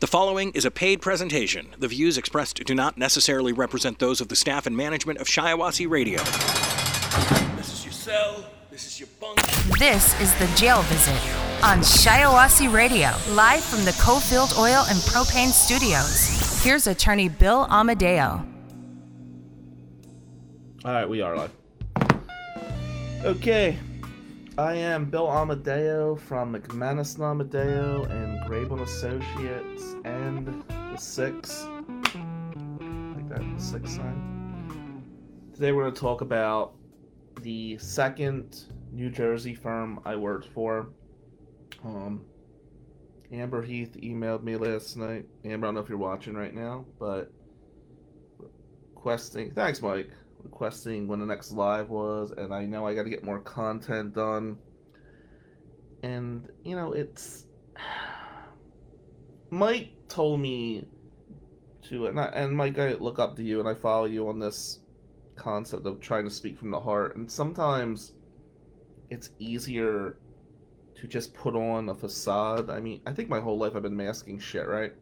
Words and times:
The 0.00 0.06
following 0.06 0.52
is 0.52 0.64
a 0.64 0.70
paid 0.70 1.02
presentation. 1.02 1.74
The 1.76 1.88
views 1.88 2.16
expressed 2.18 2.62
do 2.64 2.72
not 2.72 2.96
necessarily 2.98 3.52
represent 3.52 3.98
those 3.98 4.20
of 4.20 4.28
the 4.28 4.36
staff 4.36 4.64
and 4.64 4.76
management 4.76 5.18
of 5.18 5.26
Shiawassee 5.26 5.90
Radio. 5.90 6.22
This 7.56 7.72
is 7.72 7.84
your 7.84 7.92
cell. 7.92 8.44
This 8.70 8.86
is 8.86 9.00
your 9.00 9.08
bunk. 9.20 9.42
This 9.76 10.14
is 10.20 10.32
the 10.34 10.46
jail 10.56 10.82
visit 10.82 11.20
on 11.64 11.78
Shiawassee 11.80 12.72
Radio, 12.72 13.10
live 13.34 13.64
from 13.64 13.84
the 13.84 13.90
Cofield 13.90 14.56
Oil 14.56 14.84
and 14.88 15.00
Propane 15.00 15.48
Studios. 15.48 16.62
Here's 16.62 16.86
attorney 16.86 17.28
Bill 17.28 17.66
Amadeo. 17.68 18.46
All 20.84 20.92
right, 20.92 21.08
we 21.08 21.22
are 21.22 21.36
live. 21.36 21.50
Okay, 23.24 23.76
I 24.58 24.74
am 24.74 25.04
Bill 25.04 25.30
Amadeo 25.30 26.16
from 26.16 26.52
McManus 26.52 27.14
and 27.14 27.22
Amadeo 27.22 28.02
and 28.06 28.40
Grable 28.40 28.82
Associates 28.82 29.94
and 30.04 30.64
the 30.68 30.96
Six. 30.96 31.64
Like 31.94 33.28
that, 33.28 33.38
the 33.38 33.62
Six 33.62 33.94
sign. 33.94 35.04
Today 35.54 35.70
we're 35.70 35.84
going 35.84 35.94
to 35.94 36.00
talk 36.00 36.22
about 36.22 36.74
the 37.42 37.78
second 37.78 38.64
New 38.90 39.10
Jersey 39.10 39.54
firm 39.54 40.00
I 40.04 40.16
worked 40.16 40.48
for. 40.48 40.88
Um, 41.84 42.22
Amber 43.30 43.62
Heath 43.62 43.96
emailed 44.02 44.42
me 44.42 44.56
last 44.56 44.96
night. 44.96 45.26
Amber, 45.44 45.66
I 45.66 45.68
don't 45.68 45.74
know 45.76 45.82
if 45.82 45.88
you're 45.88 45.98
watching 45.98 46.34
right 46.34 46.52
now, 46.52 46.84
but 46.98 47.30
requesting. 48.92 49.52
Thanks, 49.52 49.80
Mike 49.80 50.10
requesting 50.42 51.06
when 51.06 51.20
the 51.20 51.26
next 51.26 51.52
live 51.52 51.90
was, 51.90 52.32
and 52.36 52.52
I 52.52 52.64
know 52.64 52.86
I 52.86 52.94
got 52.94 53.04
to 53.04 53.10
get 53.10 53.24
more 53.24 53.40
content 53.40 54.14
done. 54.14 54.58
And 56.02 56.48
you 56.64 56.76
know, 56.76 56.92
it's 56.92 57.46
Mike 59.50 59.92
told 60.08 60.40
me 60.40 60.86
to, 61.88 62.06
and, 62.06 62.20
I, 62.20 62.26
and 62.26 62.56
Mike, 62.56 62.78
I 62.78 62.94
look 62.94 63.18
up 63.18 63.36
to 63.36 63.42
you, 63.42 63.60
and 63.60 63.68
I 63.68 63.74
follow 63.74 64.04
you 64.04 64.28
on 64.28 64.38
this 64.38 64.80
concept 65.36 65.86
of 65.86 66.00
trying 66.00 66.24
to 66.24 66.30
speak 66.30 66.58
from 66.58 66.70
the 66.70 66.80
heart. 66.80 67.16
And 67.16 67.30
sometimes 67.30 68.12
it's 69.10 69.30
easier 69.38 70.18
to 70.96 71.06
just 71.06 71.32
put 71.32 71.54
on 71.54 71.88
a 71.88 71.94
facade. 71.94 72.70
I 72.70 72.80
mean, 72.80 73.00
I 73.06 73.12
think 73.12 73.28
my 73.28 73.40
whole 73.40 73.56
life 73.56 73.72
I've 73.74 73.82
been 73.82 73.96
masking 73.96 74.38
shit, 74.38 74.66
right? 74.66 74.92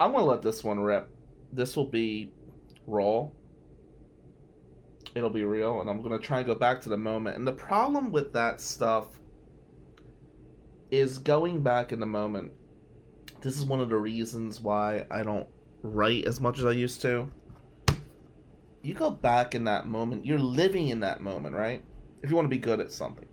I'm 0.00 0.12
gonna 0.12 0.24
let 0.24 0.42
this 0.42 0.64
one 0.64 0.80
rip. 0.80 1.08
This 1.52 1.76
will 1.76 1.86
be 1.86 2.32
raw 2.86 3.28
it'll 5.14 5.30
be 5.30 5.44
real 5.44 5.80
and 5.80 5.88
i'm 5.88 6.02
going 6.02 6.18
to 6.18 6.24
try 6.24 6.38
and 6.38 6.46
go 6.46 6.54
back 6.54 6.80
to 6.82 6.88
the 6.88 6.96
moment. 6.96 7.36
And 7.36 7.46
the 7.46 7.52
problem 7.52 8.10
with 8.10 8.32
that 8.32 8.60
stuff 8.60 9.06
is 10.90 11.18
going 11.18 11.62
back 11.62 11.92
in 11.92 11.98
the 11.98 12.06
moment. 12.06 12.52
This 13.40 13.56
is 13.56 13.64
one 13.64 13.80
of 13.80 13.88
the 13.88 13.96
reasons 13.96 14.60
why 14.60 15.06
i 15.10 15.22
don't 15.22 15.46
write 15.82 16.24
as 16.24 16.40
much 16.40 16.58
as 16.58 16.64
i 16.64 16.72
used 16.72 17.00
to. 17.02 17.30
You 18.82 18.94
go 18.94 19.10
back 19.10 19.54
in 19.54 19.64
that 19.64 19.86
moment 19.86 20.26
you're 20.26 20.38
living 20.38 20.88
in 20.88 21.00
that 21.00 21.20
moment 21.20 21.54
right? 21.54 21.82
If 22.22 22.30
you 22.30 22.36
want 22.36 22.46
to 22.46 22.50
be 22.50 22.58
good 22.58 22.80
at 22.80 22.90
something. 22.90 23.26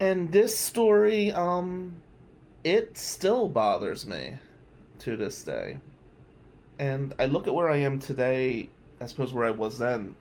And 0.00 0.30
this 0.30 0.56
story 0.58 1.32
um 1.32 1.96
it 2.64 2.98
still 2.98 3.48
bothers 3.48 4.06
me 4.06 4.34
to 4.98 5.16
this 5.16 5.42
day. 5.42 5.78
And 6.78 7.14
i 7.18 7.24
look 7.24 7.46
at 7.46 7.54
where 7.54 7.70
i 7.70 7.76
am 7.76 7.98
today 7.98 8.68
I 9.00 9.06
suppose 9.06 9.32
where 9.32 9.46
I 9.46 9.50
was 9.50 9.78
then, 9.78 10.14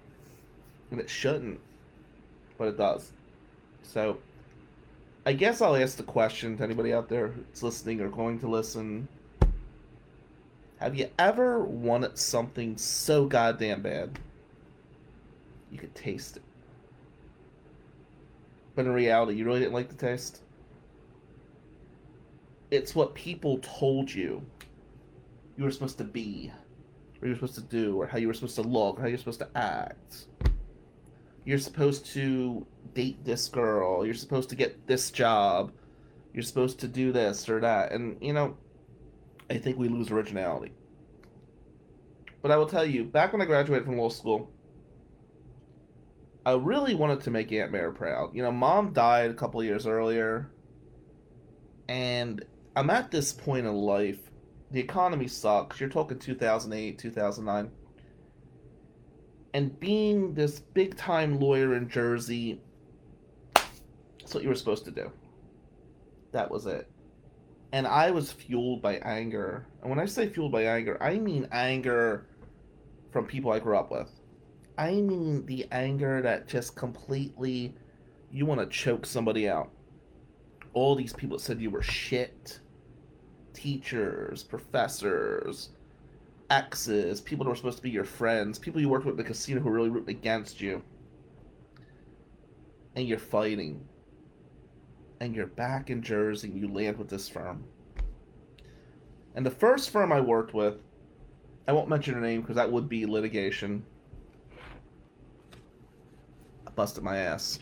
and 0.92 1.00
it 1.00 1.10
shouldn't, 1.10 1.60
but 2.58 2.68
it 2.68 2.78
does. 2.78 3.12
So, 3.84 4.18
I 5.26 5.34
guess 5.34 5.62
I'll 5.62 5.76
ask 5.76 5.98
the 5.98 6.04
question 6.04 6.58
to 6.58 6.64
anybody 6.64 6.94
out 6.94 7.10
there 7.10 7.30
who's 7.30 7.64
listening 7.64 8.02
or 8.02 8.10
going 8.10 8.40
to 8.40 8.48
listen. 8.48 9.08
Have 10.78 10.96
you 10.96 11.10
ever 11.18 11.64
wanted 11.64 12.18
something 12.18 12.78
so 12.78 13.26
goddamn 13.26 13.82
bad 13.82 14.20
you 15.72 15.80
could 15.80 15.96
taste 15.96 16.38
it? 16.38 16.44
But 18.76 18.86
in 18.86 18.92
reality, 18.92 19.36
you 19.36 19.46
really 19.46 19.62
didn't 19.62 19.74
like 19.74 19.88
the 19.88 19.96
taste? 19.96 20.42
It's 22.72 22.94
what 22.94 23.16
people 23.16 23.60
told 23.60 24.14
you 24.14 24.44
you 25.58 25.64
were 25.64 25.72
supposed 25.72 25.98
to 26.00 26.04
be 26.04 26.52
what 27.20 27.28
you're 27.28 27.36
supposed 27.36 27.56
to 27.56 27.62
do, 27.62 28.00
or 28.00 28.08
how 28.08 28.18
you 28.18 28.28
were 28.28 28.34
supposed 28.34 28.56
to 28.56 28.62
look, 28.62 29.00
or 29.00 29.02
how 29.04 29.08
you're 29.08 29.18
supposed 29.18 29.40
to 29.40 29.50
act. 29.56 30.28
You're 31.46 31.60
supposed 31.60 32.06
to 32.08 32.66
date 32.94 33.24
this 33.24 33.48
girl. 33.48 34.06
You're 34.06 34.16
supposed 34.16 34.50
to 34.50 34.56
get 34.56 34.88
this 34.88 35.12
job. 35.12 35.72
You're 36.34 36.44
supposed 36.44 36.80
to 36.80 36.88
do 36.88 37.12
this 37.12 37.48
or 37.48 37.60
that. 37.62 37.92
And, 37.92 38.18
you 38.22 38.34
know, 38.34 38.58
I 39.50 39.58
think 39.58 39.78
we 39.78 39.88
lose 39.88 40.12
originality. 40.12 40.74
But 42.42 42.52
I 42.52 42.58
will 42.58 42.68
tell 42.68 42.86
you, 42.86 43.04
back 43.04 43.32
when 43.32 43.42
I 43.42 43.46
graduated 43.46 43.86
from 43.86 43.98
law 43.98 44.10
school, 44.10 44.52
I 46.46 46.54
really 46.54 46.94
wanted 46.94 47.22
to 47.22 47.32
make 47.32 47.52
Aunt 47.52 47.72
Mary 47.72 47.92
proud. 47.94 48.36
You 48.36 48.44
know, 48.44 48.52
mom 48.52 48.94
died 48.94 49.32
a 49.32 49.34
couple 49.34 49.64
years 49.64 49.88
earlier, 49.88 50.52
and 51.88 52.46
I'm 52.76 52.90
at 52.92 53.10
this 53.10 53.34
point 53.34 53.66
in 53.66 53.74
life 53.74 54.25
the 54.72 54.80
economy 54.80 55.28
sucks. 55.28 55.80
You're 55.80 55.90
talking 55.90 56.20
2008, 56.20 56.98
2009. 56.98 57.72
And 59.54 59.80
being 59.80 60.34
this 60.34 60.60
big 60.60 60.98
time 60.98 61.40
lawyer 61.40 61.76
in 61.76 61.88
Jersey, 61.88 62.60
that's 63.54 64.34
what 64.34 64.44
you 64.44 64.50
were 64.50 64.56
supposed 64.56 64.86
to 64.86 64.92
do. 64.92 65.12
That 66.32 66.52
was 66.52 66.66
it. 66.66 66.90
And 67.72 67.88
I 67.88 68.12
was 68.12 68.32
fueled 68.32 68.82
by 68.82 68.96
anger. 68.98 69.68
And 69.82 69.90
when 69.90 70.00
I 70.00 70.06
say 70.06 70.28
fueled 70.28 70.52
by 70.52 70.64
anger, 70.64 71.02
I 71.02 71.20
mean 71.20 71.48
anger 71.52 72.28
from 73.12 73.26
people 73.26 73.52
I 73.52 73.60
grew 73.60 73.78
up 73.78 73.92
with. 73.92 74.10
I 74.78 74.92
mean 74.92 75.46
the 75.46 75.66
anger 75.72 76.22
that 76.22 76.48
just 76.48 76.76
completely 76.76 77.74
you 78.32 78.46
want 78.46 78.60
to 78.60 78.68
choke 78.68 79.06
somebody 79.06 79.48
out. 79.48 79.72
All 80.74 80.96
these 80.96 81.14
people 81.14 81.40
said 81.40 81.62
you 81.62 81.70
were 81.70 81.82
shit 81.82 82.60
teachers, 83.56 84.44
professors, 84.44 85.70
exes, 86.50 87.22
people 87.22 87.46
that 87.46 87.50
were 87.50 87.56
supposed 87.56 87.78
to 87.78 87.84
be 87.84 87.90
your 87.90 88.04
friends, 88.04 88.60
people 88.60 88.80
you 88.80 88.90
worked 88.90 89.06
with 89.06 89.14
at 89.14 89.18
the 89.18 89.24
casino 89.24 89.62
who 89.62 89.70
are 89.70 89.74
really 89.74 89.90
rooting 89.90 90.16
against 90.16 90.62
you. 90.62 90.84
And 92.96 93.08
you're 93.08 93.18
fighting. 93.18 93.84
And 95.20 95.36
you're 95.36 95.48
back 95.48 95.90
in 95.90 96.02
Jersey 96.02 96.50
and 96.50 96.60
you 96.60 96.68
land 96.68 96.98
with 96.98 97.10
this 97.10 97.28
firm. 97.28 97.64
And 99.34 99.46
the 99.46 99.52
first 99.52 99.90
firm 99.90 100.12
I 100.12 100.22
worked 100.22 100.54
with, 100.54 100.76
I 101.68 101.74
won't 101.74 101.90
mention 101.90 102.14
her 102.14 102.22
name 102.22 102.42
because 102.42 102.58
that 102.58 102.72
would 102.72 102.88
be 102.88 103.06
litigation. 103.06 103.84
I 106.68 106.72
busted 106.72 107.04
my 107.04 107.18
ass. 107.18 107.60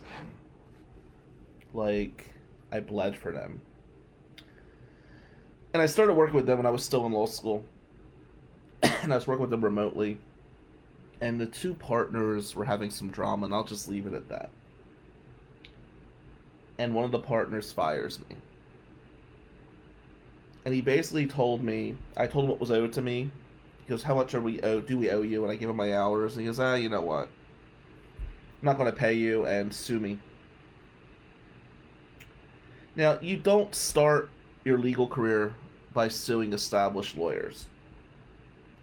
Like, 1.73 2.29
I 2.71 2.79
bled 2.79 3.15
for 3.15 3.31
them 3.31 3.61
and 5.73 5.81
I 5.81 5.87
started 5.87 6.13
working 6.13 6.35
with 6.35 6.45
them 6.45 6.57
when 6.57 6.65
I 6.67 6.69
was 6.69 6.83
still 6.83 7.05
in 7.05 7.11
law 7.11 7.25
school, 7.25 7.65
and 8.83 9.11
I 9.11 9.15
was 9.15 9.25
working 9.25 9.41
with 9.41 9.49
them 9.49 9.63
remotely. 9.63 10.19
And 11.19 11.39
the 11.39 11.45
two 11.45 11.73
partners 11.73 12.55
were 12.55 12.65
having 12.65 12.91
some 12.91 13.09
drama, 13.09 13.45
and 13.45 13.53
I'll 13.53 13.63
just 13.63 13.87
leave 13.87 14.05
it 14.05 14.13
at 14.13 14.29
that. 14.29 14.49
And 16.77 16.93
one 16.93 17.05
of 17.05 17.11
the 17.11 17.19
partners 17.19 17.71
fires 17.71 18.19
me. 18.29 18.35
And 20.65 20.73
he 20.73 20.81
basically 20.81 21.25
told 21.25 21.63
me, 21.63 21.97
I 22.17 22.27
told 22.27 22.45
him 22.45 22.51
what 22.51 22.59
was 22.59 22.71
owed 22.71 22.93
to 22.93 23.01
me. 23.01 23.31
He 23.85 23.89
goes, 23.89 24.03
How 24.03 24.15
much 24.15 24.33
are 24.33 24.41
we 24.41 24.61
owed? 24.61 24.87
Do 24.87 24.97
we 24.97 25.09
owe 25.09 25.21
you? 25.21 25.43
And 25.43 25.51
I 25.51 25.55
gave 25.55 25.69
him 25.69 25.75
my 25.75 25.95
hours. 25.95 26.33
And 26.33 26.41
he 26.41 26.47
goes, 26.47 26.59
Ah, 26.59 26.75
you 26.75 26.89
know 26.89 27.01
what? 27.01 27.29
I'm 28.61 28.65
not 28.65 28.77
going 28.77 28.91
to 28.91 28.97
pay 28.97 29.13
you 29.13 29.45
and 29.45 29.73
sue 29.73 29.99
me. 29.99 30.19
Now, 32.95 33.17
you 33.21 33.37
don't 33.37 33.73
start 33.73 34.29
your 34.63 34.77
legal 34.77 35.07
career 35.07 35.53
by 35.93 36.07
suing 36.07 36.53
established 36.53 37.17
lawyers. 37.17 37.65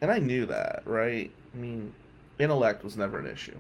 And 0.01 0.11
I 0.11 0.19
knew 0.19 0.47
that, 0.47 0.83
right? 0.85 1.31
I 1.55 1.57
mean, 1.57 1.93
intellect 2.39 2.85
was 2.85 2.97
never 2.97 3.19
an 3.19 3.27
issue. 3.27 3.57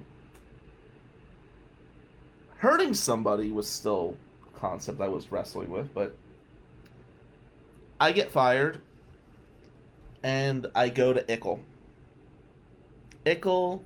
Hurting 2.57 2.95
somebody 2.95 3.51
was 3.51 3.69
still 3.69 4.17
a 4.47 4.59
concept 4.59 5.01
I 5.01 5.09
was 5.09 5.33
wrestling 5.33 5.71
with, 5.71 5.93
but 5.95 6.15
I 7.99 8.13
get 8.13 8.31
fired 8.31 8.81
and 10.23 10.67
I 10.75 10.89
go 10.89 11.13
to 11.13 11.23
ICLE. 11.23 11.61
ICLE 13.27 13.83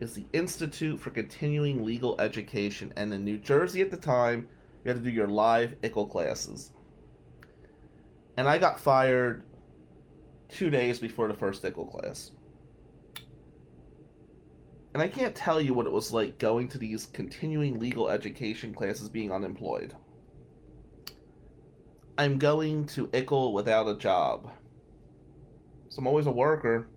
is 0.00 0.14
the 0.14 0.24
Institute 0.32 0.98
for 0.98 1.10
Continuing 1.10 1.84
Legal 1.84 2.20
Education, 2.20 2.92
and 2.96 3.12
in 3.12 3.24
New 3.24 3.38
Jersey 3.38 3.80
at 3.82 3.90
the 3.90 3.96
time, 3.96 4.48
you 4.84 4.88
had 4.88 4.96
to 4.96 5.02
do 5.02 5.10
your 5.10 5.28
live 5.28 5.74
ICLE 5.82 6.10
classes 6.10 6.70
and 8.40 8.48
I 8.48 8.56
got 8.56 8.80
fired 8.80 9.42
two 10.48 10.70
days 10.70 10.98
before 10.98 11.28
the 11.28 11.34
first 11.34 11.62
ICLE 11.62 11.90
class. 11.90 12.30
And 14.94 15.02
I 15.02 15.08
can't 15.08 15.34
tell 15.34 15.60
you 15.60 15.74
what 15.74 15.84
it 15.84 15.92
was 15.92 16.10
like 16.10 16.38
going 16.38 16.66
to 16.68 16.78
these 16.78 17.04
continuing 17.12 17.78
legal 17.78 18.08
education 18.08 18.72
classes 18.72 19.10
being 19.10 19.30
unemployed. 19.30 19.94
I'm 22.16 22.38
going 22.38 22.86
to 22.86 23.10
Ickle 23.12 23.52
without 23.52 23.86
a 23.86 23.98
job. 23.98 24.50
So 25.90 25.98
I'm 25.98 26.06
always 26.06 26.26
a 26.26 26.30
worker. 26.32 26.88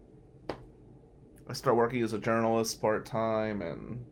I 1.50 1.52
start 1.52 1.76
working 1.76 2.04
as 2.04 2.14
a 2.14 2.20
journalist 2.20 2.80
part 2.80 3.06
time 3.06 3.62
and 3.62 4.06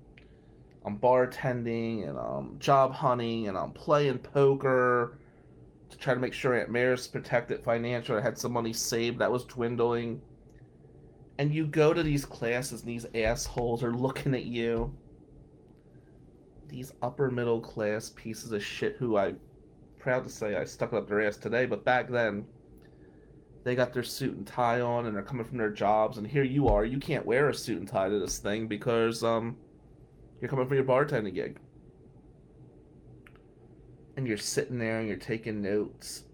I'm 0.85 0.99
bartending 0.99 2.09
and 2.09 2.19
I'm 2.19 2.59
job 2.59 2.91
hunting 2.91 3.47
and 3.47 3.57
I'm 3.57 3.71
playing 3.71 4.17
poker 4.17 5.17
to 5.91 5.97
try 5.97 6.13
to 6.13 6.19
make 6.19 6.33
sure 6.33 6.59
Aunt 6.59 6.69
Mary's 6.69 7.07
protected 7.07 7.63
financially. 7.63 8.19
I 8.19 8.23
had 8.23 8.38
some 8.38 8.53
money 8.53 8.73
saved 8.73 9.19
that 9.19 9.31
was 9.31 9.45
dwindling. 9.45 10.21
And 11.38 11.53
you 11.53 11.67
go 11.67 11.93
to 11.93 12.03
these 12.03 12.25
classes 12.25 12.81
and 12.81 12.89
these 12.89 13.05
assholes 13.15 13.83
are 13.83 13.93
looking 13.93 14.33
at 14.33 14.45
you. 14.45 14.95
These 16.67 16.93
upper 17.01 17.29
middle 17.29 17.59
class 17.59 18.11
pieces 18.15 18.51
of 18.51 18.63
shit 18.63 18.95
who 18.97 19.17
I'm 19.17 19.39
proud 19.99 20.23
to 20.23 20.29
say 20.29 20.55
I 20.55 20.63
stuck 20.63 20.93
up 20.93 21.07
their 21.07 21.21
ass 21.21 21.38
today, 21.38 21.65
but 21.65 21.83
back 21.83 22.09
then 22.09 22.45
they 23.63 23.75
got 23.75 23.93
their 23.93 24.03
suit 24.03 24.35
and 24.35 24.47
tie 24.47 24.81
on 24.81 25.05
and 25.05 25.15
they're 25.15 25.21
coming 25.23 25.45
from 25.45 25.57
their 25.57 25.69
jobs 25.69 26.17
and 26.17 26.25
here 26.25 26.43
you 26.43 26.67
are, 26.67 26.85
you 26.85 26.97
can't 26.97 27.25
wear 27.25 27.49
a 27.49 27.53
suit 27.53 27.79
and 27.79 27.88
tie 27.88 28.09
to 28.09 28.19
this 28.19 28.39
thing 28.39 28.67
because 28.67 29.23
um 29.23 29.55
you're 30.39 30.49
coming 30.49 30.67
from 30.67 30.75
your 30.75 30.85
bartending 30.85 31.35
gig. 31.35 31.59
And 34.21 34.27
you're 34.27 34.38
sitting 34.38 34.77
there 34.77 35.00
and 35.00 35.07
you're 35.07 35.18
taking 35.18 35.63
notes 35.63 36.25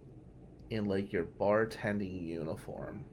in 0.71 0.89
like 0.89 1.13
your 1.13 1.23
bartending 1.23 2.21
uniform 2.21 3.05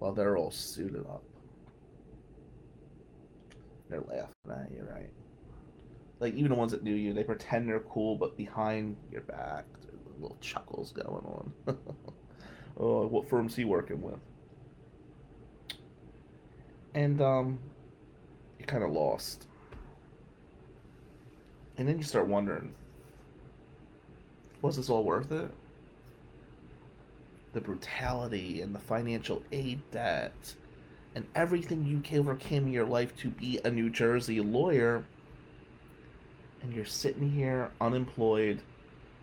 while 0.00 0.12
they're 0.12 0.36
all 0.36 0.50
suited 0.50 1.06
up. 1.06 1.22
They're 3.88 4.00
laughing 4.00 4.50
at 4.50 4.72
you, 4.72 4.84
right? 4.90 5.12
Like 6.18 6.34
even 6.34 6.48
the 6.48 6.56
ones 6.56 6.72
that 6.72 6.82
knew 6.82 6.92
you, 6.92 7.12
they 7.12 7.22
pretend 7.22 7.68
they're 7.68 7.78
cool, 7.88 8.16
but 8.16 8.36
behind 8.36 8.96
your 9.12 9.20
back, 9.20 9.64
little 10.18 10.38
chuckles 10.40 10.90
going 10.90 11.06
on. 11.06 11.52
oh, 12.76 13.06
what 13.06 13.28
firm's 13.28 13.54
he 13.54 13.64
working 13.64 14.02
with? 14.02 14.18
And 16.94 17.22
um, 17.22 17.60
you're 18.58 18.66
kind 18.66 18.82
of 18.82 18.90
lost. 18.90 19.46
And 21.76 21.86
then 21.86 21.96
you 21.96 22.02
start 22.02 22.26
wondering, 22.26 22.74
was 24.64 24.76
this 24.76 24.88
all 24.88 25.04
worth 25.04 25.30
it? 25.30 25.50
The 27.52 27.60
brutality 27.60 28.62
and 28.62 28.74
the 28.74 28.78
financial 28.78 29.42
aid 29.52 29.82
debt 29.90 30.54
and 31.14 31.26
everything 31.34 31.84
you 31.84 32.02
overcame 32.18 32.66
in 32.66 32.72
your 32.72 32.86
life 32.86 33.14
to 33.18 33.28
be 33.28 33.60
a 33.62 33.70
New 33.70 33.90
Jersey 33.90 34.40
lawyer, 34.40 35.04
and 36.62 36.72
you're 36.72 36.86
sitting 36.86 37.30
here 37.30 37.70
unemployed 37.78 38.62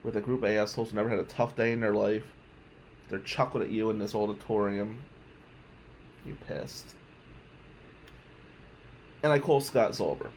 with 0.03 0.15
a 0.15 0.21
group 0.21 0.43
of 0.43 0.51
assholes 0.51 0.91
who 0.91 0.95
never 0.95 1.09
had 1.09 1.19
a 1.19 1.23
tough 1.23 1.55
day 1.55 1.71
in 1.71 1.79
their 1.81 1.95
life. 1.95 2.23
They're 3.09 3.19
chuckling 3.19 3.63
at 3.63 3.71
you 3.71 3.89
in 3.89 3.97
this 3.97 4.13
auditorium. 4.13 5.01
You're 6.23 6.37
pissed. 6.47 6.85
And 9.23 9.33
I 9.33 9.39
call 9.39 9.59
Scott 9.59 9.91
Zolber. 9.93 10.29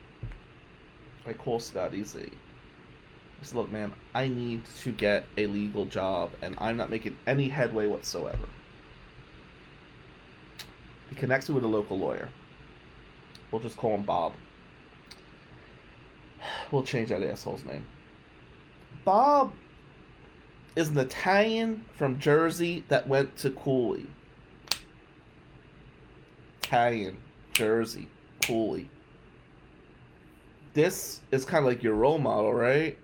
I 1.26 1.34
call 1.34 1.60
Scott 1.60 1.94
easy. 1.94 2.32
Look, 3.52 3.70
man, 3.70 3.92
I 4.14 4.28
need 4.28 4.62
to 4.82 4.92
get 4.92 5.26
a 5.36 5.46
legal 5.46 5.84
job, 5.84 6.30
and 6.40 6.54
I'm 6.58 6.76
not 6.76 6.88
making 6.88 7.16
any 7.26 7.48
headway 7.48 7.86
whatsoever. 7.86 8.48
He 11.10 11.16
connects 11.16 11.48
me 11.48 11.54
with 11.54 11.64
a 11.64 11.68
local 11.68 11.98
lawyer. 11.98 12.28
We'll 13.50 13.60
just 13.60 13.76
call 13.76 13.94
him 13.94 14.02
Bob. 14.02 14.32
We'll 16.70 16.82
change 16.82 17.10
that 17.10 17.22
asshole's 17.22 17.64
name. 17.64 17.86
Bob 19.04 19.52
is 20.76 20.88
an 20.88 20.98
Italian 20.98 21.84
from 21.94 22.18
Jersey 22.18 22.84
that 22.88 23.06
went 23.06 23.36
to 23.38 23.50
Cooley. 23.50 24.06
Italian, 26.62 27.18
Jersey, 27.52 28.08
Cooley. 28.42 28.90
This 30.72 31.20
is 31.30 31.44
kind 31.44 31.64
of 31.64 31.70
like 31.70 31.82
your 31.82 31.94
role 31.94 32.18
model, 32.18 32.52
right? 32.52 32.98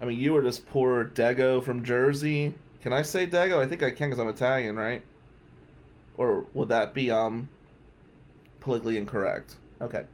I 0.00 0.06
mean, 0.06 0.18
you 0.18 0.32
were 0.32 0.42
this 0.42 0.58
poor 0.58 1.04
Dago 1.04 1.62
from 1.62 1.84
Jersey. 1.84 2.54
Can 2.82 2.92
I 2.92 3.02
say 3.02 3.26
Dago? 3.26 3.58
I 3.58 3.66
think 3.66 3.82
I 3.82 3.90
can 3.90 4.08
because 4.08 4.18
I'm 4.18 4.28
Italian, 4.28 4.76
right? 4.76 5.02
Or 6.16 6.46
would 6.54 6.68
that 6.68 6.94
be 6.94 7.10
um 7.10 7.48
politically 8.60 8.96
incorrect? 8.96 9.56
Okay. 9.80 10.04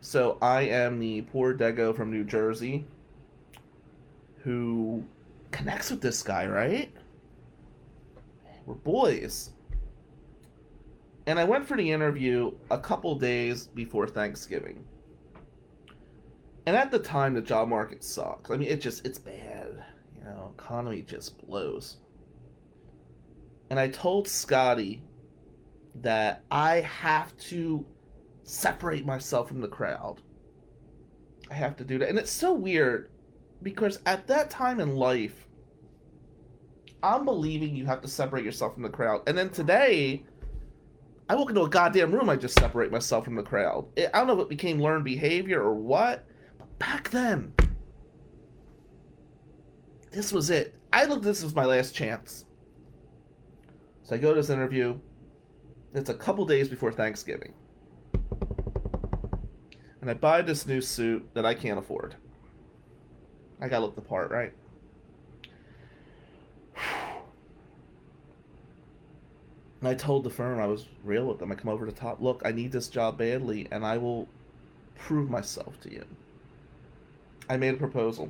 So 0.00 0.38
I 0.40 0.62
am 0.62 0.98
the 0.98 1.22
poor 1.22 1.54
Dago 1.54 1.94
from 1.94 2.10
New 2.10 2.24
Jersey 2.24 2.84
who 4.42 5.04
connects 5.50 5.90
with 5.90 6.00
this 6.00 6.22
guy, 6.22 6.46
right? 6.46 6.90
We're 8.66 8.74
boys. 8.74 9.50
And 11.26 11.38
I 11.38 11.44
went 11.44 11.66
for 11.66 11.76
the 11.76 11.90
interview 11.90 12.52
a 12.70 12.78
couple 12.78 13.14
days 13.16 13.66
before 13.66 14.06
Thanksgiving. 14.06 14.84
And 16.68 16.76
at 16.76 16.90
the 16.90 16.98
time 16.98 17.32
the 17.32 17.40
job 17.40 17.66
market 17.66 18.04
sucks. 18.04 18.50
I 18.50 18.58
mean 18.58 18.68
it 18.68 18.82
just 18.82 19.06
it's 19.06 19.18
bad. 19.18 19.82
You 20.18 20.24
know, 20.24 20.52
economy 20.54 21.00
just 21.00 21.38
blows. 21.46 21.96
And 23.70 23.80
I 23.80 23.88
told 23.88 24.28
Scotty 24.28 25.02
that 26.02 26.44
I 26.50 26.82
have 26.82 27.34
to 27.38 27.86
separate 28.42 29.06
myself 29.06 29.48
from 29.48 29.62
the 29.62 29.68
crowd. 29.68 30.20
I 31.50 31.54
have 31.54 31.74
to 31.78 31.84
do 31.84 31.98
that. 32.00 32.10
And 32.10 32.18
it's 32.18 32.30
so 32.30 32.52
weird 32.52 33.12
because 33.62 34.00
at 34.04 34.26
that 34.26 34.50
time 34.50 34.78
in 34.78 34.94
life, 34.94 35.48
I'm 37.02 37.24
believing 37.24 37.74
you 37.74 37.86
have 37.86 38.02
to 38.02 38.08
separate 38.08 38.44
yourself 38.44 38.74
from 38.74 38.82
the 38.82 38.90
crowd. 38.90 39.22
And 39.26 39.38
then 39.38 39.48
today, 39.48 40.22
I 41.30 41.34
walk 41.34 41.48
into 41.48 41.62
a 41.62 41.70
goddamn 41.70 42.12
room, 42.12 42.28
I 42.28 42.36
just 42.36 42.58
separate 42.58 42.92
myself 42.92 43.24
from 43.24 43.36
the 43.36 43.42
crowd. 43.42 43.86
I 43.96 44.10
don't 44.12 44.26
know 44.26 44.34
if 44.34 44.40
it 44.40 44.50
became 44.50 44.82
learned 44.82 45.06
behavior 45.06 45.62
or 45.62 45.72
what, 45.72 46.27
but 46.78 46.86
back 46.86 47.10
then, 47.10 47.52
this 50.10 50.32
was 50.32 50.50
it. 50.50 50.74
I 50.92 51.04
looked 51.04 51.22
this 51.22 51.42
was 51.42 51.54
my 51.54 51.64
last 51.64 51.94
chance. 51.94 52.44
So 54.02 54.14
I 54.14 54.18
go 54.18 54.30
to 54.30 54.40
this 54.40 54.50
interview. 54.50 54.98
It's 55.94 56.10
a 56.10 56.14
couple 56.14 56.44
days 56.46 56.68
before 56.68 56.92
Thanksgiving. 56.92 57.52
And 60.00 60.10
I 60.10 60.14
buy 60.14 60.42
this 60.42 60.66
new 60.66 60.80
suit 60.80 61.28
that 61.34 61.44
I 61.44 61.54
can't 61.54 61.78
afford. 61.78 62.14
I 63.60 63.68
gotta 63.68 63.84
look 63.84 63.94
the 63.94 64.00
part, 64.00 64.30
right? 64.30 64.52
And 69.80 69.88
I 69.88 69.94
told 69.94 70.24
the 70.24 70.30
firm 70.30 70.58
I 70.58 70.66
was 70.66 70.86
real 71.04 71.26
with 71.26 71.38
them. 71.38 71.52
I 71.52 71.54
come 71.54 71.70
over 71.70 71.86
to 71.86 71.92
top. 71.92 72.20
Look, 72.20 72.42
I 72.44 72.50
need 72.50 72.72
this 72.72 72.88
job 72.88 73.16
badly, 73.16 73.68
and 73.70 73.86
I 73.86 73.96
will 73.96 74.26
prove 74.96 75.30
myself 75.30 75.78
to 75.82 75.92
you. 75.92 76.04
I 77.48 77.56
made 77.56 77.74
a 77.74 77.76
proposal, 77.76 78.28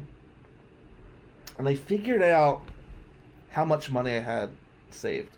and 1.59 1.69
I 1.69 1.75
figured 1.75 2.23
out 2.23 2.63
how 3.51 3.65
much 3.65 3.91
money 3.91 4.13
I 4.13 4.21
had 4.21 4.51
saved, 4.91 5.31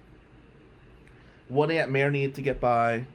what 1.48 1.70
Aunt 1.70 1.90
Mare 1.90 2.10
needed 2.10 2.34
to 2.34 2.42
get 2.42 2.60
by, 2.60 3.06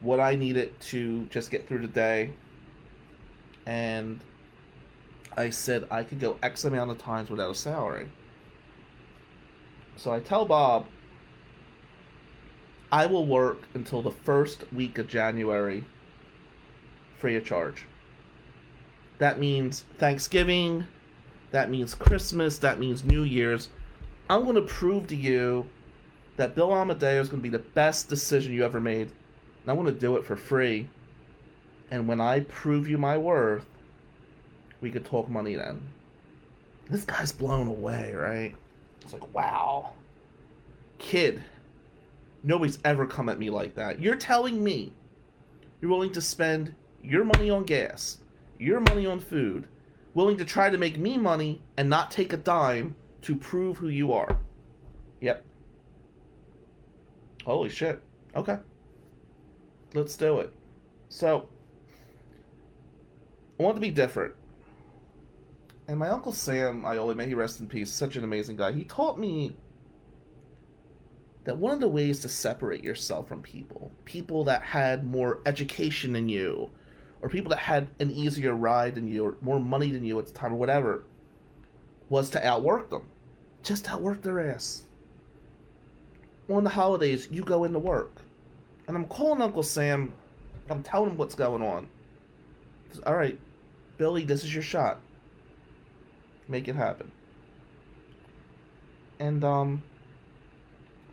what 0.00 0.20
I 0.20 0.36
needed 0.36 0.78
to 0.80 1.26
just 1.26 1.50
get 1.50 1.66
through 1.66 1.80
the 1.80 1.88
day, 1.88 2.30
and 3.66 4.20
I 5.36 5.50
said 5.50 5.86
I 5.90 6.04
could 6.04 6.20
go 6.20 6.36
X 6.42 6.64
amount 6.64 6.90
of 6.90 6.98
times 6.98 7.30
without 7.30 7.50
a 7.50 7.54
salary. 7.54 8.08
So 9.96 10.12
I 10.12 10.20
tell 10.20 10.44
Bob 10.44 10.86
I 12.90 13.06
will 13.06 13.24
work 13.24 13.62
until 13.72 14.02
the 14.02 14.10
first 14.10 14.70
week 14.72 14.98
of 14.98 15.08
January 15.08 15.84
free 17.18 17.36
of 17.36 17.44
charge. 17.44 17.86
That 19.22 19.38
means 19.38 19.84
Thanksgiving, 19.98 20.84
that 21.52 21.70
means 21.70 21.94
Christmas, 21.94 22.58
that 22.58 22.80
means 22.80 23.04
New 23.04 23.22
Year's. 23.22 23.68
I'm 24.28 24.42
going 24.42 24.56
to 24.56 24.62
prove 24.62 25.06
to 25.06 25.14
you 25.14 25.64
that 26.38 26.56
Bill 26.56 26.72
Amadeo 26.72 27.20
is 27.20 27.28
going 27.28 27.38
to 27.38 27.48
be 27.48 27.56
the 27.56 27.60
best 27.60 28.08
decision 28.08 28.52
you 28.52 28.64
ever 28.64 28.80
made. 28.80 29.02
And 29.62 29.68
I 29.68 29.74
want 29.74 29.86
to 29.86 29.94
do 29.94 30.16
it 30.16 30.26
for 30.26 30.34
free. 30.34 30.88
And 31.92 32.08
when 32.08 32.20
I 32.20 32.40
prove 32.40 32.88
you 32.88 32.98
my 32.98 33.16
worth, 33.16 33.64
we 34.80 34.90
could 34.90 35.04
talk 35.04 35.28
money 35.28 35.54
then. 35.54 35.80
This 36.90 37.04
guy's 37.04 37.30
blown 37.30 37.68
away, 37.68 38.12
right? 38.14 38.56
It's 39.02 39.12
like, 39.12 39.32
wow. 39.32 39.92
Kid, 40.98 41.44
nobody's 42.42 42.80
ever 42.84 43.06
come 43.06 43.28
at 43.28 43.38
me 43.38 43.50
like 43.50 43.76
that. 43.76 44.00
You're 44.00 44.16
telling 44.16 44.64
me 44.64 44.92
you're 45.80 45.92
willing 45.92 46.10
to 46.10 46.20
spend 46.20 46.74
your 47.04 47.22
money 47.22 47.50
on 47.50 47.62
gas, 47.62 48.18
your 48.62 48.80
money 48.80 49.06
on 49.06 49.20
food, 49.20 49.66
willing 50.14 50.36
to 50.36 50.44
try 50.44 50.70
to 50.70 50.78
make 50.78 50.98
me 50.98 51.18
money 51.18 51.60
and 51.76 51.90
not 51.90 52.10
take 52.10 52.32
a 52.32 52.36
dime 52.36 52.94
to 53.22 53.36
prove 53.36 53.76
who 53.76 53.88
you 53.88 54.12
are. 54.12 54.38
Yep. 55.20 55.44
Holy 57.44 57.68
shit. 57.68 58.00
Okay. 58.36 58.58
Let's 59.94 60.16
do 60.16 60.38
it. 60.40 60.52
So, 61.08 61.48
I 63.58 63.62
want 63.62 63.76
to 63.76 63.80
be 63.80 63.90
different. 63.90 64.34
And 65.88 65.98
my 65.98 66.08
uncle 66.08 66.32
Sam, 66.32 66.86
I 66.86 66.96
only 66.96 67.14
may 67.14 67.26
he 67.26 67.34
rest 67.34 67.60
in 67.60 67.66
peace, 67.66 67.90
such 67.90 68.16
an 68.16 68.24
amazing 68.24 68.56
guy. 68.56 68.72
He 68.72 68.84
taught 68.84 69.18
me 69.18 69.56
that 71.44 71.56
one 71.56 71.72
of 71.72 71.80
the 71.80 71.88
ways 71.88 72.20
to 72.20 72.28
separate 72.28 72.84
yourself 72.84 73.28
from 73.28 73.42
people, 73.42 73.90
people 74.04 74.44
that 74.44 74.62
had 74.62 75.04
more 75.04 75.40
education 75.44 76.12
than 76.12 76.28
you, 76.28 76.70
or 77.22 77.28
people 77.28 77.50
that 77.50 77.60
had 77.60 77.88
an 78.00 78.10
easier 78.10 78.54
ride 78.54 78.96
than 78.96 79.06
you, 79.06 79.24
or 79.24 79.36
more 79.40 79.60
money 79.60 79.90
than 79.92 80.04
you 80.04 80.18
at 80.18 80.26
the 80.26 80.32
time, 80.32 80.52
or 80.52 80.56
whatever, 80.56 81.04
was 82.08 82.28
to 82.30 82.46
outwork 82.46 82.90
them. 82.90 83.06
Just 83.62 83.88
outwork 83.88 84.22
their 84.22 84.50
ass. 84.50 84.82
On 86.50 86.64
the 86.64 86.70
holidays, 86.70 87.28
you 87.30 87.42
go 87.42 87.64
into 87.64 87.78
work. 87.78 88.20
And 88.88 88.96
I'm 88.96 89.06
calling 89.06 89.40
Uncle 89.40 89.62
Sam. 89.62 90.12
I'm 90.68 90.82
telling 90.82 91.10
him 91.10 91.16
what's 91.16 91.36
going 91.36 91.62
on. 91.62 91.88
All 93.06 93.14
right, 93.14 93.38
Billy, 93.96 94.24
this 94.24 94.42
is 94.44 94.52
your 94.52 94.62
shot. 94.62 95.00
Make 96.48 96.66
it 96.66 96.74
happen. 96.74 97.10
And, 99.20 99.44
um, 99.44 99.82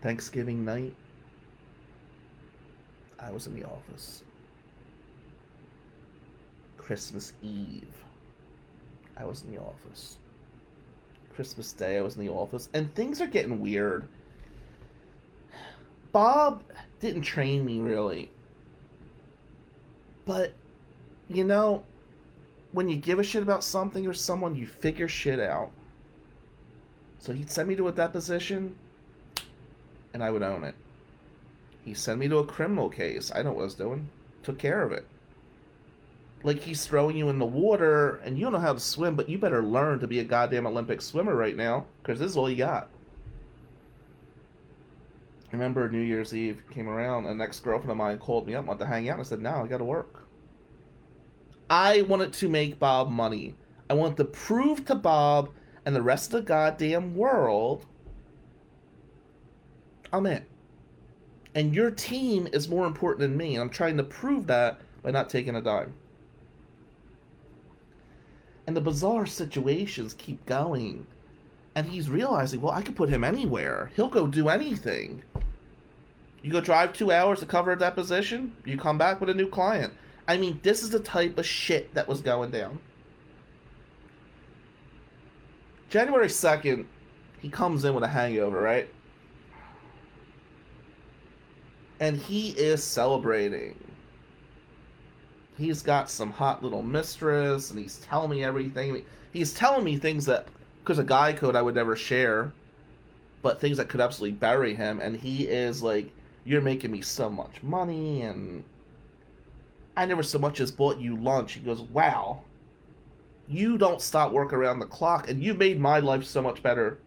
Thanksgiving 0.01 0.65
night, 0.65 0.95
I 3.19 3.31
was 3.31 3.47
in 3.47 3.53
the 3.53 3.65
office. 3.65 4.23
Christmas 6.89 7.33
Eve, 7.43 8.03
I 9.15 9.23
was 9.23 9.43
in 9.43 9.51
the 9.51 9.61
office. 9.61 10.17
Christmas 11.35 11.71
Day, 11.71 11.99
I 11.99 12.01
was 12.01 12.15
in 12.17 12.25
the 12.25 12.33
office. 12.33 12.67
And 12.73 12.91
things 12.95 13.21
are 13.21 13.27
getting 13.27 13.61
weird. 13.61 14.07
Bob 16.11 16.63
didn't 16.99 17.21
train 17.21 17.63
me 17.63 17.79
really. 17.79 18.31
But, 20.25 20.53
you 21.27 21.43
know, 21.43 21.83
when 22.71 22.89
you 22.89 22.95
give 22.95 23.19
a 23.19 23.23
shit 23.23 23.43
about 23.43 23.63
something 23.63 24.07
or 24.07 24.13
someone, 24.15 24.55
you 24.55 24.65
figure 24.65 25.07
shit 25.07 25.39
out. 25.39 25.69
So 27.19 27.33
he'd 27.33 27.51
send 27.51 27.69
me 27.69 27.75
to 27.75 27.89
a 27.89 27.91
deposition, 27.91 28.75
and 30.15 30.23
I 30.23 30.31
would 30.31 30.41
own 30.41 30.63
it. 30.63 30.73
He 31.85 31.93
sent 31.93 32.19
me 32.19 32.27
to 32.29 32.39
a 32.39 32.47
criminal 32.47 32.89
case. 32.89 33.31
I 33.35 33.43
know 33.43 33.51
what 33.51 33.61
I 33.61 33.65
was 33.65 33.75
doing. 33.75 34.09
Took 34.41 34.57
care 34.57 34.81
of 34.81 34.91
it. 34.91 35.05
Like 36.43 36.59
he's 36.59 36.85
throwing 36.85 37.17
you 37.17 37.29
in 37.29 37.37
the 37.37 37.45
water, 37.45 38.17
and 38.23 38.37
you 38.37 38.43
don't 38.43 38.53
know 38.53 38.59
how 38.59 38.73
to 38.73 38.79
swim, 38.79 39.15
but 39.15 39.27
you 39.27 39.37
better 39.37 39.61
learn 39.61 39.99
to 39.99 40.07
be 40.07 40.19
a 40.19 40.23
goddamn 40.23 40.67
Olympic 40.67 41.01
swimmer 41.01 41.35
right 41.35 41.55
now, 41.55 41.85
because 42.01 42.19
this 42.19 42.31
is 42.31 42.37
all 42.37 42.49
you 42.49 42.55
got. 42.55 42.89
I 45.51 45.53
remember 45.53 45.89
New 45.89 46.01
Year's 46.01 46.33
Eve 46.33 46.61
came 46.71 46.87
around, 46.87 47.25
an 47.25 47.41
ex 47.41 47.59
girlfriend 47.59 47.91
of 47.91 47.97
mine 47.97 48.19
called 48.19 48.47
me 48.47 48.55
up, 48.55 48.65
wanted 48.65 48.79
to 48.79 48.85
hang 48.85 49.09
out. 49.09 49.13
And 49.13 49.21
I 49.21 49.23
said, 49.23 49.41
"No, 49.41 49.63
I 49.63 49.67
got 49.67 49.79
to 49.79 49.83
work." 49.83 50.27
I 51.69 52.03
wanted 52.03 52.33
to 52.33 52.49
make 52.49 52.79
Bob 52.79 53.09
money. 53.09 53.55
I 53.89 53.93
wanted 53.93 54.17
to 54.17 54.25
prove 54.25 54.85
to 54.85 54.95
Bob 54.95 55.49
and 55.85 55.95
the 55.95 56.01
rest 56.01 56.33
of 56.33 56.41
the 56.41 56.47
goddamn 56.47 57.15
world 57.15 57.85
I'm 60.11 60.25
it. 60.25 60.43
And 61.55 61.73
your 61.73 61.91
team 61.91 62.47
is 62.51 62.69
more 62.69 62.85
important 62.85 63.19
than 63.19 63.37
me, 63.37 63.55
and 63.55 63.61
I'm 63.61 63.69
trying 63.69 63.97
to 63.97 64.03
prove 64.03 64.47
that 64.47 64.79
by 65.01 65.11
not 65.11 65.29
taking 65.29 65.55
a 65.55 65.61
dime. 65.61 65.93
And 68.69 68.77
the 68.77 68.81
bizarre 68.81 69.25
situations 69.25 70.13
keep 70.13 70.45
going. 70.45 71.07
And 71.73 71.87
he's 71.87 72.07
realizing, 72.07 72.61
well, 72.61 72.71
I 72.71 72.83
could 72.83 72.95
put 72.95 73.09
him 73.09 73.23
anywhere. 73.23 73.89
He'll 73.95 74.09
go 74.09 74.27
do 74.27 74.47
anything. 74.47 75.23
You 76.43 76.51
go 76.51 76.61
drive 76.61 76.93
two 76.93 77.11
hours 77.11 77.39
to 77.39 77.47
cover 77.47 77.71
a 77.71 77.79
deposition, 77.79 78.55
you 78.65 78.77
come 78.77 78.99
back 78.99 79.19
with 79.19 79.31
a 79.31 79.33
new 79.33 79.47
client. 79.49 79.91
I 80.27 80.37
mean, 80.37 80.59
this 80.61 80.83
is 80.83 80.91
the 80.91 80.99
type 80.99 81.39
of 81.39 81.47
shit 81.47 81.91
that 81.95 82.07
was 82.07 82.21
going 82.21 82.51
down. 82.51 82.77
January 85.89 86.27
2nd, 86.27 86.85
he 87.41 87.49
comes 87.49 87.85
in 87.85 87.95
with 87.95 88.03
a 88.03 88.07
hangover, 88.07 88.61
right? 88.61 88.87
And 91.99 92.17
he 92.17 92.49
is 92.49 92.83
celebrating. 92.83 93.88
He's 95.59 95.81
got 95.81 96.09
some 96.09 96.31
hot 96.31 96.63
little 96.63 96.81
mistress, 96.81 97.69
and 97.69 97.77
he's 97.77 97.97
telling 97.97 98.29
me 98.29 98.45
everything. 98.45 99.03
He's 99.33 99.53
telling 99.53 99.83
me 99.83 99.97
things 99.97 100.25
that, 100.25 100.47
because 100.81 100.99
a 100.99 101.03
guy 101.03 101.33
code 101.33 101.57
I 101.57 101.61
would 101.61 101.75
never 101.75 101.97
share, 101.97 102.53
but 103.41 103.59
things 103.59 103.75
that 103.75 103.89
could 103.89 103.99
absolutely 103.99 104.37
bury 104.37 104.73
him. 104.73 105.01
And 105.01 105.17
he 105.17 105.49
is 105.49 105.83
like, 105.83 106.11
You're 106.45 106.61
making 106.61 106.91
me 106.91 107.01
so 107.01 107.29
much 107.29 107.61
money, 107.61 108.21
and 108.21 108.63
I 109.97 110.05
never 110.05 110.23
so 110.23 110.39
much 110.39 110.61
as 110.61 110.71
bought 110.71 110.97
you 110.97 111.17
lunch. 111.17 111.53
He 111.53 111.59
goes, 111.59 111.81
Wow, 111.81 112.43
you 113.49 113.77
don't 113.77 114.01
stop 114.01 114.31
work 114.31 114.53
around 114.53 114.79
the 114.79 114.85
clock, 114.85 115.29
and 115.29 115.43
you 115.43 115.53
made 115.53 115.77
my 115.77 115.99
life 115.99 116.23
so 116.23 116.41
much 116.41 116.63
better. 116.63 116.99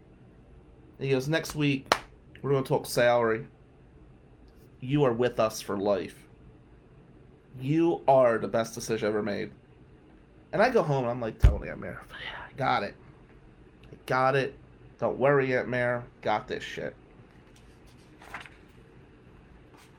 And 0.98 1.06
he 1.06 1.14
goes, 1.14 1.26
Next 1.26 1.54
week, 1.54 1.94
we're 2.42 2.50
going 2.50 2.64
to 2.64 2.68
talk 2.68 2.84
salary. 2.84 3.46
You 4.80 5.04
are 5.04 5.12
with 5.14 5.40
us 5.40 5.62
for 5.62 5.78
life. 5.78 6.21
You 7.60 8.00
are 8.08 8.38
the 8.38 8.48
best 8.48 8.74
decision 8.74 9.08
ever 9.08 9.22
made. 9.22 9.50
And 10.52 10.60
I 10.60 10.70
go 10.70 10.82
home 10.82 11.04
and 11.04 11.10
I'm 11.10 11.20
like, 11.20 11.38
Tony, 11.38 11.68
Aunt 11.68 11.80
Mare, 11.80 12.02
I 12.10 12.52
got 12.56 12.82
it. 12.82 12.94
I 13.90 13.96
got 14.06 14.36
it. 14.36 14.54
Don't 14.98 15.18
worry, 15.18 15.56
Aunt 15.56 15.68
Mare. 15.68 16.04
Got 16.20 16.48
this 16.48 16.62
shit. 16.62 16.94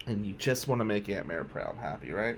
And 0.06 0.26
you 0.26 0.34
just 0.34 0.68
want 0.68 0.80
to 0.80 0.86
make 0.86 1.10
Aunt 1.10 1.28
Mare 1.28 1.44
proud, 1.44 1.76
happy, 1.80 2.12
right? 2.12 2.38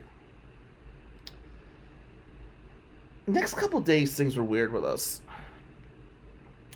next 3.27 3.55
couple 3.55 3.79
days 3.81 4.13
things 4.15 4.37
were 4.37 4.43
weird 4.43 4.71
with 4.71 4.85
us. 4.85 5.21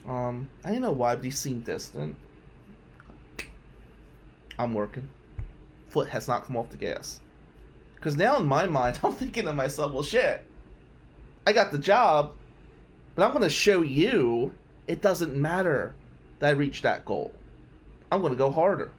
Um, 0.08 0.50
I 0.64 0.72
don't 0.72 0.82
know 0.82 0.92
why, 0.92 1.16
but 1.16 1.24
he 1.24 1.32
seemed 1.32 1.66
distant. 1.66 2.16
I'm 4.58 4.74
working. 4.74 5.08
Foot 5.90 6.10
has 6.10 6.28
not 6.28 6.46
come 6.46 6.58
off 6.58 6.70
the 6.70 6.78
gas. 6.78 7.22
Because 8.00 8.16
now 8.16 8.38
in 8.38 8.46
my 8.46 8.66
mind, 8.66 9.00
I'm 9.04 9.14
thinking 9.14 9.46
to 9.46 9.54
myself, 9.54 9.92
well, 9.92 10.04
shit. 10.04 10.46
I 11.46 11.54
got 11.54 11.72
the 11.72 11.78
job, 11.78 12.34
but 13.16 13.26
I'm 13.26 13.32
going 13.32 13.44
to 13.44 13.50
show 13.50 13.82
you 13.82 14.54
it 14.88 15.02
doesn't 15.02 15.36
matter 15.36 15.96
that 16.40 16.48
I 16.48 16.52
reached 16.52 16.84
that 16.84 17.06
goal. 17.06 17.34
I'm 18.12 18.22
going 18.22 18.34
to 18.34 18.38
go 18.38 18.52
harder. 18.52 18.92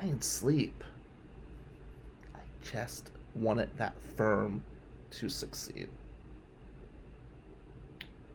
I 0.00 0.04
didn't 0.04 0.24
sleep. 0.24 0.84
I 2.34 2.40
just 2.62 3.10
wanted 3.34 3.70
that 3.76 3.94
firm 4.16 4.62
to 5.12 5.28
succeed. 5.28 5.88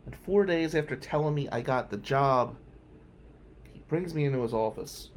And 0.05 0.15
four 0.15 0.45
days 0.45 0.75
after 0.75 0.95
telling 0.95 1.33
me 1.33 1.47
I 1.49 1.61
got 1.61 1.89
the 1.89 1.97
job, 1.97 2.55
he 3.71 3.81
brings 3.87 4.13
me 4.13 4.25
into 4.25 4.41
his 4.41 4.53
office. 4.53 5.09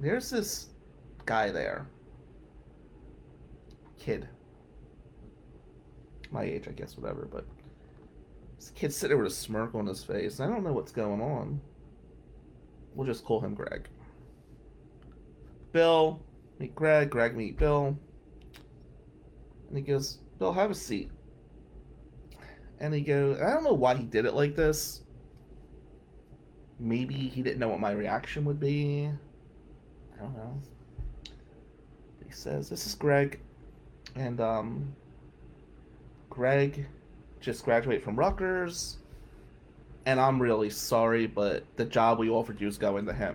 There's 0.00 0.30
this 0.30 0.68
guy 1.28 1.50
there. 1.50 1.86
Kid. 3.98 4.26
My 6.30 6.42
age, 6.42 6.66
I 6.68 6.72
guess, 6.72 6.96
whatever, 6.96 7.28
but 7.30 7.44
this 8.56 8.70
kid 8.70 8.94
sitting 8.94 9.16
there 9.16 9.22
with 9.22 9.32
a 9.32 9.34
smirk 9.34 9.74
on 9.74 9.86
his 9.86 10.02
face. 10.02 10.40
I 10.40 10.46
don't 10.46 10.64
know 10.64 10.72
what's 10.72 10.90
going 10.90 11.20
on. 11.20 11.60
We'll 12.94 13.06
just 13.06 13.24
call 13.24 13.40
him 13.40 13.54
Greg. 13.54 13.88
Bill, 15.72 16.18
meet 16.58 16.74
Greg, 16.74 17.10
Greg, 17.10 17.36
meet 17.36 17.58
Bill. 17.58 17.96
And 19.68 19.76
he 19.76 19.82
goes, 19.82 20.20
Bill, 20.38 20.52
have 20.54 20.70
a 20.70 20.74
seat. 20.74 21.10
And 22.80 22.94
he 22.94 23.02
goes, 23.02 23.38
I 23.38 23.52
don't 23.52 23.64
know 23.64 23.74
why 23.74 23.94
he 23.96 24.04
did 24.04 24.24
it 24.24 24.32
like 24.32 24.56
this. 24.56 25.02
Maybe 26.80 27.14
he 27.14 27.42
didn't 27.42 27.58
know 27.58 27.68
what 27.68 27.80
my 27.80 27.92
reaction 27.92 28.46
would 28.46 28.58
be. 28.58 29.10
I 30.16 30.22
don't 30.22 30.34
know. 30.34 30.62
He 32.28 32.32
says, 32.34 32.68
This 32.68 32.86
is 32.86 32.94
Greg. 32.94 33.40
And, 34.14 34.40
um, 34.40 34.94
Greg 36.30 36.86
just 37.40 37.64
graduated 37.64 38.04
from 38.04 38.16
Rutgers. 38.16 38.98
And 40.06 40.20
I'm 40.20 40.40
really 40.40 40.70
sorry, 40.70 41.26
but 41.26 41.64
the 41.76 41.84
job 41.84 42.18
we 42.18 42.30
offered 42.30 42.60
you 42.60 42.68
is 42.68 42.78
going 42.78 43.06
to 43.06 43.12
him. 43.12 43.34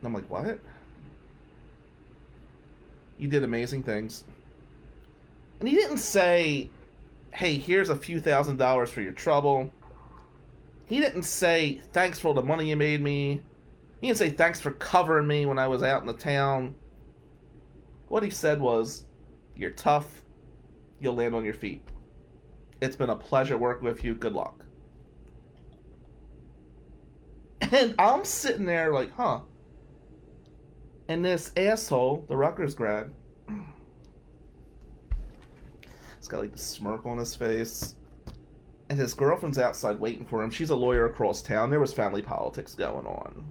And 0.00 0.06
I'm 0.08 0.14
like, 0.14 0.28
What? 0.28 0.58
You 3.18 3.28
did 3.28 3.44
amazing 3.44 3.84
things. 3.84 4.24
And 5.60 5.68
he 5.68 5.76
didn't 5.76 5.98
say, 5.98 6.68
hey, 7.32 7.56
here's 7.56 7.88
a 7.88 7.94
few 7.94 8.20
thousand 8.20 8.56
dollars 8.56 8.90
for 8.90 9.00
your 9.00 9.12
trouble. 9.12 9.70
He 10.86 11.00
didn't 11.00 11.22
say, 11.22 11.80
thanks 11.92 12.18
for 12.18 12.28
all 12.28 12.34
the 12.34 12.42
money 12.42 12.68
you 12.68 12.76
made 12.76 13.00
me. 13.00 13.40
He 14.02 14.08
didn't 14.08 14.18
say, 14.18 14.30
thanks 14.30 14.60
for 14.60 14.72
covering 14.72 15.28
me 15.28 15.46
when 15.46 15.60
I 15.60 15.68
was 15.68 15.84
out 15.84 16.00
in 16.00 16.08
the 16.08 16.12
town. 16.12 16.74
What 18.08 18.24
he 18.24 18.30
said 18.30 18.60
was, 18.60 19.04
you're 19.54 19.70
tough. 19.70 20.24
You'll 20.98 21.14
land 21.14 21.36
on 21.36 21.44
your 21.44 21.54
feet. 21.54 21.86
It's 22.80 22.96
been 22.96 23.10
a 23.10 23.16
pleasure 23.16 23.56
working 23.56 23.84
with 23.84 24.02
you. 24.02 24.16
Good 24.16 24.32
luck. 24.32 24.64
And 27.60 27.94
I'm 27.96 28.24
sitting 28.24 28.66
there 28.66 28.92
like, 28.92 29.12
huh. 29.12 29.42
And 31.06 31.24
this 31.24 31.52
asshole, 31.56 32.26
the 32.28 32.36
Rutgers 32.36 32.74
grad, 32.74 33.12
He's 36.18 36.26
got 36.26 36.40
like 36.40 36.52
the 36.52 36.58
smirk 36.58 37.06
on 37.06 37.18
his 37.18 37.36
face. 37.36 37.94
And 38.90 38.98
his 38.98 39.14
girlfriend's 39.14 39.58
outside 39.58 40.00
waiting 40.00 40.26
for 40.26 40.42
him. 40.42 40.50
She's 40.50 40.70
a 40.70 40.76
lawyer 40.76 41.06
across 41.06 41.40
town. 41.40 41.70
There 41.70 41.78
was 41.78 41.92
family 41.92 42.20
politics 42.20 42.74
going 42.74 43.06
on. 43.06 43.44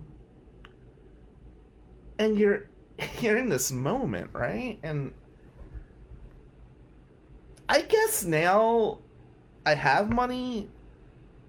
And 2.22 2.38
you're 2.38 2.68
you're 3.20 3.38
in 3.38 3.50
this 3.50 3.72
moment, 3.72 4.30
right? 4.32 4.78
And 4.84 5.12
I 7.68 7.82
guess 7.82 8.24
now 8.24 9.00
I 9.66 9.74
have 9.74 10.12
money, 10.12 10.70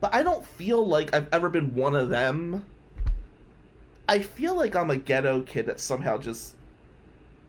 but 0.01 0.15
I 0.15 0.23
don't 0.23 0.47
feel 0.47 0.87
like 0.87 1.15
I've 1.15 1.29
ever 1.31 1.51
been 1.51 1.75
one 1.75 1.95
of 1.95 2.09
them. 2.09 2.65
I 4.09 4.21
feel 4.21 4.57
like 4.57 4.75
I'm 4.75 4.91
a 4.91 4.97
ghetto 4.97 5.43
kid 5.43 5.67
that 5.67 5.79
somehow 5.79 6.17
just 6.17 6.55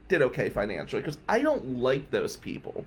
did 0.10 0.22
okay 0.22 0.50
financially 0.50 1.02
because 1.02 1.18
I 1.30 1.40
don't 1.40 1.78
like 1.80 2.12
those 2.12 2.36
people. 2.36 2.86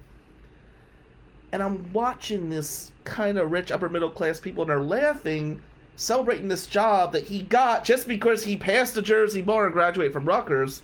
And 1.53 1.63
I'm 1.63 1.91
watching 1.95 2.51
this 2.51 2.93
kind 3.05 3.39
of 3.39 3.51
rich 3.51 3.73
upper 3.73 3.89
middle 3.89 4.11
class 4.11 4.39
people 4.39 4.65
and 4.65 4.71
they're 4.71 4.81
laughing, 4.81 5.63
celebrating 5.97 6.49
this 6.49 6.67
job 6.67 7.13
that 7.13 7.25
he 7.25 7.43
got 7.43 7.85
just 7.85 8.07
because 8.07 8.45
he 8.45 8.57
passed 8.57 8.95
the 8.95 9.03
Jersey 9.03 9.43
bar 9.43 9.65
and 9.65 9.73
graduated 9.73 10.13
from 10.13 10.27
Rutgers. 10.27 10.83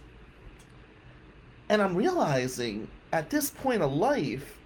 And 1.69 1.81
I'm 1.81 1.95
realizing 1.95 2.89
at 3.13 3.31
this 3.31 3.51
point 3.51 3.83
of 3.83 3.93
life, 3.93 4.59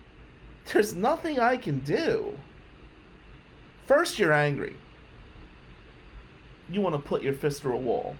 there's 0.73 0.95
nothing 0.95 1.38
I 1.38 1.57
can 1.57 1.81
do. 1.81 2.37
First, 3.87 4.19
you're 4.19 4.33
angry. 4.33 4.76
You 6.71 6.81
want 6.81 6.95
to 6.95 7.00
put 7.00 7.23
your 7.23 7.35
fist 7.35 7.62
through 7.62 7.75
a 7.75 7.81
wall. 7.81 8.17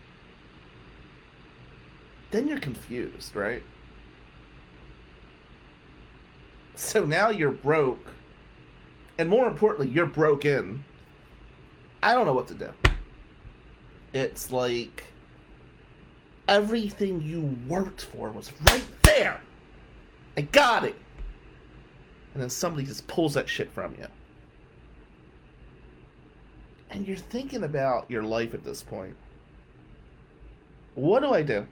Then 2.31 2.47
you're 2.47 2.61
confused, 2.61 3.35
right? 3.35 3.63
So 6.75 7.05
now 7.05 7.31
you're 7.31 7.51
broke. 7.51 8.07
And 9.19 9.29
more 9.29 9.49
importantly, 9.49 9.89
you're 9.89 10.07
broken. 10.07 10.85
I 12.03 12.15
don't 12.15 12.27
know 12.27 12.33
what 12.33 12.49
to 12.49 12.55
do. 12.55 12.71
It's 14.13 14.53
like 14.53 15.05
everything 16.49 17.21
you 17.21 17.57
worked 17.69 18.03
for 18.03 18.31
was 18.31 18.53
right 18.71 18.85
there. 19.03 19.41
I 20.37 20.43
got 20.43 20.85
it. 20.85 20.97
And 22.35 22.43
then 22.43 22.51
somebody 22.51 22.87
just 22.87 23.07
pulls 23.07 23.35
that 23.35 23.49
shit 23.49 23.73
from 23.73 23.95
you. 23.99 24.07
And 26.91 27.07
you're 27.07 27.17
thinking 27.17 27.65
about 27.65 28.11
your 28.11 28.23
life 28.23 28.55
at 28.55 28.65
this 28.65 28.83
point. 28.83 29.17
What 30.95 31.21
do 31.21 31.33
I 31.33 31.43
do? 31.43 31.67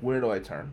Where 0.00 0.20
do 0.20 0.30
I 0.30 0.38
turn? 0.38 0.72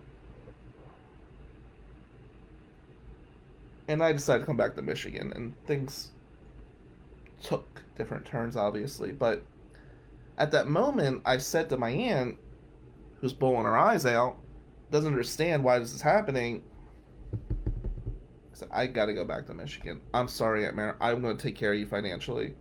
And 3.87 4.03
I 4.03 4.11
decided 4.11 4.41
to 4.41 4.45
come 4.45 4.57
back 4.57 4.75
to 4.75 4.81
Michigan, 4.83 5.31
and 5.35 5.53
things 5.65 6.11
took 7.41 7.81
different 7.97 8.25
turns, 8.25 8.55
obviously. 8.55 9.11
But 9.11 9.43
at 10.37 10.51
that 10.51 10.67
moment, 10.67 11.21
I 11.25 11.37
said 11.37 11.69
to 11.69 11.77
my 11.77 11.89
aunt, 11.89 12.37
who's 13.19 13.33
bawling 13.33 13.65
her 13.65 13.77
eyes 13.77 14.05
out, 14.05 14.37
doesn't 14.91 15.11
understand 15.11 15.63
why 15.63 15.79
this 15.79 15.93
is 15.93 16.01
happening. 16.01 16.63
I 17.33 17.37
said, 18.53 18.69
I 18.71 18.87
gotta 18.87 19.13
go 19.13 19.25
back 19.25 19.45
to 19.47 19.53
Michigan. 19.53 20.01
I'm 20.13 20.27
sorry, 20.27 20.65
Aunt 20.65 20.75
Mary. 20.75 20.93
I'm 20.99 21.21
gonna 21.21 21.35
take 21.35 21.55
care 21.55 21.73
of 21.73 21.79
you 21.79 21.85
financially. 21.85 22.55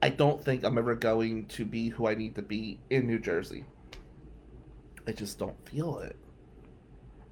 I 0.00 0.10
don't 0.10 0.42
think 0.42 0.64
I'm 0.64 0.78
ever 0.78 0.94
going 0.94 1.46
to 1.46 1.64
be 1.64 1.88
who 1.88 2.06
I 2.06 2.14
need 2.14 2.34
to 2.36 2.42
be 2.42 2.78
in 2.90 3.06
New 3.06 3.18
Jersey. 3.18 3.64
I 5.06 5.12
just 5.12 5.38
don't 5.38 5.56
feel 5.68 5.98
it. 5.98 6.16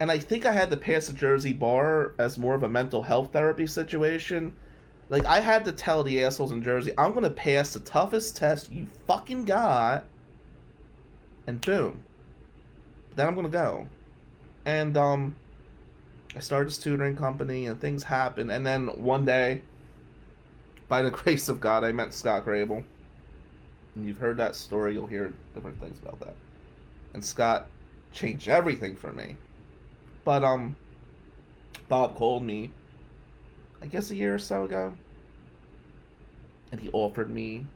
And 0.00 0.10
I 0.10 0.18
think 0.18 0.46
I 0.46 0.52
had 0.52 0.70
to 0.70 0.76
pass 0.76 1.06
the 1.06 1.12
Jersey 1.12 1.52
bar 1.52 2.14
as 2.18 2.38
more 2.38 2.54
of 2.54 2.64
a 2.64 2.68
mental 2.68 3.02
health 3.02 3.32
therapy 3.32 3.66
situation. 3.66 4.54
Like, 5.08 5.24
I 5.24 5.40
had 5.40 5.64
to 5.66 5.72
tell 5.72 6.02
the 6.02 6.24
assholes 6.24 6.52
in 6.52 6.62
Jersey, 6.62 6.92
I'm 6.98 7.12
to 7.22 7.30
pass 7.30 7.72
the 7.72 7.80
toughest 7.80 8.36
test 8.36 8.72
you 8.72 8.86
fucking 9.06 9.44
got. 9.44 10.04
And 11.46 11.60
boom. 11.60 12.02
Then 13.14 13.28
I'm 13.28 13.34
to 13.46 13.50
go. 13.50 13.86
And, 14.64 14.96
um, 14.96 15.36
I 16.34 16.40
started 16.40 16.68
this 16.68 16.78
tutoring 16.78 17.16
company 17.16 17.66
and 17.66 17.80
things 17.80 18.02
happened. 18.02 18.50
And 18.50 18.66
then 18.66 18.88
one 18.88 19.24
day, 19.24 19.62
by 20.88 21.02
the 21.02 21.10
grace 21.22 21.48
of 21.48 21.60
God, 21.60 21.82
I 21.82 21.92
met 21.92 22.12
Scott 22.12 22.44
Grable. 22.44 22.84
And 23.94 24.06
you've 24.06 24.18
heard 24.18 24.36
that 24.36 24.54
story, 24.54 24.92
you'll 24.92 25.06
hear 25.06 25.32
different 25.54 25.80
things 25.80 25.98
about 26.00 26.20
that. 26.20 26.34
And 27.14 27.24
Scott 27.24 27.68
changed 28.12 28.48
everything 28.48 28.94
for 28.94 29.12
me. 29.12 29.36
But 30.24 30.44
um 30.44 30.76
Bob 31.88 32.16
called 32.16 32.42
me 32.42 32.70
I 33.82 33.86
guess 33.86 34.10
a 34.10 34.16
year 34.16 34.34
or 34.34 34.38
so 34.38 34.64
ago. 34.64 34.92
And 36.72 36.80
he 36.80 36.90
offered 36.92 37.30
me 37.30 37.66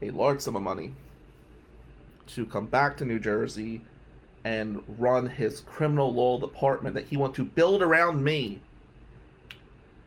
a 0.00 0.10
large 0.10 0.40
sum 0.40 0.56
of 0.56 0.62
money 0.62 0.94
to 2.28 2.46
come 2.46 2.66
back 2.66 2.96
to 2.98 3.04
New 3.04 3.18
Jersey 3.18 3.82
and 4.44 4.82
run 4.98 5.26
his 5.26 5.60
criminal 5.60 6.12
law 6.12 6.38
department 6.38 6.94
that 6.94 7.06
he 7.06 7.16
wanted 7.16 7.36
to 7.36 7.44
build 7.44 7.82
around 7.82 8.22
me. 8.22 8.60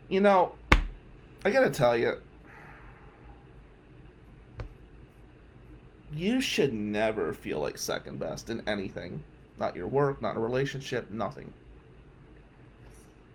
You 0.09 0.21
know, 0.21 0.53
I 1.43 1.51
gotta 1.51 1.69
tell 1.69 1.97
you, 1.97 2.19
you 6.13 6.41
should 6.41 6.73
never 6.73 7.33
feel 7.33 7.59
like 7.59 7.77
second 7.77 8.19
best 8.19 8.49
in 8.49 8.67
anything. 8.67 9.23
Not 9.57 9.75
your 9.75 9.87
work, 9.87 10.21
not 10.21 10.35
a 10.35 10.39
relationship, 10.39 11.09
nothing. 11.11 11.53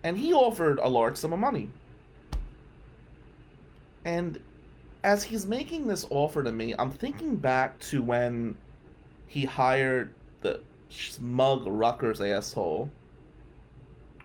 And 0.02 0.16
he 0.16 0.32
offered 0.32 0.78
a 0.78 0.88
large 0.88 1.16
sum 1.16 1.32
of 1.32 1.38
money. 1.38 1.70
And 4.04 4.40
as 5.04 5.22
he's 5.22 5.46
making 5.46 5.86
this 5.86 6.06
offer 6.10 6.42
to 6.42 6.52
me, 6.52 6.74
I'm 6.78 6.90
thinking 6.90 7.36
back 7.36 7.78
to 7.80 8.02
when 8.02 8.56
he 9.26 9.44
hired 9.44 10.14
the 10.40 10.60
smug 10.88 11.66
Rutgers 11.66 12.20
asshole 12.20 12.90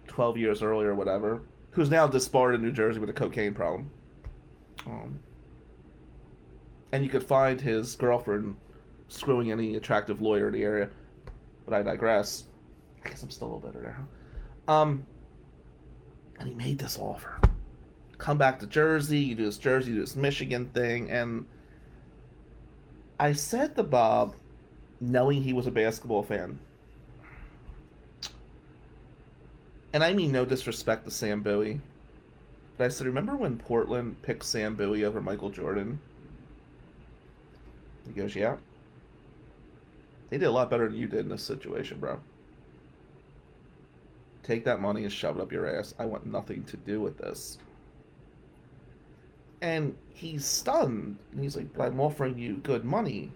12 0.08 0.38
years 0.38 0.62
earlier 0.62 0.92
or 0.92 0.96
whatever, 0.96 1.42
who's 1.72 1.90
now 1.90 2.08
disbarred 2.08 2.56
in 2.56 2.62
New 2.62 2.72
Jersey 2.72 3.00
with 3.00 3.10
a 3.10 3.14
cocaine 3.14 3.54
problem. 3.54 3.90
Um, 4.86 5.20
and 6.92 7.04
you 7.04 7.10
could 7.10 7.24
find 7.24 7.60
his 7.60 7.96
girlfriend 7.96 8.56
screwing 9.08 9.52
any 9.52 9.76
attractive 9.76 10.22
lawyer 10.22 10.48
in 10.48 10.54
the 10.54 10.64
area. 10.64 10.90
But 11.66 11.74
I 11.74 11.84
digress. 11.84 12.46
I 13.04 13.10
guess 13.10 13.24
I'm 13.24 13.30
still 13.30 13.48
a 13.48 13.54
little 13.56 13.72
bitter 13.72 13.96
now. 14.68 14.74
Um, 14.74 15.06
and 16.40 16.48
he 16.48 16.56
made 16.56 16.78
this 16.78 16.98
offer. 16.98 17.40
Come 18.26 18.40
back 18.40 18.60
to 18.62 18.66
Jersey, 18.66 19.20
you 19.20 19.36
do 19.36 19.46
this 19.46 19.60
Jersey, 19.60 19.92
you 19.92 19.98
do 19.98 20.02
this 20.02 20.16
Michigan 20.16 20.66
thing, 20.74 21.12
and 21.12 21.46
I 23.20 23.34
said 23.34 23.76
to 23.76 23.84
Bob, 23.84 24.34
knowing 25.00 25.44
he 25.44 25.54
was 25.54 25.68
a 25.68 25.72
basketball 25.72 26.24
fan, 26.24 26.58
and 29.94 30.04
I 30.04 30.12
mean 30.14 30.32
no 30.32 30.44
disrespect 30.44 31.06
to 31.06 31.12
Sam 31.12 31.42
Bowie, 31.42 31.80
but 32.80 32.86
I 32.86 32.88
said, 32.88 33.06
remember 33.06 33.36
when 33.36 33.60
Portland 33.60 34.20
picked 34.24 34.44
Sam 34.44 34.74
Bowie 34.74 35.06
over 35.06 35.22
Michael 35.22 35.52
Jordan? 35.52 36.00
He 38.08 38.14
goes, 38.14 38.36
yeah. 38.36 38.56
They 40.32 40.40
did 40.40 40.46
a 40.46 40.52
lot 40.52 40.72
better 40.72 40.90
than 40.90 40.98
you 40.98 41.06
did 41.06 41.20
in 41.20 41.30
this 41.30 41.44
situation, 41.44 42.00
bro. 42.00 42.20
Take 44.42 44.66
that 44.66 44.82
money 44.82 45.04
and 45.04 45.14
shove 45.14 45.38
it 45.38 45.44
up 45.44 45.52
your 45.52 45.68
ass. 45.68 45.94
I 46.00 46.06
want 46.06 46.26
nothing 46.26 46.64
to 46.64 46.78
do 46.78 47.00
with 47.00 47.20
this. 47.20 47.60
And 49.62 49.96
he's 50.10 50.46
stunned. 50.46 51.18
And 51.32 51.44
he's 51.44 51.56
like, 51.56 51.68
I'm 51.80 52.00
offering 52.00 52.38
you 52.38 52.58
good 52.58 52.86
money. 52.86 53.32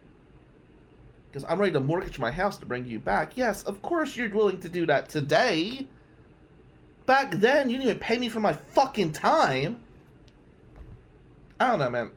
Because 1.31 1.45
I'm 1.47 1.59
ready 1.59 1.73
to 1.73 1.79
mortgage 1.79 2.17
my 2.19 2.31
house 2.31 2.57
to 2.57 2.65
bring 2.65 2.85
you 2.85 2.99
back. 2.99 3.37
Yes, 3.37 3.63
of 3.63 3.81
course 3.81 4.15
you're 4.15 4.29
willing 4.29 4.59
to 4.61 4.69
do 4.69 4.85
that 4.87 5.09
today. 5.09 5.87
Back 7.05 7.31
then, 7.31 7.69
you 7.69 7.77
didn't 7.77 7.89
even 7.89 7.99
pay 7.99 8.17
me 8.17 8.29
for 8.29 8.39
my 8.39 8.53
fucking 8.53 9.11
time. 9.11 9.79
I 11.59 11.67
don't 11.67 11.79
know, 11.79 11.89
man. 11.89 12.11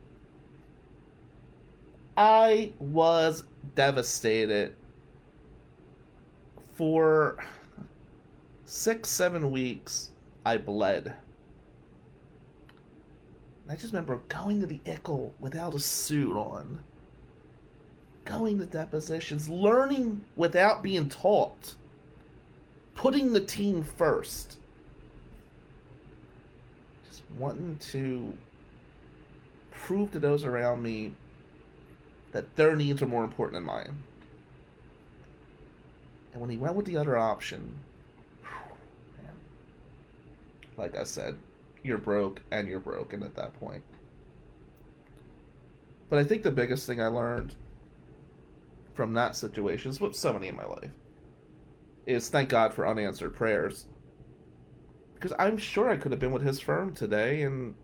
I 2.16 2.72
was 2.78 3.44
devastated 3.74 4.76
for 6.74 7.38
six, 8.64 9.08
seven 9.08 9.50
weeks. 9.50 10.10
I 10.44 10.58
bled. 10.58 11.14
I 13.68 13.74
just 13.74 13.92
remember 13.92 14.20
going 14.28 14.60
to 14.60 14.66
the 14.66 14.80
Ickle 14.84 15.32
without 15.40 15.74
a 15.74 15.78
suit 15.78 16.36
on, 16.36 16.80
going 18.24 18.58
to 18.58 18.66
depositions, 18.66 19.48
learning 19.48 20.24
without 20.36 20.82
being 20.82 21.08
taught, 21.08 21.74
putting 22.94 23.32
the 23.32 23.40
team 23.40 23.82
first, 23.82 24.58
just 27.08 27.22
wanting 27.38 27.76
to 27.92 28.36
prove 29.70 30.12
to 30.12 30.18
those 30.18 30.44
around 30.44 30.82
me 30.82 31.14
that 32.32 32.56
their 32.56 32.76
needs 32.76 33.00
are 33.02 33.06
more 33.06 33.24
important 33.24 33.54
than 33.54 33.64
mine. 33.64 34.02
And 36.32 36.40
when 36.40 36.50
he 36.50 36.56
went 36.56 36.74
with 36.74 36.86
the 36.86 36.96
other 36.96 37.16
option, 37.16 37.78
like 40.76 40.96
I 40.96 41.04
said, 41.04 41.36
you're 41.82 41.98
broke 41.98 42.42
and 42.50 42.68
you're 42.68 42.80
broken 42.80 43.22
at 43.22 43.34
that 43.36 43.58
point. 43.58 43.82
But 46.08 46.18
I 46.18 46.24
think 46.24 46.42
the 46.42 46.50
biggest 46.50 46.86
thing 46.86 47.00
I 47.00 47.06
learned 47.06 47.54
from 48.94 49.14
that 49.14 49.34
situation 49.34 49.92
what 49.98 50.14
so 50.14 50.32
many 50.32 50.48
in 50.48 50.56
my 50.56 50.66
life 50.66 50.90
is 52.06 52.28
thank 52.28 52.48
God 52.50 52.74
for 52.74 52.86
unanswered 52.86 53.34
prayers. 53.34 53.86
Because 55.14 55.32
I'm 55.38 55.56
sure 55.56 55.88
I 55.88 55.96
could 55.96 56.12
have 56.12 56.20
been 56.20 56.32
with 56.32 56.42
his 56.42 56.60
firm 56.60 56.94
today 56.94 57.42
and 57.42 57.74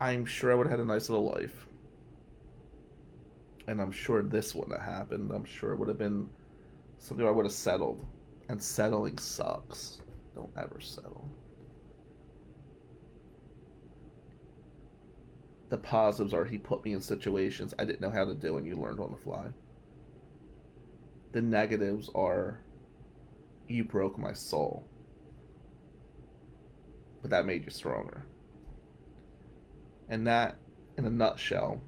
I'm 0.00 0.24
sure 0.24 0.50
I 0.50 0.54
would 0.54 0.66
have 0.66 0.78
had 0.78 0.80
a 0.80 0.88
nice 0.88 1.08
little 1.08 1.30
life. 1.30 1.66
And 3.68 3.80
I'm 3.80 3.92
sure 3.92 4.22
this 4.22 4.54
wouldn't 4.54 4.80
have 4.80 4.94
happened. 4.94 5.30
I'm 5.32 5.44
sure 5.44 5.72
it 5.72 5.78
would 5.78 5.88
have 5.88 5.98
been 5.98 6.28
something 6.98 7.26
I 7.26 7.30
would 7.30 7.44
have 7.44 7.52
settled. 7.52 8.04
And 8.48 8.62
settling 8.62 9.18
sucks. 9.18 9.98
Don't 10.34 10.50
ever 10.56 10.80
settle. 10.80 11.28
The 15.68 15.78
positives 15.78 16.32
are 16.32 16.44
he 16.44 16.58
put 16.58 16.84
me 16.84 16.92
in 16.92 17.00
situations 17.00 17.74
I 17.78 17.84
didn't 17.84 18.00
know 18.00 18.10
how 18.10 18.24
to 18.24 18.34
do 18.34 18.56
and 18.56 18.66
you 18.66 18.76
learned 18.76 19.00
on 19.00 19.10
the 19.10 19.16
fly. 19.16 19.46
The 21.32 21.42
negatives 21.42 22.08
are 22.14 22.60
you 23.68 23.84
broke 23.84 24.18
my 24.18 24.32
soul. 24.32 24.86
But 27.20 27.30
that 27.30 27.46
made 27.46 27.64
you 27.64 27.70
stronger. 27.70 28.24
And 30.08 30.26
that, 30.28 30.56
in 30.96 31.04
a 31.04 31.10
nutshell, 31.10 31.80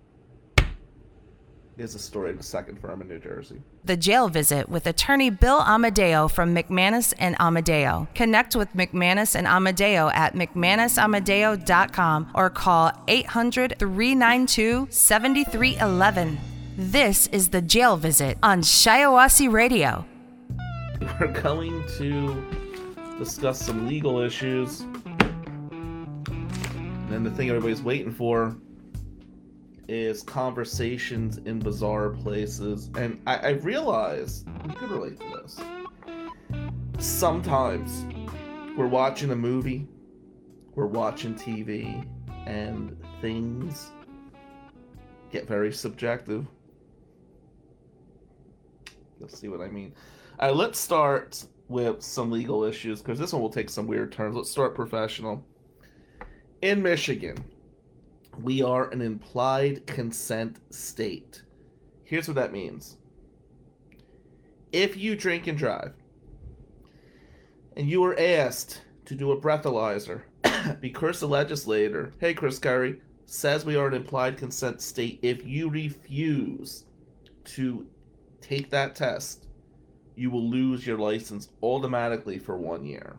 is 1.79 1.95
a 1.95 1.99
story 1.99 2.31
of 2.31 2.37
the 2.37 2.43
second 2.43 2.81
firm 2.81 3.01
in 3.03 3.09
New 3.09 3.19
Jersey. 3.19 3.63
The 3.85 3.97
jail 3.97 4.29
visit 4.29 4.69
with 4.69 4.87
attorney 4.87 5.31
Bill 5.31 5.61
Amadeo 5.61 6.29
from 6.29 6.55
McManus 6.55 7.15
and 7.19 7.37
Amadeo. 7.39 8.09
Connect 8.15 8.57
with 8.57 8.73
McManus 8.75 9.35
and 9.35 9.47
Amadeo 9.47 10.09
at 10.09 10.35
McManusAmadeo.com 10.35 12.33
or 12.35 12.51
call 12.51 12.93
800 13.07 13.79
392 13.79 14.89
7311. 14.91 16.39
This 16.77 17.27
is 17.29 17.49
the 17.49 17.63
jail 17.63 17.97
visit 17.97 18.39
on 18.43 18.61
Shiawassee 18.63 19.51
Radio. 19.51 20.05
We're 21.21 21.29
going 21.29 21.85
to 21.99 22.45
discuss 23.19 23.65
some 23.65 23.87
legal 23.87 24.21
issues. 24.21 24.81
And 26.31 27.09
then 27.09 27.25
the 27.25 27.31
thing 27.31 27.49
everybody's 27.49 27.83
waiting 27.83 28.13
for 28.13 28.57
is 29.89 30.23
conversations 30.23 31.39
in 31.39 31.59
bizarre 31.59 32.11
places. 32.11 32.91
And 32.97 33.21
I, 33.27 33.37
I 33.37 33.49
realize 33.51 34.45
you 34.67 34.75
could 34.75 34.91
relate 34.91 35.19
to 35.21 35.43
this. 35.43 35.61
Sometimes 36.99 38.05
we're 38.77 38.87
watching 38.87 39.31
a 39.31 39.37
movie, 39.37 39.89
we're 40.75 40.87
watching 40.87 41.35
TV, 41.35 42.07
and 42.47 42.97
things 43.21 43.91
get 45.31 45.49
very 45.49 45.73
subjective. 45.73 46.47
You'll 49.19 49.29
see 49.29 49.49
what 49.49 49.61
I 49.61 49.69
mean. 49.69 49.95
All 50.39 50.49
right, 50.49 50.57
let's 50.57 50.79
start 50.79 51.45
with 51.69 52.03
some 52.03 52.31
legal 52.31 52.65
issues 52.65 53.01
because 53.01 53.19
this 53.19 53.33
one 53.33 53.43
will 53.43 53.51
take 53.51 53.69
some 53.69 53.87
weird 53.87 54.13
turns. 54.13 54.37
Let's 54.37 54.51
start 54.51 54.75
professional. 54.75 55.45
In 56.63 56.83
Michigan, 56.83 57.37
we 58.43 58.63
are 58.63 58.91
an 58.91 59.01
implied 59.01 59.87
consent 59.87 60.59
state. 60.71 61.43
Here's 62.05 62.29
what 62.29 62.37
that 62.37 62.53
means 62.53 62.97
if 64.73 64.97
you 64.97 65.17
drink 65.17 65.47
and 65.47 65.57
drive, 65.57 65.95
and 67.77 67.89
you 67.89 68.01
were 68.01 68.19
asked 68.19 68.83
to 69.07 69.15
do 69.15 69.33
a 69.33 69.41
breathalyzer 69.41 70.23
because 70.81 71.21
the 71.21 71.29
legislator, 71.29 72.13
hey, 72.19 72.35
Chris 72.35 72.59
Curry, 72.59 73.01
says 73.25 73.65
we 73.65 73.77
are 73.77 73.89
an 73.89 73.95
implied 73.95 74.37
consent 74.37 74.81
state, 74.81 75.19
if 75.23 75.47
you 75.47 75.71
refuse 75.71 76.85
to 77.45 77.87
take 78.41 78.71
that 78.71 78.95
test, 78.95 79.47
you 80.17 80.31
will 80.31 80.49
lose 80.49 80.87
your 80.87 80.99
license 80.99 81.51
automatically 81.63 82.39
for 82.39 82.57
one 82.57 82.85
year. 82.85 83.17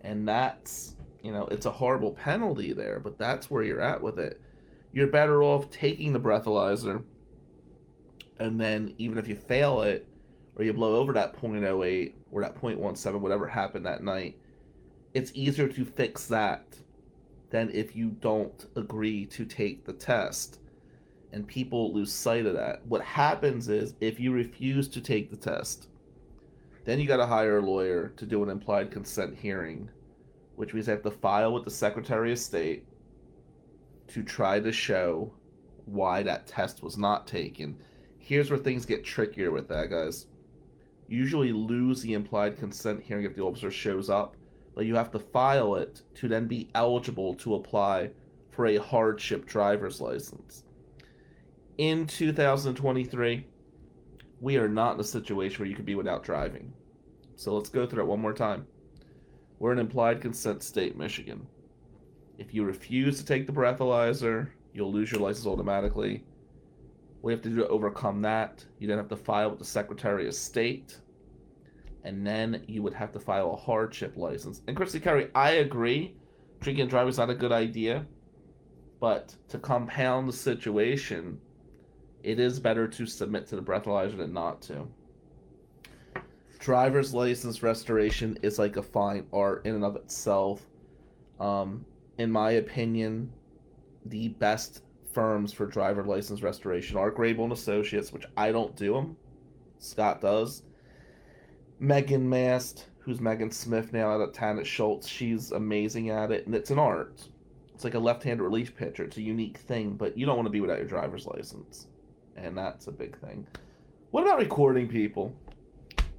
And 0.00 0.26
that's, 0.26 0.93
you 1.24 1.32
know, 1.32 1.48
it's 1.50 1.64
a 1.64 1.70
horrible 1.70 2.12
penalty 2.12 2.74
there, 2.74 3.00
but 3.00 3.18
that's 3.18 3.50
where 3.50 3.62
you're 3.62 3.80
at 3.80 4.02
with 4.02 4.18
it. 4.18 4.38
You're 4.92 5.06
better 5.06 5.42
off 5.42 5.70
taking 5.70 6.12
the 6.12 6.20
breathalyzer, 6.20 7.02
and 8.38 8.60
then 8.60 8.94
even 8.98 9.16
if 9.16 9.26
you 9.26 9.34
fail 9.34 9.82
it, 9.82 10.06
or 10.56 10.64
you 10.64 10.74
blow 10.74 10.96
over 10.96 11.14
that 11.14 11.40
0.08 11.40 12.12
or 12.30 12.42
that 12.42 12.60
0.17, 12.60 13.20
whatever 13.20 13.48
happened 13.48 13.86
that 13.86 14.04
night, 14.04 14.38
it's 15.14 15.32
easier 15.34 15.66
to 15.66 15.84
fix 15.84 16.26
that 16.26 16.76
than 17.50 17.70
if 17.70 17.96
you 17.96 18.10
don't 18.10 18.66
agree 18.76 19.24
to 19.26 19.46
take 19.46 19.84
the 19.84 19.92
test. 19.94 20.60
And 21.32 21.46
people 21.46 21.92
lose 21.92 22.12
sight 22.12 22.46
of 22.46 22.54
that. 22.54 22.86
What 22.86 23.02
happens 23.02 23.68
is 23.68 23.94
if 24.00 24.20
you 24.20 24.30
refuse 24.32 24.88
to 24.88 25.00
take 25.00 25.30
the 25.30 25.36
test, 25.36 25.88
then 26.84 27.00
you 27.00 27.08
got 27.08 27.16
to 27.16 27.26
hire 27.26 27.58
a 27.58 27.62
lawyer 27.62 28.12
to 28.16 28.26
do 28.26 28.42
an 28.42 28.50
implied 28.50 28.90
consent 28.90 29.36
hearing, 29.38 29.88
which 30.56 30.74
means 30.74 30.88
I 30.88 30.92
have 30.92 31.02
to 31.02 31.10
file 31.10 31.52
with 31.52 31.64
the 31.64 31.70
Secretary 31.70 32.32
of 32.32 32.38
State 32.38 32.86
to 34.08 34.22
try 34.22 34.60
to 34.60 34.72
show 34.72 35.32
why 35.86 36.22
that 36.22 36.46
test 36.46 36.82
was 36.82 36.96
not 36.96 37.26
taken. 37.26 37.76
Here's 38.18 38.50
where 38.50 38.58
things 38.58 38.86
get 38.86 39.04
trickier 39.04 39.50
with 39.50 39.68
that, 39.68 39.90
guys. 39.90 40.26
Usually 41.08 41.52
lose 41.52 42.00
the 42.00 42.14
implied 42.14 42.58
consent 42.58 43.02
hearing 43.02 43.24
if 43.24 43.34
the 43.34 43.42
officer 43.42 43.70
shows 43.70 44.08
up, 44.08 44.36
but 44.74 44.86
you 44.86 44.94
have 44.94 45.10
to 45.12 45.18
file 45.18 45.74
it 45.76 46.02
to 46.14 46.28
then 46.28 46.46
be 46.46 46.70
eligible 46.74 47.34
to 47.34 47.54
apply 47.54 48.10
for 48.50 48.66
a 48.66 48.76
hardship 48.76 49.46
driver's 49.46 50.00
license. 50.00 50.64
In 51.76 52.06
2023, 52.06 53.46
we 54.40 54.56
are 54.56 54.68
not 54.68 54.94
in 54.94 55.00
a 55.00 55.04
situation 55.04 55.58
where 55.58 55.68
you 55.68 55.76
could 55.76 55.84
be 55.84 55.96
without 55.96 56.22
driving. 56.22 56.72
So 57.36 57.54
let's 57.54 57.68
go 57.68 57.86
through 57.86 58.04
it 58.04 58.06
one 58.06 58.20
more 58.20 58.32
time. 58.32 58.66
We're 59.64 59.72
an 59.72 59.78
implied 59.78 60.20
consent 60.20 60.62
state, 60.62 60.94
Michigan. 60.94 61.46
If 62.36 62.52
you 62.52 62.64
refuse 62.64 63.16
to 63.16 63.24
take 63.24 63.46
the 63.46 63.52
breathalyzer, 63.54 64.50
you'll 64.74 64.92
lose 64.92 65.10
your 65.10 65.22
license 65.22 65.46
automatically. 65.46 66.22
You 67.22 67.30
have 67.30 67.40
to 67.40 67.48
do 67.48 67.56
to 67.56 67.68
overcome 67.68 68.20
that, 68.20 68.62
you 68.78 68.86
then 68.86 68.98
have 68.98 69.08
to 69.08 69.16
file 69.16 69.48
with 69.48 69.58
the 69.58 69.64
Secretary 69.64 70.28
of 70.28 70.34
State, 70.34 71.00
and 72.02 72.26
then 72.26 72.62
you 72.68 72.82
would 72.82 72.92
have 72.92 73.10
to 73.12 73.18
file 73.18 73.54
a 73.54 73.56
hardship 73.56 74.18
license. 74.18 74.60
And 74.68 74.76
Christy 74.76 75.00
Curry, 75.00 75.30
I 75.34 75.52
agree, 75.52 76.14
drinking 76.60 76.82
and 76.82 76.90
driving 76.90 77.08
is 77.08 77.16
not 77.16 77.30
a 77.30 77.34
good 77.34 77.50
idea, 77.50 78.04
but 79.00 79.34
to 79.48 79.58
compound 79.58 80.28
the 80.28 80.34
situation, 80.34 81.40
it 82.22 82.38
is 82.38 82.60
better 82.60 82.86
to 82.86 83.06
submit 83.06 83.46
to 83.46 83.56
the 83.56 83.62
breathalyzer 83.62 84.18
than 84.18 84.34
not 84.34 84.60
to. 84.64 84.86
Driver's 86.64 87.12
license 87.12 87.62
restoration 87.62 88.38
is 88.40 88.58
like 88.58 88.78
a 88.78 88.82
fine 88.82 89.26
art 89.34 89.66
in 89.66 89.74
and 89.74 89.84
of 89.84 89.96
itself. 89.96 90.64
Um, 91.38 91.84
in 92.16 92.30
my 92.30 92.52
opinion, 92.52 93.30
the 94.06 94.28
best 94.28 94.80
firms 95.12 95.52
for 95.52 95.66
driver 95.66 96.02
license 96.04 96.40
restoration 96.40 96.96
are 96.96 97.12
Grable 97.12 97.44
and 97.44 97.52
Associates, 97.52 98.14
which 98.14 98.24
I 98.38 98.50
don't 98.50 98.74
do 98.76 98.94
them. 98.94 99.14
Scott 99.78 100.22
does. 100.22 100.62
Megan 101.80 102.26
Mast, 102.26 102.86
who's 103.00 103.20
Megan 103.20 103.50
Smith 103.50 103.92
now 103.92 104.12
out 104.12 104.22
of 104.22 104.66
Schultz, 104.66 105.06
she's 105.06 105.52
amazing 105.52 106.08
at 106.08 106.32
it, 106.32 106.46
and 106.46 106.54
it's 106.54 106.70
an 106.70 106.78
art. 106.78 107.28
It's 107.74 107.84
like 107.84 107.92
a 107.92 107.98
left-hand 107.98 108.40
relief 108.40 108.74
pitcher. 108.74 109.04
It's 109.04 109.18
a 109.18 109.22
unique 109.22 109.58
thing, 109.58 109.96
but 109.96 110.16
you 110.16 110.24
don't 110.24 110.36
want 110.36 110.46
to 110.46 110.50
be 110.50 110.62
without 110.62 110.78
your 110.78 110.88
driver's 110.88 111.26
license, 111.26 111.88
and 112.36 112.56
that's 112.56 112.86
a 112.86 112.92
big 112.92 113.18
thing. 113.18 113.46
What 114.12 114.22
about 114.22 114.38
recording 114.38 114.88
people? 114.88 115.34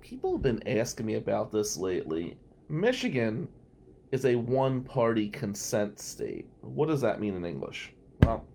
People 0.05 0.33
have 0.33 0.43
been 0.43 0.67
asking 0.67 1.07
me 1.07 1.15
about 1.15 1.51
this 1.51 1.77
lately. 1.77 2.37
Michigan 2.69 3.47
is 4.11 4.23
a 4.25 4.35
one-party 4.35 5.29
consent 5.29 5.99
state. 5.99 6.47
What 6.61 6.89
does 6.89 7.01
that 7.01 7.19
mean 7.19 7.33
in 7.33 7.43
English? 7.43 7.91
Well, 8.21 8.45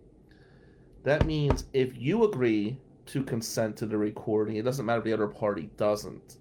that 1.03 1.27
means 1.27 1.65
if 1.73 1.99
you 1.99 2.23
agree 2.23 2.79
to 3.07 3.25
consent 3.25 3.77
to 3.79 3.87
the 3.87 3.99
recording, 3.99 4.55
it 4.55 4.65
doesn't 4.65 4.87
matter 4.87 5.01
if 5.01 5.05
the 5.05 5.13
other 5.13 5.27
party 5.27 5.71
doesn't. 5.77 6.37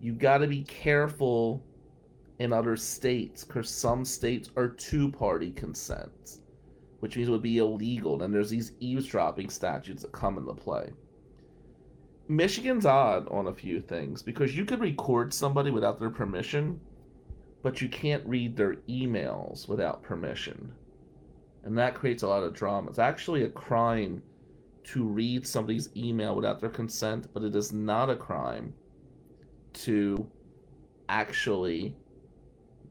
You 0.00 0.14
got 0.14 0.38
to 0.38 0.46
be 0.46 0.62
careful 0.62 1.62
in 2.38 2.50
other 2.50 2.78
states 2.78 3.44
because 3.44 3.68
some 3.68 4.06
states 4.06 4.50
are 4.56 4.68
two 4.68 5.12
party 5.12 5.50
consent, 5.50 6.38
which 7.00 7.14
means 7.14 7.28
it 7.28 7.32
would 7.32 7.42
be 7.42 7.58
illegal. 7.58 8.22
And 8.22 8.32
there's 8.32 8.48
these 8.48 8.72
eavesdropping 8.80 9.50
statutes 9.50 10.00
that 10.00 10.12
come 10.12 10.38
into 10.38 10.54
play. 10.54 10.92
Michigan's 12.28 12.86
odd 12.86 13.28
on 13.28 13.48
a 13.48 13.54
few 13.54 13.80
things 13.80 14.22
because 14.22 14.56
you 14.56 14.64
could 14.66 14.80
record 14.80 15.34
somebody 15.34 15.70
without 15.70 15.98
their 16.00 16.10
permission, 16.10 16.80
but 17.62 17.80
you 17.82 17.88
can't 17.88 18.26
read 18.26 18.56
their 18.56 18.76
emails 18.88 19.68
without 19.68 20.02
permission. 20.02 20.72
And 21.64 21.78
that 21.78 21.94
creates 21.94 22.22
a 22.24 22.28
lot 22.28 22.44
of 22.44 22.54
drama. 22.54 22.90
It's 22.90 22.98
actually 23.00 23.44
a 23.44 23.50
crime 23.50 24.22
to 24.84 25.04
read 25.04 25.46
somebody's 25.46 25.90
email 25.96 26.36
without 26.36 26.60
their 26.60 26.70
consent, 26.70 27.28
but 27.34 27.44
it 27.44 27.56
is 27.56 27.72
not 27.72 28.10
a 28.10 28.16
crime 28.16 28.74
to 29.74 30.30
actually 31.08 31.96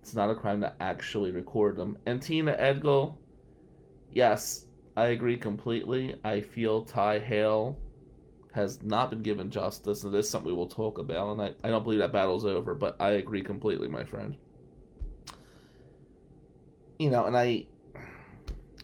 It's 0.01 0.15
not 0.15 0.29
a 0.29 0.35
crime 0.35 0.61
to 0.61 0.73
actually 0.81 1.31
record 1.31 1.75
them. 1.77 1.97
And 2.05 2.21
Tina 2.21 2.55
Edgell, 2.57 3.17
yes, 4.11 4.65
I 4.97 5.07
agree 5.07 5.37
completely. 5.37 6.15
I 6.23 6.41
feel 6.41 6.83
Ty 6.85 7.19
Hale 7.19 7.77
has 8.53 8.81
not 8.81 9.09
been 9.09 9.21
given 9.21 9.49
justice, 9.49 10.03
and 10.03 10.13
this 10.13 10.25
is 10.25 10.31
something 10.31 10.51
we 10.51 10.57
will 10.57 10.67
talk 10.67 10.97
about. 10.97 11.33
And 11.33 11.41
I, 11.41 11.53
I 11.63 11.69
don't 11.69 11.83
believe 11.83 11.99
that 11.99 12.11
battle's 12.11 12.45
over, 12.45 12.73
but 12.73 12.95
I 12.99 13.11
agree 13.11 13.41
completely, 13.41 13.87
my 13.87 14.03
friend. 14.03 14.35
You 16.99 17.11
know, 17.11 17.25
and 17.25 17.37
I, 17.37 17.65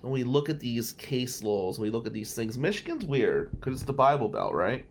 when 0.02 0.14
we 0.14 0.24
look 0.24 0.50
at 0.50 0.60
these 0.60 0.94
case 0.94 1.42
laws, 1.42 1.80
we 1.80 1.90
look 1.90 2.06
at 2.06 2.14
these 2.14 2.34
things, 2.34 2.58
Michigan's 2.58 3.06
weird 3.06 3.50
because 3.52 3.74
it's 3.74 3.84
the 3.84 3.94
Bible 3.94 4.30
Belt, 4.30 4.54
right? 4.54 4.86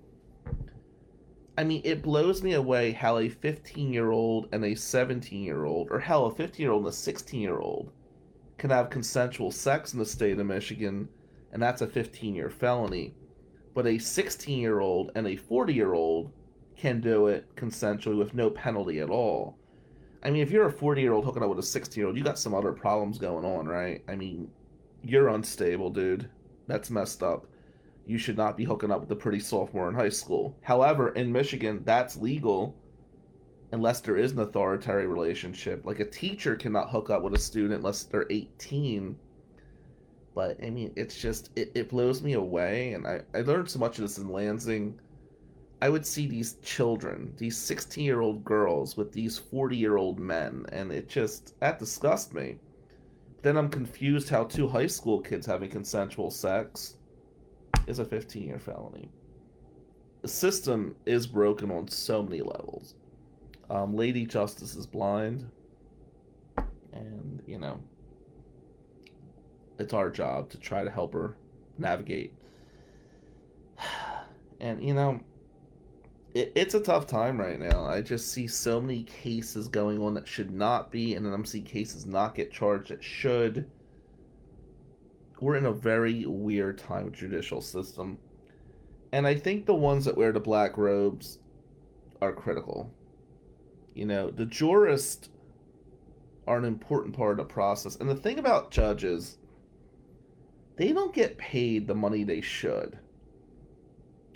I 1.57 1.65
mean, 1.65 1.83
it 1.85 2.03
blows 2.03 2.43
me 2.43 2.55
away 2.55 2.93
how 2.93 3.19
a 3.19 3.29
15 3.29 3.93
year 3.93 4.11
old 4.11 4.49
and 4.53 4.65
a 4.65 4.75
17 4.75 5.43
year 5.43 5.65
old, 5.65 5.89
or 5.91 5.99
hell, 5.99 6.27
a 6.27 6.35
15 6.35 6.63
year 6.63 6.73
old 6.73 6.85
and 6.85 6.93
a 6.93 6.97
16 6.97 7.41
year 7.41 7.59
old, 7.59 7.93
can 8.57 8.71
have 8.71 8.91
consensual 8.91 9.51
sex 9.51 9.93
in 9.93 9.99
the 9.99 10.07
state 10.07 10.39
of 10.39 10.47
Michigan, 10.47 11.09
and 11.53 11.63
that's 11.63 11.83
a 11.83 11.87
15 11.87 12.35
year 12.35 12.49
felony. 12.49 13.15
But 13.75 13.87
a 13.87 13.99
16 13.99 14.59
year 14.59 14.81
old 14.81 15.13
and 15.15 15.27
a 15.27 15.37
40 15.37 15.73
year 15.73 15.95
old 15.95 16.33
can 16.77 17.01
do 17.01 17.29
it 17.29 17.55
consensually 17.57 18.19
with 18.19 18.35
no 18.35 18.51
penalty 18.51 19.01
at 19.01 19.11
all. 19.11 19.57
I 20.23 20.31
mean, 20.31 20.43
if 20.43 20.51
you're 20.51 20.67
a 20.67 20.73
40 20.73 21.01
year 21.01 21.13
old 21.13 21.25
hooking 21.25 21.43
up 21.43 21.49
with 21.49 21.59
a 21.59 21.63
16 21.63 22.01
year 22.01 22.07
old, 22.09 22.17
you 22.17 22.25
got 22.25 22.39
some 22.39 22.55
other 22.55 22.73
problems 22.73 23.19
going 23.19 23.45
on, 23.45 23.67
right? 23.67 24.03
I 24.09 24.17
mean, 24.17 24.51
you're 25.03 25.29
unstable, 25.29 25.91
dude. 25.91 26.29
That's 26.67 26.91
messed 26.91 27.23
up 27.23 27.47
you 28.07 28.19
should 28.19 28.37
not 28.37 28.57
be 28.57 28.65
hooking 28.65 28.91
up 28.91 29.01
with 29.01 29.11
a 29.13 29.17
pretty 29.17 29.41
sophomore 29.41 29.89
in 29.89 29.95
high 29.95 30.09
school. 30.09 30.57
However, 30.63 31.11
in 31.11 31.33
Michigan, 31.33 31.83
that's 31.85 32.17
legal 32.17 32.75
unless 33.71 34.01
there 34.01 34.17
is 34.17 34.33
an 34.33 34.41
authoritarian 34.41 35.11
relationship. 35.11 35.87
Like 35.87 36.01
a 36.01 36.05
teacher 36.05 36.57
cannot 36.57 36.91
hook 36.91 37.11
up 37.11 37.23
with 37.23 37.35
a 37.35 37.39
student 37.39 37.75
unless 37.75 38.03
they're 38.03 38.27
18. 38.29 39.17
But 40.35 40.63
I 40.63 40.71
mean, 40.71 40.93
it's 40.97 41.21
just, 41.21 41.51
it, 41.57 41.73
it 41.75 41.91
blows 41.91 42.23
me 42.23 42.35
away. 42.35 42.95
And 42.95 43.07
I, 43.07 43.21
I 43.35 43.43
learned 43.43 43.71
so 43.71 43.79
much 43.79 43.99
of 43.99 44.03
this 44.03 44.19
in 44.19 44.29
Lansing. 44.29 44.99
I 45.81 45.89
would 45.89 46.07
see 46.07 46.27
these 46.27 46.55
children, 46.63 47.35
these 47.37 47.59
16 47.59 48.05
year 48.05 48.21
old 48.21 48.45
girls 48.45 48.97
with 48.97 49.13
these 49.13 49.37
40 49.37 49.77
year 49.77 49.97
old 49.97 50.21
men, 50.21 50.65
and 50.71 50.93
it 50.93 51.09
just, 51.09 51.59
that 51.61 51.79
disgusts 51.79 52.33
me. 52.33 52.57
Then 53.43 53.57
I'm 53.57 53.69
confused 53.69 54.29
how 54.29 54.45
two 54.45 54.69
high 54.69 54.87
school 54.87 55.21
kids 55.21 55.45
having 55.45 55.71
consensual 55.71 56.31
sex 56.31 56.95
is 57.89 57.99
a 57.99 58.05
15 58.05 58.45
year 58.45 58.61
felony. 58.61 59.11
The 60.23 60.29
system 60.29 60.95
is 61.05 61.27
broken 61.27 61.71
on 61.73 61.89
so 61.89 62.23
many 62.23 62.41
levels. 62.41 62.95
Um, 63.69 63.97
Lady 63.97 64.25
Justice 64.25 64.77
is 64.77 64.87
blind, 64.87 65.51
and 66.93 67.43
you 67.47 67.59
know, 67.59 67.81
it's 69.79 69.93
our 69.93 70.11
job 70.11 70.51
to 70.51 70.59
try 70.59 70.85
to 70.85 70.91
help 70.91 71.13
her 71.15 71.37
navigate. 71.79 72.35
And 74.61 74.81
you 74.81 74.95
know, 74.95 75.19
it, 76.35 76.53
it's 76.55 76.75
a 76.75 76.81
tough 76.81 77.09
time 77.09 77.37
right 77.41 77.59
now. 77.59 77.85
I 77.85 78.01
just 78.01 78.31
see 78.31 78.47
so 78.47 78.81
many 78.81 79.03
cases 79.03 79.67
going 79.67 80.01
on 80.01 80.15
that 80.15 80.29
should 80.29 80.53
not 80.53 80.93
be, 80.93 81.17
and 81.17 81.27
then 81.27 81.33
I'm 81.33 81.45
seeing 81.45 81.65
cases 81.65 82.07
not 82.07 82.37
get 82.37 82.53
charged 82.53 82.91
that 82.91 83.03
should 83.03 83.69
we're 85.43 85.57
in 85.57 85.67
a 85.67 85.73
very 85.73 86.25
weird 86.25 86.79
time 86.79 87.07
with 87.07 87.15
judicial 87.15 87.61
system. 87.61 88.17
And 89.11 89.27
I 89.27 89.35
think 89.35 89.67
the 89.67 89.75
ones 89.75 90.05
that 90.05 90.17
wear 90.17 90.31
the 90.31 90.39
black 90.39 90.79
robes 90.79 91.41
are 92.23 92.33
critical. 92.33 92.95
You 93.93 94.07
know, 94.07 94.31
the 94.31 94.47
jurists 94.47 95.31
are 96.47 96.59
an 96.59 96.65
important 96.65 97.17
part 97.17 97.33
of 97.33 97.37
the 97.49 97.53
process. 97.53 97.97
And 97.97 98.09
the 98.09 98.15
thing 98.15 98.39
about 98.39 98.71
judges, 98.71 99.39
they 100.77 100.93
don't 100.93 101.15
get 101.15 101.39
paid 101.39 101.87
the 101.87 101.95
money 101.95 102.25
they 102.25 102.41
should. 102.41 102.99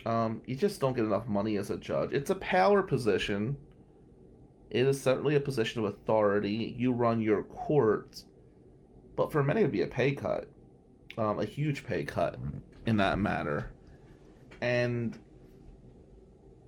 Um, 0.05 0.43
you 0.47 0.55
just 0.55 0.81
don't 0.81 0.95
get 0.95 1.05
enough 1.05 1.27
money 1.27 1.57
as 1.57 1.71
a 1.71 1.77
judge. 1.77 2.13
It's 2.13 2.31
a 2.31 2.37
power 2.37 2.83
position. 2.83 3.57
It 4.71 4.87
is 4.87 5.01
certainly 5.01 5.35
a 5.35 5.41
position 5.41 5.85
of 5.85 5.93
authority. 5.93 6.75
You 6.79 6.93
run 6.93 7.21
your 7.21 7.43
court, 7.45 8.23
but 9.17 9.33
for 9.33 9.43
many, 9.43 9.61
it 9.61 9.65
would 9.65 9.73
be 9.73 9.83
a 9.83 9.87
pay 9.87 10.13
cut 10.13 10.49
um, 11.19 11.41
a 11.41 11.45
huge 11.45 11.85
pay 11.85 12.05
cut 12.05 12.39
in 12.87 12.97
that 12.99 13.19
matter. 13.19 13.71
And 14.61 15.19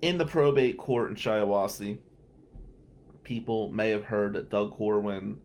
in 0.01 0.17
the 0.17 0.25
probate 0.25 0.77
court 0.77 1.09
in 1.09 1.15
Shiawassee, 1.15 1.97
people 3.23 3.71
may 3.71 3.89
have 3.89 4.05
heard 4.05 4.33
that 4.33 4.49
Doug 4.49 4.71
Corwin 4.71 5.39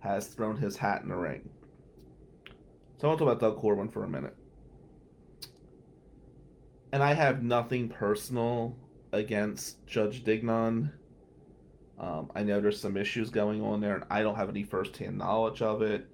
has 0.00 0.26
thrown 0.26 0.56
his 0.56 0.76
hat 0.76 1.02
in 1.02 1.08
the 1.08 1.16
ring. 1.16 1.48
So 3.04 3.08
I 3.08 3.10
want 3.10 3.18
to 3.18 3.24
talk 3.26 3.34
about 3.34 3.46
Doug 3.46 3.60
Corwin 3.60 3.88
for 3.90 4.04
a 4.04 4.08
minute. 4.08 4.34
And 6.90 7.02
I 7.02 7.12
have 7.12 7.42
nothing 7.42 7.90
personal 7.90 8.78
against 9.12 9.86
Judge 9.86 10.24
Dignan. 10.24 10.90
Um, 12.00 12.30
I 12.34 12.42
know 12.42 12.62
there's 12.62 12.80
some 12.80 12.96
issues 12.96 13.28
going 13.28 13.60
on 13.60 13.82
there, 13.82 13.96
and 13.96 14.04
I 14.08 14.22
don't 14.22 14.36
have 14.36 14.48
any 14.48 14.62
firsthand 14.62 15.18
knowledge 15.18 15.60
of 15.60 15.82
it. 15.82 16.08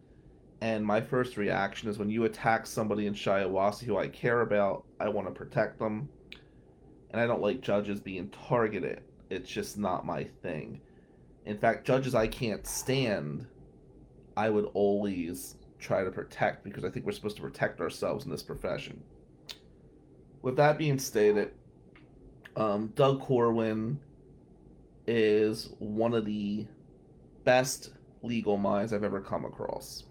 And 0.63 0.85
my 0.85 1.01
first 1.01 1.37
reaction 1.37 1.89
is 1.89 1.97
when 1.97 2.11
you 2.11 2.25
attack 2.25 2.67
somebody 2.67 3.07
in 3.07 3.15
Shiawassee 3.15 3.85
who 3.85 3.97
I 3.97 4.09
care 4.09 4.41
about, 4.41 4.85
I 4.99 5.11
want 5.11 5.29
to 5.29 5.33
protect 5.33 5.79
them. 5.79 6.09
And 7.13 7.21
I 7.21 7.27
don't 7.29 7.41
like 7.41 7.61
judges 7.61 8.01
being 8.01 8.31
targeted. 8.49 9.03
It's 9.31 9.49
just 9.49 9.79
not 9.79 10.05
my 10.05 10.25
thing. 10.43 10.81
In 11.47 11.57
fact, 11.57 11.87
judges 11.87 12.17
I 12.17 12.27
can't 12.27 12.67
stand, 12.67 13.47
I 14.37 14.51
would 14.51 14.69
always 14.75 15.55
try 15.81 16.05
to 16.05 16.11
protect 16.11 16.65
because 16.65 16.85
I 16.85 16.91
think 16.91 17.07
we're 17.07 17.13
supposed 17.13 17.37
to 17.37 17.43
protect 17.43 17.81
ourselves 17.81 18.25
in 18.25 18.31
this 18.31 18.43
profession. 18.43 19.03
With 20.43 20.57
that 20.57 20.79
being 20.79 20.99
stated, 20.99 21.53
um, 22.57 22.93
Doug 22.95 23.21
Corwin 23.21 23.99
is 25.07 25.71
one 25.79 26.15
of 26.15 26.25
the 26.25 26.67
best 27.45 27.91
legal 28.23 28.57
minds 28.57 28.93
I've 28.93 29.05
ever 29.05 29.21
come 29.21 29.45
across. 29.45 30.05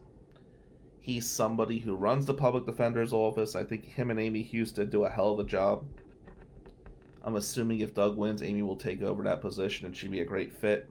He's 1.02 1.28
somebody 1.30 1.80
who 1.80 1.96
runs 1.96 2.26
the 2.26 2.34
public 2.34 2.66
defender's 2.66 3.14
office. 3.14 3.56
I 3.56 3.64
think 3.64 3.86
him 3.86 4.12
and 4.12 4.20
Amy 4.20 4.44
Houston 4.44 4.90
do 4.90 5.06
a 5.06 5.10
hell 5.10 5.32
of 5.32 5.40
a 5.40 5.44
job. 5.44 5.86
I'm 7.24 7.36
assuming 7.36 7.80
if 7.80 7.94
Doug 7.94 8.18
wins, 8.18 8.42
Amy 8.44 8.62
will 8.62 8.76
take 8.76 9.02
over 9.02 9.24
that 9.24 9.42
position 9.42 9.86
and 9.86 9.96
she'd 9.96 10.12
be 10.12 10.22
a 10.22 10.26
great 10.26 10.54
fit. 10.54 10.88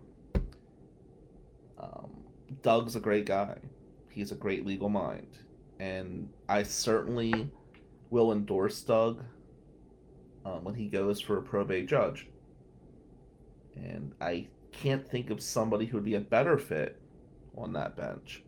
Um, 1.79 2.11
Doug's 2.63 2.97
a 2.97 3.01
great 3.01 3.27
guy. 3.27 3.57
He's 4.19 4.33
a 4.33 4.35
great 4.35 4.67
legal 4.67 4.89
mind. 4.89 5.39
And 5.79 6.29
I 6.49 6.65
certainly 6.65 7.53
will 8.11 8.33
endorse 8.33 8.81
Doug 8.81 9.23
um, 10.45 10.65
when 10.65 10.75
he 10.75 10.89
goes 10.89 11.21
for 11.21 11.39
a 11.39 11.43
probate 11.43 11.87
judge. 11.87 12.27
And 13.77 14.13
I 14.21 14.49
can't 14.73 15.09
think 15.09 15.31
of 15.31 15.41
somebody 15.41 15.87
who 15.87 15.99
would 15.99 16.05
be 16.05 16.17
a 16.17 16.21
better 16.21 16.59
fit 16.59 17.01
on 17.57 17.73
that 17.75 17.97
bench. 17.97 18.43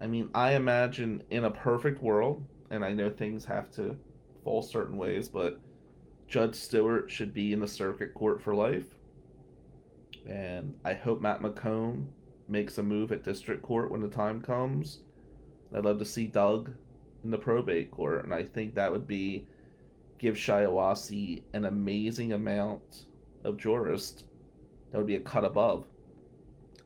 I 0.00 0.08
mean, 0.08 0.30
I 0.34 0.56
imagine 0.56 1.22
in 1.30 1.44
a 1.44 1.50
perfect 1.52 2.02
world, 2.02 2.44
and 2.72 2.84
I 2.84 2.92
know 2.92 3.08
things 3.08 3.44
have 3.44 3.70
to 3.76 3.96
fall 4.42 4.62
certain 4.62 4.96
ways, 4.96 5.28
but 5.28 5.60
Judge 6.26 6.56
Stewart 6.56 7.08
should 7.08 7.32
be 7.32 7.52
in 7.52 7.60
the 7.60 7.68
circuit 7.68 8.14
court 8.14 8.42
for 8.42 8.56
life. 8.56 8.96
And 10.28 10.74
I 10.84 10.94
hope 10.94 11.20
Matt 11.20 11.40
McCone 11.40 12.08
makes 12.50 12.78
a 12.78 12.82
move 12.82 13.12
at 13.12 13.24
district 13.24 13.62
court 13.62 13.90
when 13.90 14.00
the 14.00 14.08
time 14.08 14.40
comes. 14.40 15.00
I'd 15.74 15.84
love 15.84 15.98
to 16.00 16.04
see 16.04 16.26
Doug 16.26 16.72
in 17.22 17.30
the 17.30 17.38
probate 17.38 17.90
court, 17.90 18.24
and 18.24 18.34
I 18.34 18.42
think 18.42 18.74
that 18.74 18.90
would 18.90 19.06
be 19.06 19.46
give 20.18 20.34
Shiawassee 20.34 21.42
an 21.52 21.64
amazing 21.64 22.32
amount 22.32 23.06
of 23.44 23.56
jurists. 23.56 24.24
That 24.90 24.98
would 24.98 25.06
be 25.06 25.16
a 25.16 25.20
cut 25.20 25.44
above. 25.44 25.86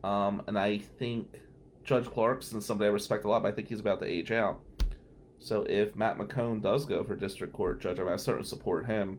Um, 0.05 0.43
and 0.47 0.59
I 0.59 0.79
think 0.79 1.41
Judge 1.83 2.07
Clarkson 2.07 2.61
somebody 2.61 2.89
I 2.89 2.93
respect 2.93 3.25
a 3.25 3.29
lot, 3.29 3.43
but 3.43 3.49
I 3.49 3.53
think 3.53 3.69
he's 3.69 3.81
about 3.81 4.01
to 4.01 4.07
age 4.07 4.31
out. 4.31 4.61
So 5.39 5.65
if 5.69 5.97
Matt 5.97 6.19
McCone 6.19 6.63
does 6.63 6.85
go 6.85 7.03
for 7.05 7.17
district 7.17 7.53
court 7.53 7.81
judge, 7.81 7.99
I, 7.99 8.05
mean, 8.05 8.13
I 8.13 8.17
certainly 8.17 8.49
support 8.49 8.87
him. 8.87 9.19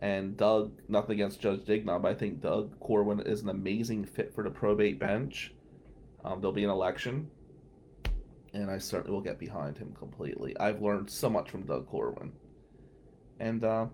And 0.00 0.36
Doug, 0.36 0.72
nothing 0.88 1.14
against 1.14 1.40
Judge 1.40 1.60
Dignan, 1.60 2.00
but 2.00 2.10
I 2.10 2.14
think 2.14 2.40
Doug 2.40 2.78
Corwin 2.80 3.20
is 3.20 3.42
an 3.42 3.50
amazing 3.50 4.06
fit 4.06 4.34
for 4.34 4.42
the 4.42 4.50
probate 4.50 4.98
bench. 4.98 5.52
Um, 6.24 6.40
there'll 6.40 6.52
be 6.52 6.64
an 6.64 6.70
election, 6.70 7.30
and 8.54 8.70
I 8.70 8.78
certainly 8.78 9.12
will 9.12 9.20
get 9.20 9.38
behind 9.38 9.76
him 9.76 9.94
completely. 9.98 10.56
I've 10.58 10.80
learned 10.80 11.10
so 11.10 11.28
much 11.28 11.50
from 11.50 11.62
Doug 11.62 11.86
Corwin. 11.86 12.32
And, 13.38 13.62
uh, 13.62 13.86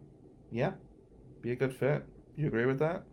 yeah, 0.53 0.73
be 1.43 1.53
a 1.53 1.57
good 1.57 1.75
fit. 1.75 2.05
You 2.37 2.47
agree 2.47 2.67
with 2.67 2.79
that? 2.79 3.05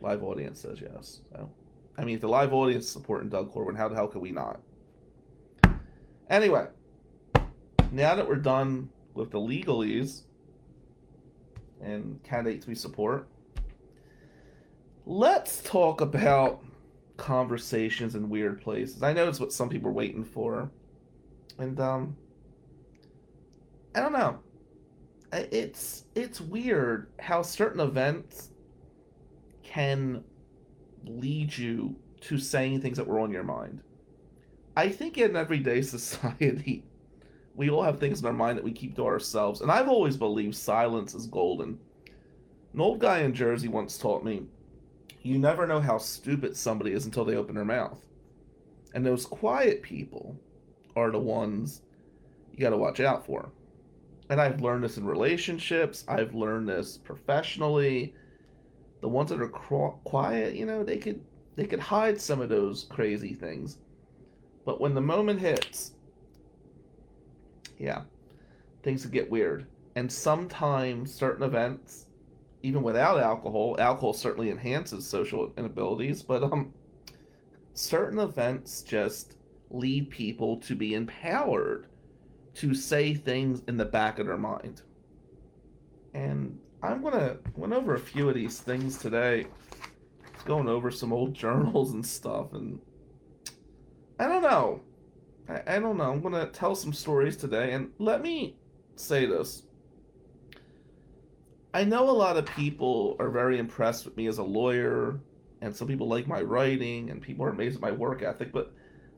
Live 0.00 0.22
audience 0.22 0.60
says 0.60 0.80
yes. 0.80 1.20
So. 1.32 1.50
I 1.98 2.04
mean, 2.04 2.16
if 2.16 2.20
the 2.20 2.28
live 2.28 2.52
audience 2.52 2.86
is 2.86 2.90
supporting 2.90 3.28
Doug 3.28 3.52
Corwin, 3.52 3.76
how 3.76 3.88
the 3.88 3.94
hell 3.94 4.08
could 4.08 4.22
we 4.22 4.32
not? 4.32 4.60
Anyway, 6.28 6.66
now 7.92 8.14
that 8.14 8.28
we're 8.28 8.36
done 8.36 8.90
with 9.14 9.30
the 9.30 9.38
legalese 9.38 10.22
and 11.82 12.22
candidates 12.22 12.66
we 12.66 12.74
support, 12.74 13.28
let's 15.04 15.62
talk 15.62 16.00
about 16.00 16.62
conversations 17.16 18.14
in 18.14 18.28
weird 18.28 18.60
places. 18.60 19.02
I 19.02 19.12
know 19.12 19.28
it's 19.28 19.40
what 19.40 19.52
some 19.52 19.68
people 19.68 19.88
are 19.88 19.92
waiting 19.92 20.24
for. 20.24 20.70
And 21.58 21.78
um 21.80 22.16
I 23.94 24.00
don't 24.00 24.12
know. 24.12 24.38
It's 25.32 26.04
it's 26.14 26.40
weird 26.40 27.08
how 27.18 27.42
certain 27.42 27.80
events 27.80 28.50
can 29.62 30.22
lead 31.04 31.56
you 31.56 31.96
to 32.22 32.38
saying 32.38 32.80
things 32.80 32.96
that 32.96 33.06
were 33.06 33.20
on 33.20 33.30
your 33.30 33.42
mind. 33.42 33.80
I 34.76 34.88
think 34.90 35.16
in 35.16 35.36
everyday 35.36 35.82
society, 35.82 36.84
we 37.56 37.70
all 37.70 37.82
have 37.82 37.98
things 37.98 38.20
in 38.20 38.26
our 38.26 38.32
mind 38.32 38.58
that 38.58 38.64
we 38.64 38.72
keep 38.72 38.96
to 38.96 39.06
ourselves. 39.06 39.62
And 39.62 39.70
I've 39.70 39.88
always 39.88 40.16
believed 40.16 40.54
silence 40.54 41.14
is 41.14 41.26
golden. 41.26 41.78
An 42.74 42.80
old 42.80 43.00
guy 43.00 43.20
in 43.20 43.34
Jersey 43.34 43.68
once 43.68 43.96
taught 43.98 44.24
me 44.24 44.46
you 45.26 45.38
never 45.38 45.66
know 45.66 45.80
how 45.80 45.98
stupid 45.98 46.56
somebody 46.56 46.92
is 46.92 47.04
until 47.04 47.24
they 47.24 47.34
open 47.34 47.56
their 47.56 47.64
mouth. 47.64 47.98
And 48.94 49.04
those 49.04 49.26
quiet 49.26 49.82
people 49.82 50.36
are 50.94 51.10
the 51.10 51.18
ones 51.18 51.82
you 52.52 52.60
got 52.60 52.70
to 52.70 52.76
watch 52.76 53.00
out 53.00 53.26
for. 53.26 53.50
And 54.30 54.40
I've 54.40 54.60
learned 54.60 54.84
this 54.84 54.98
in 54.98 55.04
relationships, 55.04 56.04
I've 56.06 56.34
learned 56.34 56.68
this 56.68 56.96
professionally. 56.96 58.14
The 59.00 59.08
ones 59.08 59.30
that 59.30 59.42
are 59.42 59.48
quiet, 59.48 60.54
you 60.54 60.64
know, 60.64 60.82
they 60.82 60.96
could 60.96 61.20
they 61.56 61.66
could 61.66 61.80
hide 61.80 62.20
some 62.20 62.40
of 62.40 62.48
those 62.48 62.84
crazy 62.84 63.34
things. 63.34 63.78
But 64.64 64.80
when 64.80 64.94
the 64.94 65.00
moment 65.00 65.40
hits, 65.40 65.92
yeah, 67.78 68.02
things 68.82 69.04
get 69.06 69.30
weird. 69.30 69.66
And 69.94 70.10
sometimes 70.10 71.12
certain 71.12 71.42
events 71.42 72.06
even 72.66 72.82
without 72.82 73.20
alcohol, 73.20 73.76
alcohol 73.78 74.12
certainly 74.12 74.50
enhances 74.50 75.06
social 75.06 75.52
inabilities, 75.56 76.20
but 76.20 76.42
um, 76.42 76.72
certain 77.74 78.18
events 78.18 78.82
just 78.82 79.36
lead 79.70 80.10
people 80.10 80.56
to 80.56 80.74
be 80.74 80.94
empowered 80.94 81.86
to 82.54 82.74
say 82.74 83.14
things 83.14 83.62
in 83.68 83.76
the 83.76 83.84
back 83.84 84.18
of 84.18 84.26
their 84.26 84.36
mind. 84.36 84.82
And 86.12 86.58
I'm 86.82 87.04
gonna 87.04 87.36
went 87.54 87.72
over 87.72 87.94
a 87.94 88.00
few 88.00 88.28
of 88.28 88.34
these 88.34 88.58
things 88.58 88.98
today, 88.98 89.46
going 90.44 90.68
over 90.68 90.90
some 90.90 91.12
old 91.12 91.34
journals 91.42 91.92
and 91.92 92.04
stuff, 92.04 92.52
and 92.52 92.80
I 94.18 94.26
don't 94.26 94.42
know. 94.42 94.80
I, 95.48 95.62
I 95.66 95.78
don't 95.78 95.96
know. 95.96 96.10
I'm 96.10 96.20
gonna 96.20 96.46
tell 96.46 96.74
some 96.74 96.92
stories 96.92 97.36
today, 97.36 97.72
and 97.72 97.90
let 97.98 98.22
me 98.22 98.56
say 98.96 99.26
this 99.26 99.62
I 101.74 101.84
know 101.84 102.08
a 102.08 102.10
lot 102.10 102.36
of 102.36 102.46
people 102.46 103.16
are 103.18 103.30
very 103.30 103.58
impressed 103.58 104.06
with 104.06 104.16
me 104.16 104.26
as 104.28 104.38
a 104.38 104.42
lawyer, 104.42 105.20
and 105.60 105.74
some 105.74 105.88
people 105.88 106.08
like 106.08 106.26
my 106.26 106.40
writing, 106.40 107.10
and 107.10 107.20
people 107.20 107.44
are 107.44 107.50
amazed 107.50 107.76
at 107.76 107.82
my 107.82 107.92
work 107.92 108.22
ethic. 108.22 108.52
But 108.52 108.72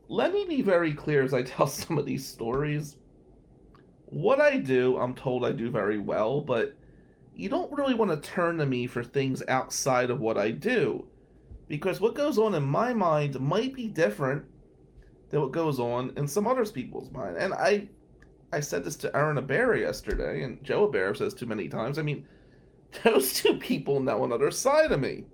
let 0.08 0.32
me 0.32 0.44
be 0.44 0.62
very 0.62 0.92
clear 0.92 1.22
as 1.22 1.34
I 1.34 1.42
tell 1.44 1.66
some 1.66 1.98
of 1.98 2.06
these 2.06 2.26
stories. 2.26 2.96
What 4.06 4.40
I 4.40 4.56
do, 4.56 4.96
I'm 4.96 5.14
told 5.14 5.44
I 5.44 5.52
do 5.52 5.70
very 5.70 5.98
well, 5.98 6.40
but 6.40 6.74
you 7.34 7.48
don't 7.48 7.70
really 7.72 7.94
want 7.94 8.10
to 8.10 8.28
turn 8.28 8.58
to 8.58 8.66
me 8.66 8.86
for 8.86 9.04
things 9.04 9.42
outside 9.46 10.10
of 10.10 10.18
what 10.18 10.36
I 10.38 10.50
do. 10.50 11.06
Because 11.68 12.00
what 12.00 12.14
goes 12.14 12.38
on 12.38 12.54
in 12.54 12.64
my 12.64 12.94
mind 12.94 13.38
might 13.38 13.74
be 13.74 13.86
different 13.86 14.44
than 15.30 15.40
what 15.40 15.52
goes 15.52 15.78
on 15.78 16.12
in 16.16 16.26
some 16.26 16.46
other 16.46 16.64
people's 16.64 17.10
mind. 17.10 17.36
And 17.36 17.54
I 17.54 17.88
I 18.52 18.60
said 18.60 18.84
this 18.84 18.96
to 18.96 19.14
Aaron 19.14 19.38
Aber 19.38 19.76
yesterday, 19.76 20.42
and 20.42 20.62
Joe 20.64 20.84
Aber 20.84 21.14
says 21.14 21.34
too 21.34 21.46
many 21.46 21.68
times. 21.68 21.98
I 21.98 22.02
mean, 22.02 22.26
those 23.04 23.34
two 23.34 23.58
people 23.58 24.00
know 24.00 24.24
another 24.24 24.50
side 24.50 24.92
of 24.92 25.00
me. 25.00 25.24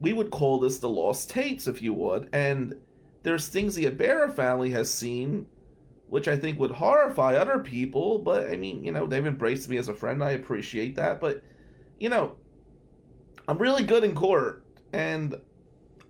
We 0.00 0.12
would 0.12 0.30
call 0.30 0.60
this 0.60 0.78
the 0.78 0.88
lost 0.88 1.30
tapes, 1.30 1.66
if 1.66 1.80
you 1.80 1.94
would, 1.94 2.28
and 2.32 2.74
there's 3.22 3.48
things 3.48 3.74
the 3.74 3.86
Aber 3.86 4.28
family 4.28 4.70
has 4.70 4.92
seen 4.92 5.46
which 6.14 6.28
I 6.28 6.36
think 6.36 6.60
would 6.60 6.70
horrify 6.70 7.34
other 7.34 7.58
people, 7.58 8.18
but 8.18 8.48
I 8.48 8.56
mean, 8.56 8.84
you 8.84 8.92
know, 8.92 9.04
they've 9.04 9.26
embraced 9.26 9.68
me 9.68 9.78
as 9.78 9.88
a 9.88 9.94
friend. 9.94 10.22
I 10.22 10.30
appreciate 10.30 10.94
that, 10.96 11.20
but 11.20 11.42
you 11.98 12.08
know, 12.08 12.36
I'm 13.48 13.58
really 13.58 13.82
good 13.82 14.04
in 14.04 14.14
court, 14.14 14.64
and 14.92 15.34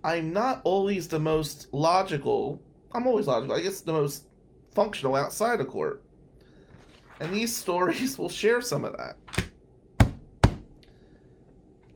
I'm 0.05 0.31
not 0.31 0.61
always 0.63 1.07
the 1.07 1.19
most 1.19 1.67
logical. 1.73 2.61
I'm 2.91 3.07
always 3.07 3.25
logical. 3.25 3.55
I 3.55 3.61
guess 3.61 3.81
the 3.81 3.91
most 3.91 4.27
functional 4.71 5.15
outside 5.15 5.59
of 5.59 5.67
court. 5.67 6.03
And 7.19 7.33
these 7.33 7.55
stories 7.57 8.15
will 8.19 8.29
share 8.29 8.61
some 8.61 8.85
of 8.85 8.95
that. 8.97 9.17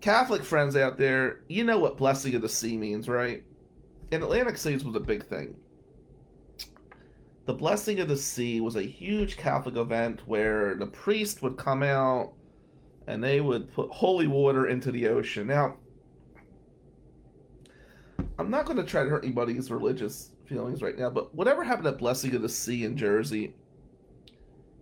Catholic 0.01 0.43
friends 0.43 0.75
out 0.75 0.97
there, 0.97 1.41
you 1.49 1.63
know 1.63 1.77
what 1.77 1.97
blessing 1.97 2.33
of 2.33 2.41
the 2.41 2.49
sea 2.49 2.77
means, 2.77 3.07
right? 3.07 3.43
In 4.09 4.23
Atlantic 4.23 4.57
Cities 4.57 4.83
was 4.83 4.95
a 4.95 4.99
big 4.99 5.23
thing. 5.23 5.55
The 7.45 7.53
blessing 7.53 7.99
of 7.99 8.07
the 8.07 8.17
sea 8.17 8.59
was 8.59 8.75
a 8.75 8.81
huge 8.81 9.37
Catholic 9.37 9.75
event 9.75 10.21
where 10.25 10.73
the 10.73 10.87
priest 10.87 11.43
would 11.43 11.57
come 11.57 11.83
out 11.83 12.33
and 13.05 13.23
they 13.23 13.39
would 13.39 13.71
put 13.71 13.91
holy 13.91 14.25
water 14.25 14.65
into 14.65 14.91
the 14.91 15.09
ocean. 15.09 15.45
Now, 15.45 15.75
I'm 18.39 18.49
not 18.49 18.65
going 18.65 18.77
to 18.77 18.83
try 18.83 19.03
to 19.03 19.09
hurt 19.09 19.23
anybody's 19.23 19.69
religious 19.69 20.31
feelings 20.45 20.81
right 20.81 20.97
now, 20.97 21.09
but 21.09 21.35
whatever 21.35 21.63
happened 21.63 21.87
at 21.87 21.99
Blessing 21.99 22.33
of 22.35 22.41
the 22.41 22.49
Sea 22.49 22.85
in 22.85 22.97
Jersey, 22.97 23.53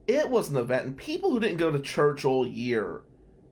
it 0.05 0.29
was 0.29 0.49
an 0.49 0.57
event, 0.57 0.85
and 0.85 0.95
people 0.95 1.31
who 1.31 1.39
didn't 1.39 1.57
go 1.57 1.71
to 1.71 1.79
church 1.79 2.23
all 2.23 2.47
year 2.47 3.01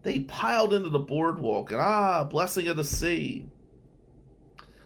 they 0.06 0.20
piled 0.20 0.72
into 0.72 0.90
the 0.90 1.00
boardwalk 1.00 1.72
and 1.72 1.82
ah, 1.82 2.24
blessing 2.24 2.68
of 2.68 2.78
the 2.78 2.84
sea. 2.84 3.48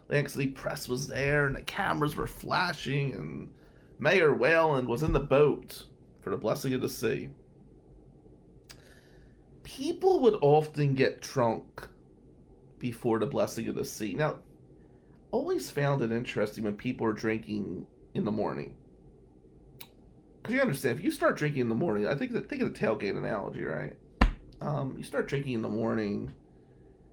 City 0.10 0.48
Press 0.48 0.88
was 0.88 1.08
there 1.08 1.46
and 1.46 1.58
the 1.58 1.62
cameras 1.62 2.16
were 2.16 2.26
flashing 2.26 3.14
and 3.14 3.50
Mayor 4.00 4.34
Whelan 4.34 4.88
was 4.88 5.04
in 5.04 5.12
the 5.12 5.20
boat 5.20 5.84
for 6.22 6.30
the 6.30 6.38
blessing 6.38 6.74
of 6.74 6.80
the 6.80 6.88
sea. 6.88 7.28
People 9.64 10.22
would 10.22 10.36
often 10.42 10.96
get 10.96 11.22
drunk 11.22 11.86
before 12.80 13.20
the 13.20 13.26
blessing 13.26 13.68
of 13.68 13.76
the 13.76 13.84
sea. 13.84 14.14
Now, 14.14 14.38
always 15.32 15.70
found 15.70 16.02
it 16.02 16.12
interesting 16.12 16.64
when 16.64 16.76
people 16.76 17.06
are 17.06 17.14
drinking 17.14 17.86
in 18.14 18.26
the 18.26 18.32
morning. 18.32 18.76
Because 20.42 20.56
you 20.56 20.62
understand, 20.62 20.98
if 20.98 21.06
you 21.06 21.12
start 21.12 21.38
drinking 21.38 21.62
in 21.62 21.70
the 21.70 21.76
morning, 21.76 22.08
I 22.08 22.16
think 22.16 22.32
think 22.48 22.62
of 22.62 22.74
the 22.74 22.80
tailgate 22.80 23.18
analogy, 23.18 23.64
right? 23.64 23.96
um, 24.62 24.96
you 24.98 25.04
start 25.04 25.28
drinking 25.28 25.54
in 25.54 25.62
the 25.62 25.70
morning, 25.70 26.34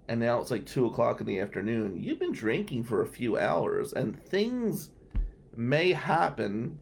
and 0.09 0.20
now 0.20 0.40
it's 0.40 0.50
like 0.50 0.66
two 0.66 0.87
o'clock 0.87 1.20
in 1.20 1.26
the 1.26 1.40
afternoon. 1.40 1.96
You've 1.96 2.18
been 2.18 2.33
drinking 2.33 2.85
for 2.85 3.02
a 3.02 3.07
few 3.07 3.38
hours, 3.38 3.92
and 3.92 4.20
things 4.24 4.90
may 5.57 5.92
happen 5.92 6.79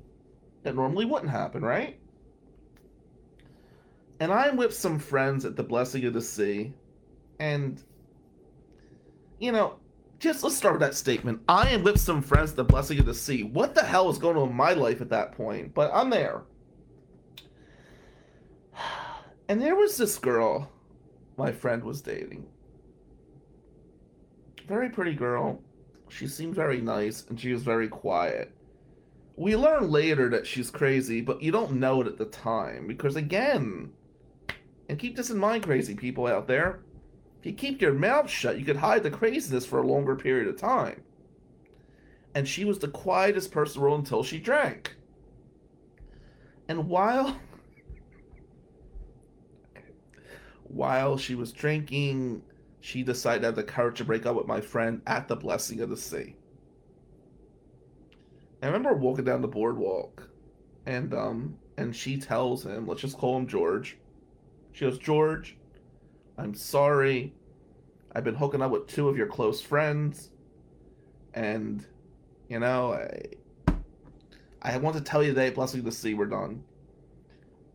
that 0.63 0.75
normally 0.75 1.05
wouldn't 1.05 1.31
happen, 1.31 1.63
right? 1.63 1.99
And 4.21 4.33
I'm 4.33 4.57
with 4.57 4.75
some 4.75 4.99
friends 4.99 5.45
at 5.45 5.57
the 5.57 5.63
Blessing 5.63 6.05
of 6.07 6.15
the 6.15 6.23
Sea, 6.23 6.73
and 7.39 7.83
you 9.39 9.53
know, 9.53 9.75
just 10.25 10.43
let's 10.43 10.57
start 10.57 10.73
with 10.73 10.81
that 10.81 10.95
statement. 10.95 11.39
I 11.51 11.69
am 11.69 11.83
with 11.83 12.01
some 12.01 12.23
friends 12.23 12.55
the 12.55 12.65
Blessing 12.65 12.99
of 12.99 13.05
the 13.05 13.13
Sea. 13.13 13.43
What 13.43 13.75
the 13.75 13.85
hell 13.85 14.09
is 14.09 14.17
going 14.17 14.39
on 14.39 14.49
in 14.49 14.57
my 14.57 14.73
life 14.73 15.03
at 15.03 15.11
that 15.11 15.33
point? 15.33 15.75
But 15.75 15.91
I'm 15.95 16.11
there. 16.11 16.43
And 19.47 19.61
there 19.61 19.77
was 19.77 19.99
this 19.99 20.17
girl 20.17 20.71
my 21.37 21.53
friend 21.53 21.85
was 21.85 22.01
dating. 22.01 22.47
Very 24.67 24.89
pretty 24.89 25.13
girl. 25.13 25.61
She 26.09 26.27
seemed 26.27 26.55
very 26.55 26.81
nice 26.81 27.27
and 27.29 27.39
she 27.39 27.53
was 27.53 27.63
very 27.63 27.89
quiet. 27.89 28.51
We 29.37 29.55
learn 29.55 29.91
later 29.91 30.31
that 30.31 30.47
she's 30.47 30.71
crazy, 30.71 31.21
but 31.21 31.43
you 31.43 31.53
don't 31.53 31.73
know 31.73 32.01
it 32.01 32.07
at 32.07 32.17
the 32.17 32.25
time 32.25 32.87
because, 32.87 33.17
again, 33.17 33.93
and 34.89 34.99
keep 34.99 35.15
this 35.15 35.29
in 35.29 35.37
mind, 35.37 35.65
crazy 35.65 35.95
people 35.95 36.27
out 36.27 36.49
there, 36.49 36.81
if 37.45 37.49
you 37.49 37.53
keep 37.53 37.83
your 37.83 37.93
mouth 37.93 38.31
shut, 38.31 38.59
you 38.59 38.65
could 38.65 38.79
hide 38.79 39.03
the 39.03 39.11
craziness 39.11 39.67
for 39.67 39.79
a 39.79 39.87
longer 39.87 40.17
period 40.17 40.49
of 40.49 40.57
time. 40.57 41.03
And 42.35 42.49
she 42.49 42.65
was 42.65 42.79
the 42.79 42.89
quietest 42.89 43.53
person 43.53 43.75
in 43.77 43.81
the 43.81 43.87
world 43.87 44.01
until 44.01 44.23
she 44.23 44.41
drank. 44.41 44.97
And 46.71 46.89
while 46.89 47.37
while 50.63 51.19
she 51.19 51.35
was 51.35 51.53
drinking, 51.53 52.41
she 52.81 53.03
decided 53.03 53.41
to 53.41 53.49
have 53.49 53.57
the 53.57 53.63
courage 53.63 53.99
to 53.99 54.07
break 54.07 54.25
up 54.25 54.37
with 54.37 54.47
my 54.47 54.63
friend 54.63 55.03
at 55.07 55.29
the 55.29 55.37
Blessing 55.37 55.81
of 55.83 55.91
the 55.91 55.99
Sea. 55.99 56.37
I 58.63 58.67
remember 58.69 58.95
walking 58.95 59.27
down 59.27 59.43
the 59.43 59.49
boardwalk, 59.49 60.31
and 60.87 61.13
um, 61.13 61.59
and 61.77 61.95
she 61.95 62.17
tells 62.17 62.65
him, 62.65 62.87
let's 62.87 63.03
just 63.03 63.19
call 63.19 63.37
him 63.37 63.47
George. 63.47 63.99
She 64.73 64.87
goes, 64.87 64.97
George, 64.97 65.59
I'm 66.39 66.55
sorry. 66.55 67.33
I've 68.15 68.25
been 68.25 68.35
hooking 68.35 68.63
up 68.63 68.71
with 68.71 68.87
two 68.87 69.09
of 69.09 69.17
your 69.17 69.27
close 69.27 69.61
friends, 69.61 70.31
and 71.35 71.85
you 72.49 72.59
know, 72.61 72.93
I 72.95 73.73
I 74.63 74.77
want 74.79 74.97
to 74.97 75.03
tell 75.03 75.23
you 75.23 75.31
today, 75.31 75.51
Blessing 75.51 75.83
the 75.83 75.93
Sea, 75.93 76.15
we're 76.15 76.27
done. 76.27 76.63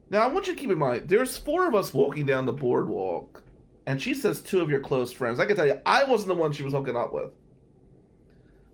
Now, 0.10 0.22
I 0.22 0.28
want 0.28 0.48
you 0.48 0.56
to 0.56 0.60
keep 0.60 0.72
in 0.72 0.80
mind, 0.80 1.08
there's 1.08 1.38
four 1.38 1.68
of 1.68 1.76
us 1.76 1.94
walking 1.94 2.26
down 2.26 2.46
the 2.46 2.54
boardwalk, 2.54 3.44
and 3.86 4.02
she 4.02 4.14
says 4.14 4.42
two 4.42 4.62
of 4.62 4.70
your 4.70 4.80
close 4.80 5.12
friends. 5.12 5.40
I 5.40 5.46
can 5.46 5.56
tell 5.56 5.68
you, 5.68 5.80
I 5.86 6.04
wasn't 6.06 6.30
the 6.30 6.36
one 6.36 6.52
she 6.52 6.64
was 6.64 6.74
hooking 6.74 6.96
up 6.96 7.14
with. 7.14 7.32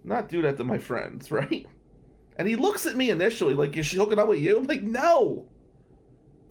not 0.04 0.30
do 0.30 0.42
that 0.44 0.58
to 0.58 0.64
my 0.64 0.78
friends, 0.78 1.32
right? 1.32 1.66
And 2.38 2.48
he 2.48 2.56
looks 2.56 2.86
at 2.86 2.96
me 2.96 3.10
initially 3.10 3.54
like, 3.54 3.76
is 3.78 3.86
she 3.86 3.98
hooking 3.98 4.20
up 4.20 4.28
with 4.28 4.40
you? 4.40 4.58
I'm 4.58 4.66
like, 4.68 4.84
no. 4.84 5.46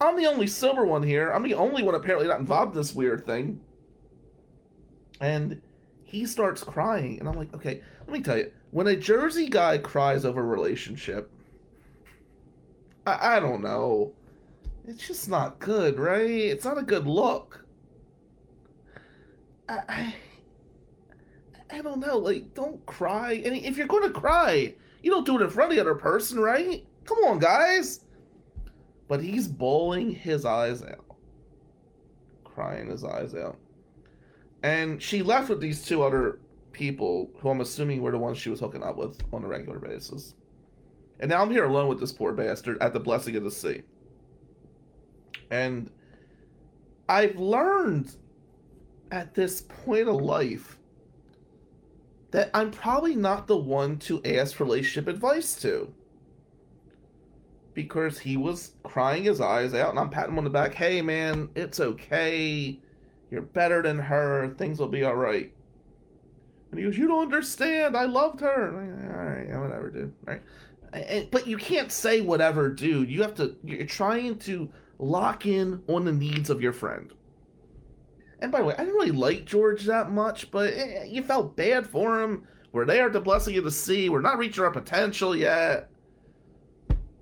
I'm 0.01 0.17
the 0.17 0.25
only 0.25 0.47
sober 0.47 0.85
one 0.85 1.03
here. 1.03 1.31
I'm 1.31 1.43
the 1.43 1.53
only 1.53 1.83
one 1.83 1.95
apparently 1.95 2.27
not 2.27 2.39
involved 2.39 2.73
in 2.73 2.81
this 2.81 2.93
weird 2.93 3.25
thing. 3.25 3.61
And 5.21 5.61
he 6.03 6.25
starts 6.25 6.63
crying, 6.63 7.19
and 7.19 7.27
I'm 7.29 7.35
like, 7.35 7.53
okay, 7.53 7.81
let 8.01 8.09
me 8.09 8.21
tell 8.21 8.37
you, 8.37 8.51
when 8.71 8.87
a 8.87 8.95
Jersey 8.95 9.47
guy 9.47 9.77
cries 9.77 10.25
over 10.25 10.41
a 10.41 10.45
relationship, 10.45 11.31
I, 13.07 13.37
I 13.37 13.39
don't 13.39 13.61
know. 13.61 14.13
It's 14.87 15.07
just 15.07 15.29
not 15.29 15.59
good, 15.59 15.97
right? 15.97 16.29
It's 16.29 16.65
not 16.65 16.77
a 16.77 16.83
good 16.83 17.07
look. 17.07 17.65
I, 19.67 19.79
I, 19.89 20.15
I 21.71 21.81
don't 21.81 21.99
know. 21.99 22.17
Like, 22.17 22.53
don't 22.53 22.85
cry. 22.85 23.41
And 23.45 23.55
if 23.55 23.77
you're 23.77 23.87
going 23.87 24.03
to 24.03 24.19
cry, 24.19 24.75
you 25.01 25.11
don't 25.11 25.25
do 25.25 25.39
it 25.39 25.43
in 25.43 25.49
front 25.49 25.71
of 25.71 25.75
the 25.75 25.81
other 25.81 25.95
person, 25.95 26.39
right? 26.39 26.85
Come 27.05 27.17
on, 27.19 27.39
guys. 27.39 28.01
But 29.07 29.21
he's 29.21 29.47
bawling 29.47 30.11
his 30.11 30.45
eyes 30.45 30.81
out, 30.81 31.05
crying 32.43 32.89
his 32.89 33.03
eyes 33.03 33.35
out. 33.35 33.57
And 34.63 35.01
she 35.01 35.21
left 35.21 35.49
with 35.49 35.61
these 35.61 35.85
two 35.85 36.01
other 36.01 36.39
people 36.71 37.29
who 37.39 37.49
I'm 37.49 37.61
assuming 37.61 38.01
were 38.01 38.11
the 38.11 38.17
ones 38.17 38.37
she 38.37 38.49
was 38.49 38.59
hooking 38.59 38.83
up 38.83 38.97
with 38.97 39.21
on 39.31 39.43
a 39.43 39.47
regular 39.47 39.79
basis. 39.79 40.33
And 41.19 41.29
now 41.29 41.41
I'm 41.41 41.51
here 41.51 41.65
alone 41.65 41.87
with 41.87 41.99
this 41.99 42.11
poor 42.11 42.33
bastard 42.33 42.77
at 42.81 42.93
the 42.93 42.99
blessing 42.99 43.35
of 43.35 43.43
the 43.43 43.51
sea. 43.51 43.83
And 45.51 45.89
I've 47.07 47.37
learned 47.37 48.15
at 49.11 49.33
this 49.33 49.61
point 49.61 50.07
of 50.07 50.15
life 50.15 50.77
that 52.31 52.49
I'm 52.53 52.71
probably 52.71 53.15
not 53.15 53.47
the 53.47 53.55
one 53.55 53.97
to 53.99 54.21
ask 54.25 54.59
relationship 54.59 55.07
advice 55.07 55.55
to. 55.61 55.93
Because 57.75 58.17
he 58.17 58.37
was 58.37 58.71
crying 58.83 59.25
his 59.25 59.39
eyes 59.39 59.75
out, 59.75 59.91
and 59.91 59.99
I'm 59.99 60.09
patting 60.09 60.31
him 60.31 60.39
on 60.39 60.43
the 60.45 60.49
back. 60.49 60.73
Hey, 60.73 61.01
man, 61.01 61.49
it's 61.55 61.79
okay. 61.79 62.79
You're 63.29 63.43
better 63.43 63.83
than 63.83 63.99
her. 63.99 64.55
Things 64.57 64.79
will 64.79 64.87
be 64.87 65.03
all 65.03 65.15
right. 65.15 65.53
And 66.71 66.79
he 66.79 66.85
goes, 66.85 66.97
You 66.97 67.07
don't 67.07 67.23
understand. 67.23 67.95
I 67.95 68.05
loved 68.05 68.39
her. 68.41 68.71
Like, 68.71 69.15
all 69.15 69.25
right, 69.25 69.47
yeah, 69.47 69.59
whatever, 69.59 69.89
dude. 69.91 70.13
All 70.27 70.33
right. 70.33 70.41
And, 70.93 71.29
but 71.29 71.45
you 71.45 71.57
can't 71.57 71.91
say 71.91 72.21
whatever, 72.21 72.69
dude. 72.69 73.09
You 73.09 73.21
have 73.21 73.35
to, 73.35 73.55
you're 73.63 73.85
trying 73.85 74.39
to 74.39 74.69
lock 74.97 75.45
in 75.45 75.83
on 75.87 76.05
the 76.05 76.11
needs 76.13 76.49
of 76.49 76.61
your 76.61 76.73
friend. 76.73 77.11
And 78.39 78.51
by 78.51 78.59
the 78.59 78.65
way, 78.65 78.75
I 78.75 78.85
didn't 78.85 78.95
really 78.95 79.11
like 79.11 79.45
George 79.45 79.85
that 79.85 80.11
much, 80.11 80.51
but 80.51 80.73
eh, 80.73 81.03
you 81.05 81.23
felt 81.23 81.55
bad 81.55 81.87
for 81.87 82.21
him. 82.21 82.47
We're 82.71 82.85
there 82.85 83.07
at 83.07 83.13
the 83.13 83.21
blessing 83.21 83.57
of 83.57 83.63
the 83.63 83.71
sea. 83.71 84.09
We're 84.09 84.21
not 84.21 84.37
reaching 84.37 84.63
our 84.63 84.71
potential 84.71 85.35
yet. 85.35 85.89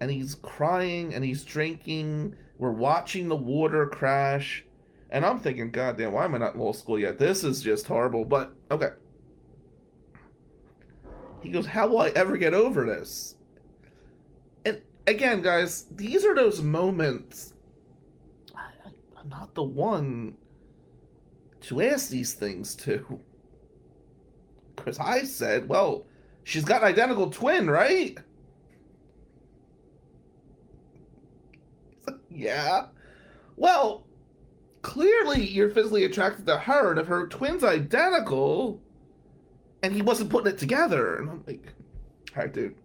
And 0.03 0.11
he's 0.11 0.35
crying 0.35 1.13
and 1.13 1.23
he's 1.23 1.45
drinking. 1.45 2.35
We're 2.57 2.71
watching 2.71 3.29
the 3.29 3.37
water 3.37 3.87
crash. 3.87 4.65
And 5.11 5.25
I'm 5.25 5.39
thinking, 5.39 5.71
God 5.71 5.97
damn, 5.97 6.11
why 6.11 6.25
am 6.25 6.35
I 6.35 6.39
not 6.39 6.55
in 6.55 6.59
law 6.59 6.73
school 6.73 6.99
yet? 6.99 7.17
This 7.17 7.45
is 7.45 7.61
just 7.61 7.87
horrible. 7.87 8.25
But 8.25 8.53
okay. 8.69 8.89
He 11.39 11.47
goes, 11.47 11.65
How 11.65 11.87
will 11.87 12.01
I 12.01 12.09
ever 12.09 12.35
get 12.35 12.53
over 12.53 12.85
this? 12.85 13.35
And 14.65 14.81
again, 15.07 15.41
guys, 15.41 15.85
these 15.89 16.25
are 16.25 16.35
those 16.35 16.61
moments. 16.61 17.53
I, 18.53 18.71
I'm 19.17 19.29
not 19.29 19.55
the 19.55 19.63
one 19.63 20.35
to 21.61 21.81
ask 21.81 22.09
these 22.09 22.33
things 22.33 22.75
to. 22.75 23.21
Because 24.75 24.99
I 24.99 25.23
said, 25.23 25.69
well, 25.69 26.07
she's 26.43 26.65
got 26.65 26.81
an 26.81 26.89
identical 26.89 27.29
twin, 27.29 27.69
right? 27.69 28.17
Yeah. 32.33 32.87
Well, 33.55 34.05
clearly 34.81 35.47
you're 35.47 35.69
physically 35.69 36.05
attracted 36.05 36.45
to 36.47 36.57
her, 36.57 36.91
and 36.91 36.99
if 36.99 37.07
her 37.07 37.27
twin's 37.27 37.63
identical, 37.63 38.81
and 39.81 39.93
he 39.93 40.01
wasn't 40.01 40.29
putting 40.29 40.53
it 40.53 40.57
together, 40.57 41.17
and 41.17 41.29
I'm 41.29 41.43
like, 41.47 41.73
all 42.35 42.43
right, 42.43 42.53
dude, 42.53 42.75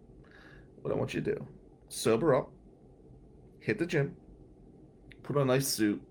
what 0.82 0.92
I 0.92 0.96
want 0.96 1.14
you 1.14 1.20
to 1.20 1.34
do, 1.34 1.46
sober 1.88 2.34
up, 2.34 2.51
hit 3.61 3.78
the 3.78 3.86
gym, 3.86 4.16
put 5.22 5.36
on 5.36 5.42
a 5.42 5.44
nice 5.46 5.68
suit, 5.68 6.03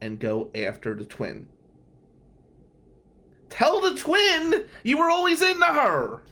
and 0.00 0.18
go 0.18 0.50
after 0.54 0.94
the 0.94 1.04
twin. 1.04 1.48
Tell 3.48 3.80
the 3.80 3.94
twin 3.94 4.64
you 4.82 4.98
were 4.98 5.10
always 5.10 5.40
into 5.40 5.66
her. 5.66 6.22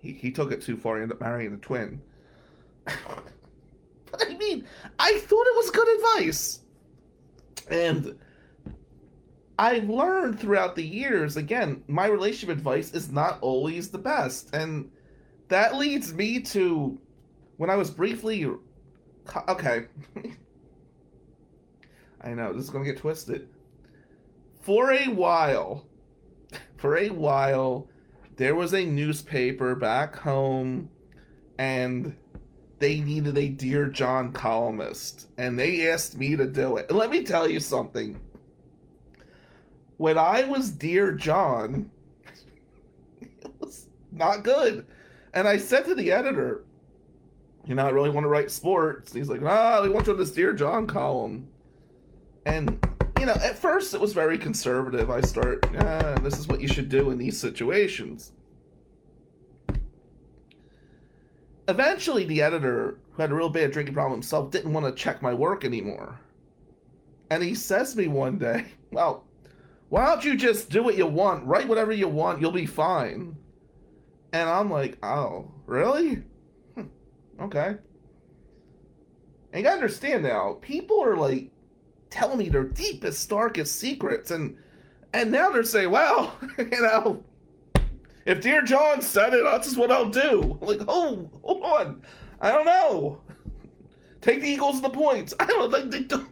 He, 0.00 0.12
he 0.12 0.30
took 0.30 0.50
it 0.50 0.62
too 0.62 0.76
far. 0.76 0.96
He 0.96 1.02
ended 1.02 1.16
up 1.16 1.20
marrying 1.20 1.52
the 1.52 1.56
twin. 1.58 2.00
I 5.02 5.18
thought 5.18 5.46
it 5.46 5.56
was 5.56 5.70
good 5.70 5.88
advice. 5.98 6.60
And 7.68 8.18
I've 9.58 9.90
learned 9.90 10.38
throughout 10.40 10.76
the 10.76 10.86
years, 10.86 11.36
again, 11.36 11.82
my 11.88 12.06
relationship 12.06 12.56
advice 12.56 12.92
is 12.92 13.10
not 13.10 13.38
always 13.40 13.90
the 13.90 13.98
best. 13.98 14.54
And 14.54 14.90
that 15.48 15.76
leads 15.76 16.14
me 16.14 16.40
to 16.40 16.98
when 17.56 17.68
I 17.68 17.76
was 17.76 17.90
briefly. 17.90 18.50
Okay. 19.48 19.86
I 22.22 22.34
know, 22.34 22.52
this 22.52 22.64
is 22.64 22.70
going 22.70 22.84
to 22.84 22.92
get 22.92 23.00
twisted 23.00 23.48
for 24.62 24.92
a 24.92 25.06
while, 25.08 25.84
for 26.76 26.96
a 26.96 27.10
while, 27.10 27.88
there 28.36 28.54
was 28.54 28.72
a 28.72 28.84
newspaper 28.84 29.74
back 29.74 30.16
home, 30.16 30.88
and 31.58 32.16
they 32.82 33.00
needed 33.00 33.38
a 33.38 33.48
Dear 33.48 33.86
John 33.86 34.32
columnist, 34.32 35.28
and 35.38 35.56
they 35.56 35.88
asked 35.88 36.18
me 36.18 36.34
to 36.34 36.46
do 36.46 36.78
it. 36.78 36.86
And 36.88 36.98
let 36.98 37.10
me 37.10 37.22
tell 37.22 37.48
you 37.48 37.60
something. 37.60 38.18
When 39.98 40.18
I 40.18 40.42
was 40.42 40.72
Dear 40.72 41.12
John, 41.12 41.88
it 43.20 43.52
was 43.60 43.86
not 44.10 44.42
good. 44.42 44.84
And 45.32 45.46
I 45.46 45.58
said 45.58 45.84
to 45.84 45.94
the 45.94 46.10
editor, 46.10 46.64
you 47.64 47.76
know, 47.76 47.86
I 47.86 47.90
really 47.90 48.10
want 48.10 48.24
to 48.24 48.28
write 48.28 48.50
sports. 48.50 49.12
And 49.12 49.20
he's 49.20 49.30
like, 49.30 49.42
ah, 49.42 49.80
we 49.80 49.88
want 49.88 50.08
you 50.08 50.14
on 50.14 50.18
this 50.18 50.32
Dear 50.32 50.52
John 50.52 50.88
column. 50.88 51.46
And 52.46 52.84
you 53.20 53.26
know, 53.26 53.34
at 53.34 53.56
first 53.56 53.94
it 53.94 54.00
was 54.00 54.12
very 54.12 54.36
conservative. 54.36 55.08
I 55.08 55.20
start, 55.20 55.64
ah, 55.78 56.16
this 56.20 56.36
is 56.36 56.48
what 56.48 56.60
you 56.60 56.66
should 56.66 56.88
do 56.88 57.10
in 57.10 57.18
these 57.18 57.38
situations. 57.38 58.32
Eventually, 61.68 62.24
the 62.24 62.42
editor, 62.42 62.98
who 63.12 63.22
had 63.22 63.30
a 63.30 63.34
real 63.34 63.48
bad 63.48 63.70
drinking 63.70 63.94
problem 63.94 64.18
himself, 64.18 64.50
didn't 64.50 64.72
want 64.72 64.86
to 64.86 65.02
check 65.02 65.22
my 65.22 65.32
work 65.32 65.64
anymore. 65.64 66.20
And 67.30 67.42
he 67.42 67.54
says 67.54 67.92
to 67.92 67.98
me 67.98 68.08
one 68.08 68.38
day, 68.38 68.66
Well, 68.90 69.24
why 69.88 70.06
don't 70.06 70.24
you 70.24 70.36
just 70.36 70.70
do 70.70 70.82
what 70.82 70.96
you 70.96 71.06
want, 71.06 71.46
write 71.46 71.68
whatever 71.68 71.92
you 71.92 72.08
want, 72.08 72.40
you'll 72.40 72.50
be 72.50 72.66
fine. 72.66 73.36
And 74.32 74.48
I'm 74.48 74.70
like, 74.70 74.98
Oh, 75.04 75.50
really? 75.66 76.22
Hm, 76.74 76.90
okay. 77.40 77.76
And 79.52 79.60
you 79.60 79.62
gotta 79.62 79.76
understand 79.76 80.22
now, 80.22 80.58
people 80.62 81.02
are 81.02 81.16
like 81.16 81.50
telling 82.10 82.38
me 82.38 82.48
their 82.48 82.64
deepest, 82.64 83.28
darkest 83.28 83.76
secrets, 83.76 84.30
and 84.30 84.56
and 85.12 85.30
now 85.30 85.50
they're 85.50 85.62
saying, 85.62 85.90
"Well, 85.90 86.34
you 86.58 86.80
know, 86.80 87.22
if 88.26 88.40
Dear 88.40 88.62
John 88.62 89.00
said 89.00 89.34
it, 89.34 89.44
that's 89.44 89.66
just 89.66 89.78
what 89.78 89.90
I'll 89.90 90.08
do." 90.08 90.58
Like, 90.60 90.80
oh, 90.88 91.30
hold 91.42 91.62
on, 91.62 92.02
I 92.40 92.52
don't 92.52 92.66
know. 92.66 93.20
Take 94.20 94.40
the 94.40 94.48
Eagles 94.48 94.80
the 94.80 94.90
points. 94.90 95.34
I 95.40 95.46
don't 95.46 95.70
think 95.70 95.90
they 95.90 96.02
don't. 96.04 96.28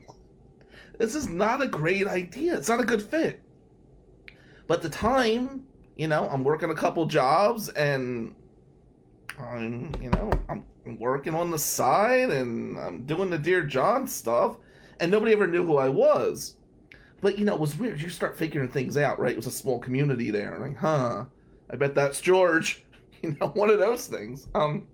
This 0.99 1.15
is 1.15 1.29
not 1.29 1.63
a 1.63 1.67
great 1.67 2.07
idea. 2.07 2.57
It's 2.57 2.69
not 2.69 2.81
a 2.81 2.85
good 2.85 3.03
fit. 3.03 3.43
But 4.67 4.83
the 4.83 4.89
time, 4.91 5.65
you 5.97 6.07
know, 6.07 6.29
I'm 6.31 6.45
working 6.45 6.71
a 6.71 6.75
couple 6.75 7.05
jobs 7.07 7.71
and 7.71 8.35
I'm, 9.39 9.93
you 10.01 10.11
know, 10.11 10.31
I'm 10.49 10.65
working 10.99 11.35
on 11.35 11.51
the 11.51 11.59
side 11.59 12.31
and 12.31 12.79
I'm 12.79 13.05
doing 13.05 13.31
the 13.31 13.39
Dear 13.39 13.63
John 13.63 14.07
stuff 14.07 14.57
and 15.01 15.11
nobody 15.11 15.33
ever 15.33 15.47
knew 15.47 15.65
who 15.67 15.77
I 15.77 15.89
was. 15.89 16.57
But 17.21 17.39
you 17.39 17.45
know, 17.45 17.55
it 17.55 17.61
was 17.61 17.77
weird. 17.77 18.01
You 18.01 18.09
start 18.09 18.39
figuring 18.39 18.69
things 18.69 18.97
out, 18.97 19.19
right? 19.19 19.33
It 19.33 19.37
was 19.37 19.47
a 19.47 19.51
small 19.51 19.79
community 19.79 20.31
there. 20.31 20.59
Like, 20.59 20.77
huh? 20.77 21.25
I 21.71 21.77
bet 21.77 21.95
that's 21.95 22.21
George. 22.21 22.85
You 23.23 23.37
know, 23.39 23.49
one 23.49 23.69
of 23.69 23.79
those 23.79 24.07
things. 24.07 24.49
Um. 24.55 24.89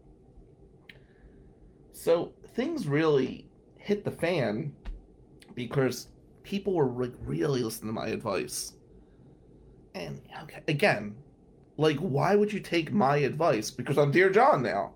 So 1.93 2.33
things 2.55 2.89
really 2.89 3.49
hit 3.77 4.05
the 4.05 4.11
fan 4.11 4.75
because 5.55 6.09
people 6.43 6.73
were 6.73 6.87
like 6.87 7.15
really 7.21 7.63
listening 7.63 7.91
to 7.91 8.01
my 8.01 8.09
advice. 8.09 8.73
And 9.95 10.21
okay, 10.43 10.61
again, 10.67 11.15
like, 11.77 11.99
why 11.99 12.35
would 12.35 12.53
you 12.53 12.61
take 12.61 12.93
my 12.93 13.19
advice? 13.19 13.71
Because 13.71 13.99
I'm 13.99 14.11
Dear 14.11 14.31
John 14.31 14.63
now. 14.63 14.95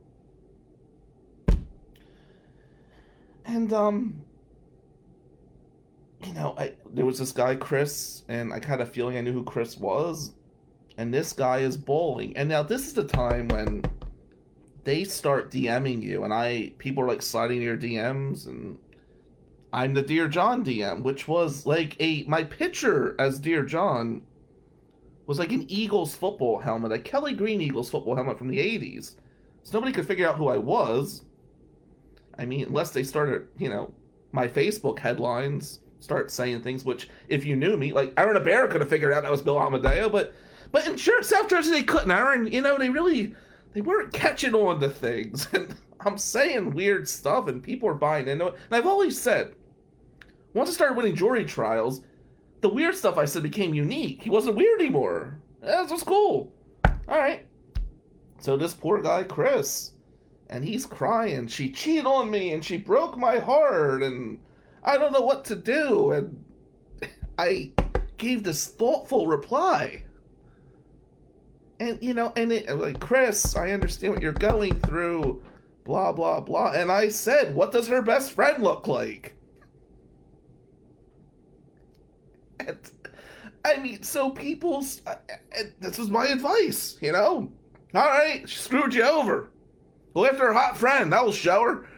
And 3.44 3.72
um, 3.72 4.22
you 6.24 6.32
know, 6.34 6.54
I 6.58 6.74
there 6.92 7.04
was 7.04 7.18
this 7.18 7.32
guy 7.32 7.54
Chris, 7.56 8.22
and 8.28 8.52
I 8.52 8.60
kind 8.60 8.80
of 8.80 8.90
feeling 8.90 9.16
I 9.16 9.20
knew 9.20 9.32
who 9.32 9.44
Chris 9.44 9.76
was, 9.76 10.32
and 11.00 11.14
this 11.14 11.32
guy 11.32 11.60
is 11.60 11.78
bowling. 11.78 12.36
And 12.36 12.46
now 12.46 12.62
this 12.62 12.86
is 12.86 12.92
the 12.92 13.04
time 13.04 13.48
when 13.48 13.82
they 14.84 15.04
start 15.04 15.50
DMing 15.50 16.02
you, 16.02 16.24
and 16.24 16.32
I 16.32 16.74
people 16.76 17.02
are 17.02 17.08
like 17.08 17.22
sliding 17.22 17.62
your 17.62 17.78
DMs, 17.78 18.46
and 18.46 18.76
I'm 19.72 19.94
the 19.94 20.02
Dear 20.02 20.28
John 20.28 20.62
DM, 20.62 21.02
which 21.02 21.26
was 21.26 21.64
like 21.64 21.96
a 22.00 22.24
my 22.24 22.44
picture 22.44 23.16
as 23.18 23.38
Dear 23.38 23.62
John 23.62 24.20
was 25.24 25.38
like 25.38 25.52
an 25.52 25.64
Eagles 25.70 26.14
football 26.14 26.58
helmet, 26.58 26.92
a 26.92 26.98
Kelly 26.98 27.32
Green 27.32 27.62
Eagles 27.62 27.88
football 27.88 28.14
helmet 28.14 28.36
from 28.36 28.48
the 28.48 28.58
80s. 28.58 29.14
So 29.62 29.78
nobody 29.78 29.92
could 29.92 30.06
figure 30.06 30.28
out 30.28 30.36
who 30.36 30.48
I 30.48 30.58
was. 30.58 31.22
I 32.36 32.44
mean, 32.44 32.66
unless 32.66 32.90
they 32.90 33.04
started, 33.04 33.48
you 33.56 33.70
know, 33.70 33.90
my 34.32 34.46
Facebook 34.46 34.98
headlines 34.98 35.80
start 36.00 36.30
saying 36.30 36.60
things 36.60 36.84
which, 36.84 37.08
if 37.28 37.46
you 37.46 37.56
knew 37.56 37.78
me, 37.78 37.90
like 37.92 38.12
Aaron 38.18 38.36
Aber 38.36 38.68
could 38.68 38.82
have 38.82 38.90
figured 38.90 39.14
out 39.14 39.22
that 39.22 39.30
was 39.30 39.40
Bill 39.40 39.58
Amadeo, 39.58 40.10
but 40.10 40.34
but 40.72 40.86
in 40.86 40.98
South 40.98 41.48
Jersey 41.48 41.70
they 41.70 41.82
couldn't. 41.82 42.10
Aaron, 42.10 42.46
you 42.46 42.60
know, 42.60 42.78
they 42.78 42.90
really 42.90 43.34
they 43.72 43.80
weren't 43.80 44.12
catching 44.12 44.54
on 44.54 44.80
to 44.80 44.88
things, 44.88 45.48
and 45.52 45.74
I'm 46.00 46.18
saying 46.18 46.74
weird 46.74 47.08
stuff, 47.08 47.48
and 47.48 47.62
people 47.62 47.88
are 47.88 47.94
buying 47.94 48.28
into 48.28 48.48
it. 48.48 48.54
And 48.54 48.74
I've 48.74 48.86
always 48.86 49.20
said, 49.20 49.54
once 50.54 50.70
I 50.70 50.72
started 50.72 50.96
winning 50.96 51.14
jury 51.14 51.44
trials, 51.44 52.02
the 52.60 52.68
weird 52.68 52.94
stuff 52.94 53.16
I 53.16 53.24
said 53.24 53.42
became 53.42 53.74
unique. 53.74 54.22
He 54.22 54.30
wasn't 54.30 54.56
weird 54.56 54.80
anymore. 54.80 55.38
That 55.60 55.90
was 55.90 56.02
cool. 56.02 56.52
All 56.84 57.18
right. 57.18 57.46
So 58.38 58.56
this 58.56 58.74
poor 58.74 59.00
guy, 59.02 59.24
Chris, 59.24 59.92
and 60.48 60.64
he's 60.64 60.86
crying. 60.86 61.46
She 61.46 61.70
cheated 61.70 62.06
on 62.06 62.30
me 62.30 62.52
and 62.52 62.64
she 62.64 62.76
broke 62.76 63.16
my 63.16 63.38
heart 63.38 64.02
and 64.02 64.38
I 64.82 64.96
don't 64.98 65.12
know 65.12 65.20
what 65.20 65.44
to 65.46 65.56
do. 65.56 66.12
And 66.12 66.44
I 67.38 67.72
gave 68.16 68.42
this 68.42 68.66
thoughtful 68.66 69.26
reply. 69.26 70.04
And, 71.80 71.98
you 72.02 72.12
know, 72.12 72.30
and 72.36 72.52
it, 72.52 72.68
like, 72.78 73.00
Chris, 73.00 73.56
I 73.56 73.70
understand 73.70 74.12
what 74.12 74.22
you're 74.22 74.32
going 74.32 74.78
through, 74.80 75.42
blah, 75.84 76.12
blah, 76.12 76.38
blah. 76.38 76.72
And 76.72 76.92
I 76.92 77.08
said, 77.08 77.54
what 77.54 77.72
does 77.72 77.88
her 77.88 78.02
best 78.02 78.32
friend 78.32 78.62
look 78.62 78.86
like? 78.86 79.34
And, 82.60 82.76
I 83.64 83.78
mean, 83.78 84.02
so 84.02 84.28
people's. 84.28 85.00
This 85.80 85.96
was 85.96 86.10
my 86.10 86.26
advice, 86.26 86.98
you 87.00 87.12
know? 87.12 87.50
All 87.94 88.06
right, 88.06 88.46
she 88.46 88.58
screwed 88.58 88.94
you 88.94 89.02
over. 89.02 89.50
Go 90.14 90.26
after 90.26 90.48
her 90.48 90.52
hot 90.52 90.76
friend. 90.76 91.10
That'll 91.10 91.32
show 91.32 91.62
her. 91.62 91.88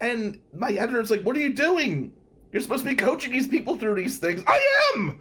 And 0.00 0.40
my 0.54 0.72
editor's 0.72 1.10
like, 1.10 1.22
What 1.22 1.36
are 1.36 1.40
you 1.40 1.52
doing? 1.52 2.12
You're 2.52 2.62
supposed 2.62 2.84
to 2.84 2.90
be 2.90 2.96
coaching 2.96 3.32
these 3.32 3.48
people 3.48 3.76
through 3.76 3.96
these 3.96 4.18
things. 4.18 4.42
I 4.46 4.60
am! 4.94 5.20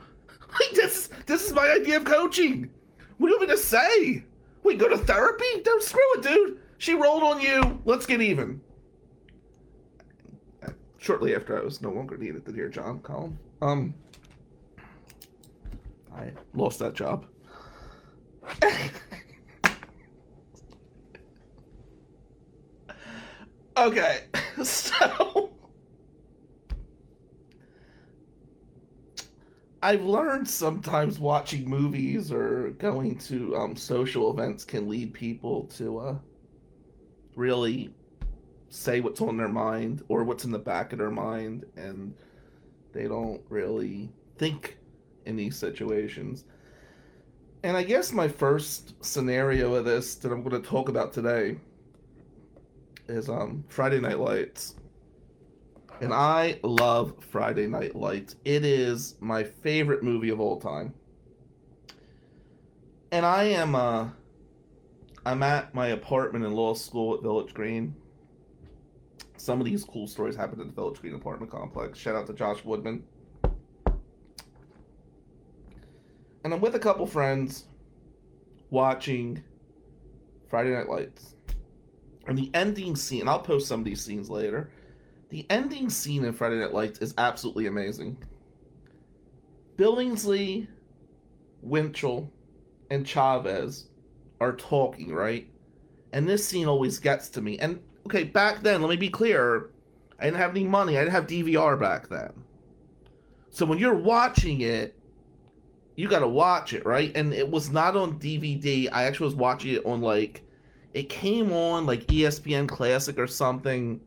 Like, 0.59 0.71
this, 0.71 1.09
this 1.25 1.45
is 1.45 1.53
my 1.53 1.69
idea 1.69 1.97
of 1.97 2.05
coaching. 2.05 2.69
What 3.17 3.27
do 3.27 3.33
you 3.33 3.39
want 3.39 3.49
me 3.49 3.55
to 3.55 3.61
say? 3.61 4.23
We 4.63 4.75
go 4.75 4.87
to 4.87 4.97
therapy? 4.97 5.45
Don't 5.63 5.83
screw 5.83 6.01
it, 6.15 6.23
dude. 6.23 6.59
She 6.77 6.93
rolled 6.93 7.23
on 7.23 7.41
you. 7.41 7.81
Let's 7.85 8.05
get 8.05 8.21
even. 8.21 8.61
Shortly 10.97 11.35
after 11.35 11.59
I 11.59 11.63
was 11.63 11.81
no 11.81 11.91
longer 11.91 12.17
needed 12.17 12.45
the 12.45 12.51
Dear 12.51 12.67
John 12.67 12.99
column, 12.99 13.37
um, 13.61 13.93
I 16.15 16.31
lost 16.55 16.79
that 16.79 16.95
job. 16.95 17.27
okay, 23.77 24.23
so 24.63 25.44
I've 29.85 30.03
learned 30.03 30.49
sometimes 30.49 31.19
watching 31.19 31.69
movies 31.69 32.31
or 32.31 32.71
going 32.79 33.19
to 33.19 33.55
um, 33.55 33.75
social 33.75 34.31
events 34.31 34.65
can 34.65 34.89
lead 34.89 35.13
people 35.13 35.65
to 35.77 35.99
uh, 35.99 36.15
really 37.35 37.93
say 38.69 38.99
what's 38.99 39.21
on 39.21 39.37
their 39.37 39.47
mind 39.47 40.03
or 40.07 40.23
what's 40.23 40.43
in 40.43 40.49
the 40.49 40.57
back 40.57 40.91
of 40.91 40.97
their 40.97 41.11
mind, 41.11 41.65
and 41.77 42.15
they 42.93 43.07
don't 43.07 43.41
really 43.47 44.09
think 44.39 44.79
in 45.27 45.35
these 45.35 45.55
situations. 45.55 46.45
And 47.61 47.77
I 47.77 47.83
guess 47.83 48.11
my 48.11 48.27
first 48.27 48.95
scenario 49.05 49.75
of 49.75 49.85
this 49.85 50.15
that 50.15 50.31
I'm 50.31 50.41
going 50.41 50.59
to 50.59 50.67
talk 50.67 50.89
about 50.89 51.13
today 51.13 51.57
is 53.07 53.29
um 53.29 53.63
Friday 53.67 53.99
Night 53.99 54.17
Lights. 54.17 54.77
And 56.01 56.13
I 56.13 56.59
love 56.63 57.13
Friday 57.31 57.67
Night 57.67 57.95
Lights. 57.95 58.35
It 58.43 58.65
is 58.65 59.15
my 59.19 59.43
favorite 59.43 60.03
movie 60.03 60.29
of 60.29 60.39
all 60.39 60.59
time. 60.59 60.93
And 63.11 63.25
I 63.25 63.43
am 63.43 63.75
uh 63.75 64.09
I'm 65.25 65.41
at 65.41 65.73
my 65.73 65.87
apartment 65.87 66.45
in 66.45 66.53
law 66.53 66.73
school 66.73 67.15
at 67.15 67.21
Village 67.21 67.53
Green. 67.53 67.95
Some 69.37 69.59
of 69.59 69.65
these 69.65 69.83
cool 69.83 70.07
stories 70.07 70.35
happened 70.35 70.61
at 70.61 70.67
the 70.67 70.73
Village 70.73 71.01
Green 71.01 71.15
apartment 71.15 71.51
complex. 71.51 71.97
Shout 71.97 72.15
out 72.15 72.27
to 72.27 72.33
Josh 72.33 72.63
Woodman. 72.63 73.03
and 76.45 76.53
I'm 76.53 76.61
with 76.61 76.75
a 76.75 76.79
couple 76.79 77.07
friends 77.07 77.65
watching 78.69 79.43
Friday 80.47 80.69
Night 80.69 80.87
Lights. 80.87 81.33
And 82.27 82.37
the 82.37 82.51
ending 82.53 82.95
scene, 82.95 83.27
I'll 83.27 83.39
post 83.39 83.67
some 83.67 83.79
of 83.79 83.85
these 83.85 83.99
scenes 83.99 84.29
later. 84.29 84.69
The 85.29 85.45
ending 85.49 85.89
scene 85.89 86.23
in 86.25 86.33
Friday 86.33 86.59
Night 86.59 86.73
Lights 86.73 86.99
is 86.99 87.13
absolutely 87.17 87.67
amazing. 87.67 88.17
Billingsley, 89.77 90.67
Winchell, 91.61 92.31
and 92.89 93.05
Chavez 93.05 93.87
are 94.39 94.53
talking, 94.53 95.13
right? 95.13 95.49
And 96.13 96.27
this 96.27 96.47
scene 96.47 96.67
always 96.67 96.99
gets 96.99 97.29
to 97.29 97.41
me. 97.41 97.59
And 97.59 97.79
okay, 98.05 98.23
back 98.23 98.61
then, 98.61 98.81
let 98.81 98.89
me 98.89 98.95
be 98.95 99.09
clear, 99.09 99.71
I 100.19 100.25
didn't 100.25 100.37
have 100.37 100.51
any 100.51 100.63
money. 100.63 100.97
I 100.97 101.01
didn't 101.01 101.13
have 101.13 101.27
DVR 101.27 101.79
back 101.79 102.07
then. 102.07 102.31
So 103.49 103.65
when 103.65 103.79
you're 103.79 103.95
watching 103.95 104.61
it, 104.61 104.95
you 105.95 106.07
got 106.09 106.19
to 106.19 106.27
watch 106.27 106.73
it, 106.73 106.85
right? 106.85 107.15
And 107.15 107.33
it 107.33 107.49
was 107.49 107.69
not 107.69 107.95
on 107.95 108.19
DVD. 108.19 108.89
I 108.91 109.03
actually 109.03 109.25
was 109.25 109.35
watching 109.35 109.75
it 109.75 109.85
on 109.85 110.01
like 110.01 110.43
it 110.93 111.09
came 111.09 111.51
on 111.51 111.85
like 111.85 112.05
ESPN 112.07 112.67
Classic 112.67 113.17
or 113.17 113.27
something. 113.27 113.99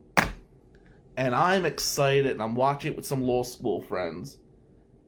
And 1.19 1.35
I'm 1.35 1.65
excited 1.65 2.31
and 2.31 2.41
I'm 2.41 2.55
watching 2.55 2.93
it 2.93 2.95
with 2.95 3.05
some 3.05 3.21
law 3.21 3.43
school 3.43 3.81
friends. 3.81 4.37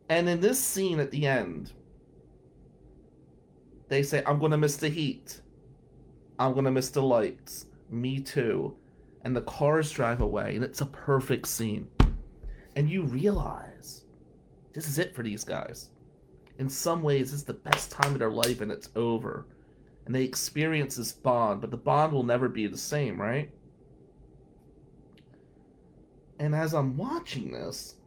And 0.10 0.28
in 0.28 0.42
this 0.42 0.60
scene 0.60 1.00
at 1.00 1.10
the 1.10 1.26
end, 1.26 1.72
they 3.88 4.04
say, 4.04 4.22
I'm 4.26 4.38
going 4.38 4.52
to 4.52 4.58
miss 4.58 4.76
the 4.76 4.90
heat. 4.90 5.40
I'm 6.38 6.52
going 6.52 6.66
to 6.66 6.72
miss 6.72 6.90
the 6.90 7.02
lights. 7.02 7.66
Me 7.90 8.20
too. 8.20 8.76
And 9.24 9.36
the 9.36 9.42
cars 9.42 9.90
drive 9.90 10.22
away, 10.22 10.56
and 10.56 10.64
it's 10.64 10.82
a 10.82 10.86
perfect 10.86 11.48
scene. 11.48 11.88
And 12.76 12.90
you 12.90 13.04
realize 13.04 14.04
this 14.74 14.88
is 14.88 15.00
it 15.00 15.16
for 15.16 15.24
these 15.24 15.44
guys 15.44 15.92
in 16.62 16.70
some 16.70 17.02
ways, 17.02 17.34
it's 17.34 17.42
the 17.42 17.54
best 17.56 17.90
time 17.90 18.14
of 18.14 18.20
their 18.20 18.30
life 18.30 18.62
and 18.62 18.72
it's 18.72 18.90
over. 18.96 19.48
And 20.06 20.14
they 20.14 20.24
experience 20.24 20.96
this 20.96 21.12
bond, 21.12 21.60
but 21.60 21.72
the 21.72 21.78
bond 21.78 22.14
will 22.14 22.22
never 22.22 22.48
be 22.48 22.68
the 22.68 22.78
same, 22.78 23.20
right? 23.20 23.50
And 26.42 26.56
as 26.56 26.74
I'm 26.74 26.98
watching 26.98 27.52
this, 27.52 27.98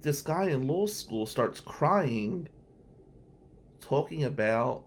this 0.00 0.22
guy 0.22 0.44
in 0.50 0.68
law 0.68 0.86
school 0.86 1.26
starts 1.26 1.58
crying, 1.58 2.48
talking 3.80 4.22
about 4.22 4.84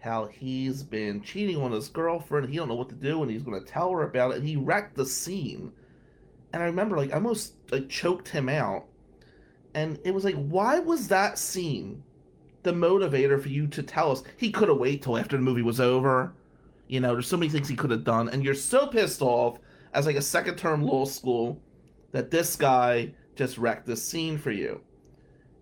how 0.00 0.26
he's 0.26 0.82
been 0.82 1.22
cheating 1.22 1.56
on 1.56 1.72
his 1.72 1.88
girlfriend. 1.88 2.50
He 2.50 2.56
don't 2.56 2.68
know 2.68 2.74
what 2.74 2.90
to 2.90 2.94
do, 2.94 3.22
and 3.22 3.30
he's 3.30 3.42
going 3.42 3.58
to 3.58 3.66
tell 3.66 3.90
her 3.92 4.02
about 4.02 4.32
it. 4.32 4.40
And 4.40 4.46
he 4.46 4.56
wrecked 4.56 4.94
the 4.94 5.06
scene. 5.06 5.72
And 6.52 6.62
I 6.62 6.66
remember, 6.66 6.98
like, 6.98 7.12
I 7.12 7.14
almost 7.14 7.54
like 7.70 7.88
choked 7.88 8.28
him 8.28 8.50
out 8.50 8.84
and 9.72 9.98
it 10.04 10.12
was 10.12 10.24
like, 10.24 10.34
why 10.34 10.80
was 10.80 11.08
that 11.08 11.38
scene 11.38 12.02
the 12.62 12.72
motivator 12.72 13.40
for 13.40 13.48
you 13.48 13.68
to 13.68 13.82
tell 13.82 14.10
us? 14.10 14.22
He 14.36 14.50
could 14.50 14.68
have 14.68 14.78
waited 14.78 15.02
till 15.02 15.16
after 15.16 15.36
the 15.36 15.42
movie 15.42 15.62
was 15.62 15.80
over. 15.80 16.34
You 16.88 17.00
know, 17.00 17.12
there's 17.12 17.26
so 17.26 17.36
many 17.38 17.50
things 17.50 17.68
he 17.68 17.76
could 17.76 17.90
have 17.90 18.04
done, 18.04 18.28
and 18.28 18.44
you're 18.44 18.54
so 18.54 18.86
pissed 18.86 19.22
off 19.22 19.58
as 19.94 20.06
like 20.06 20.16
a 20.16 20.22
second 20.22 20.56
term 20.56 20.82
law 20.82 21.04
school 21.04 21.60
that 22.12 22.30
this 22.30 22.56
guy 22.56 23.12
just 23.36 23.58
wrecked 23.58 23.86
this 23.86 24.04
scene 24.04 24.38
for 24.38 24.50
you. 24.50 24.80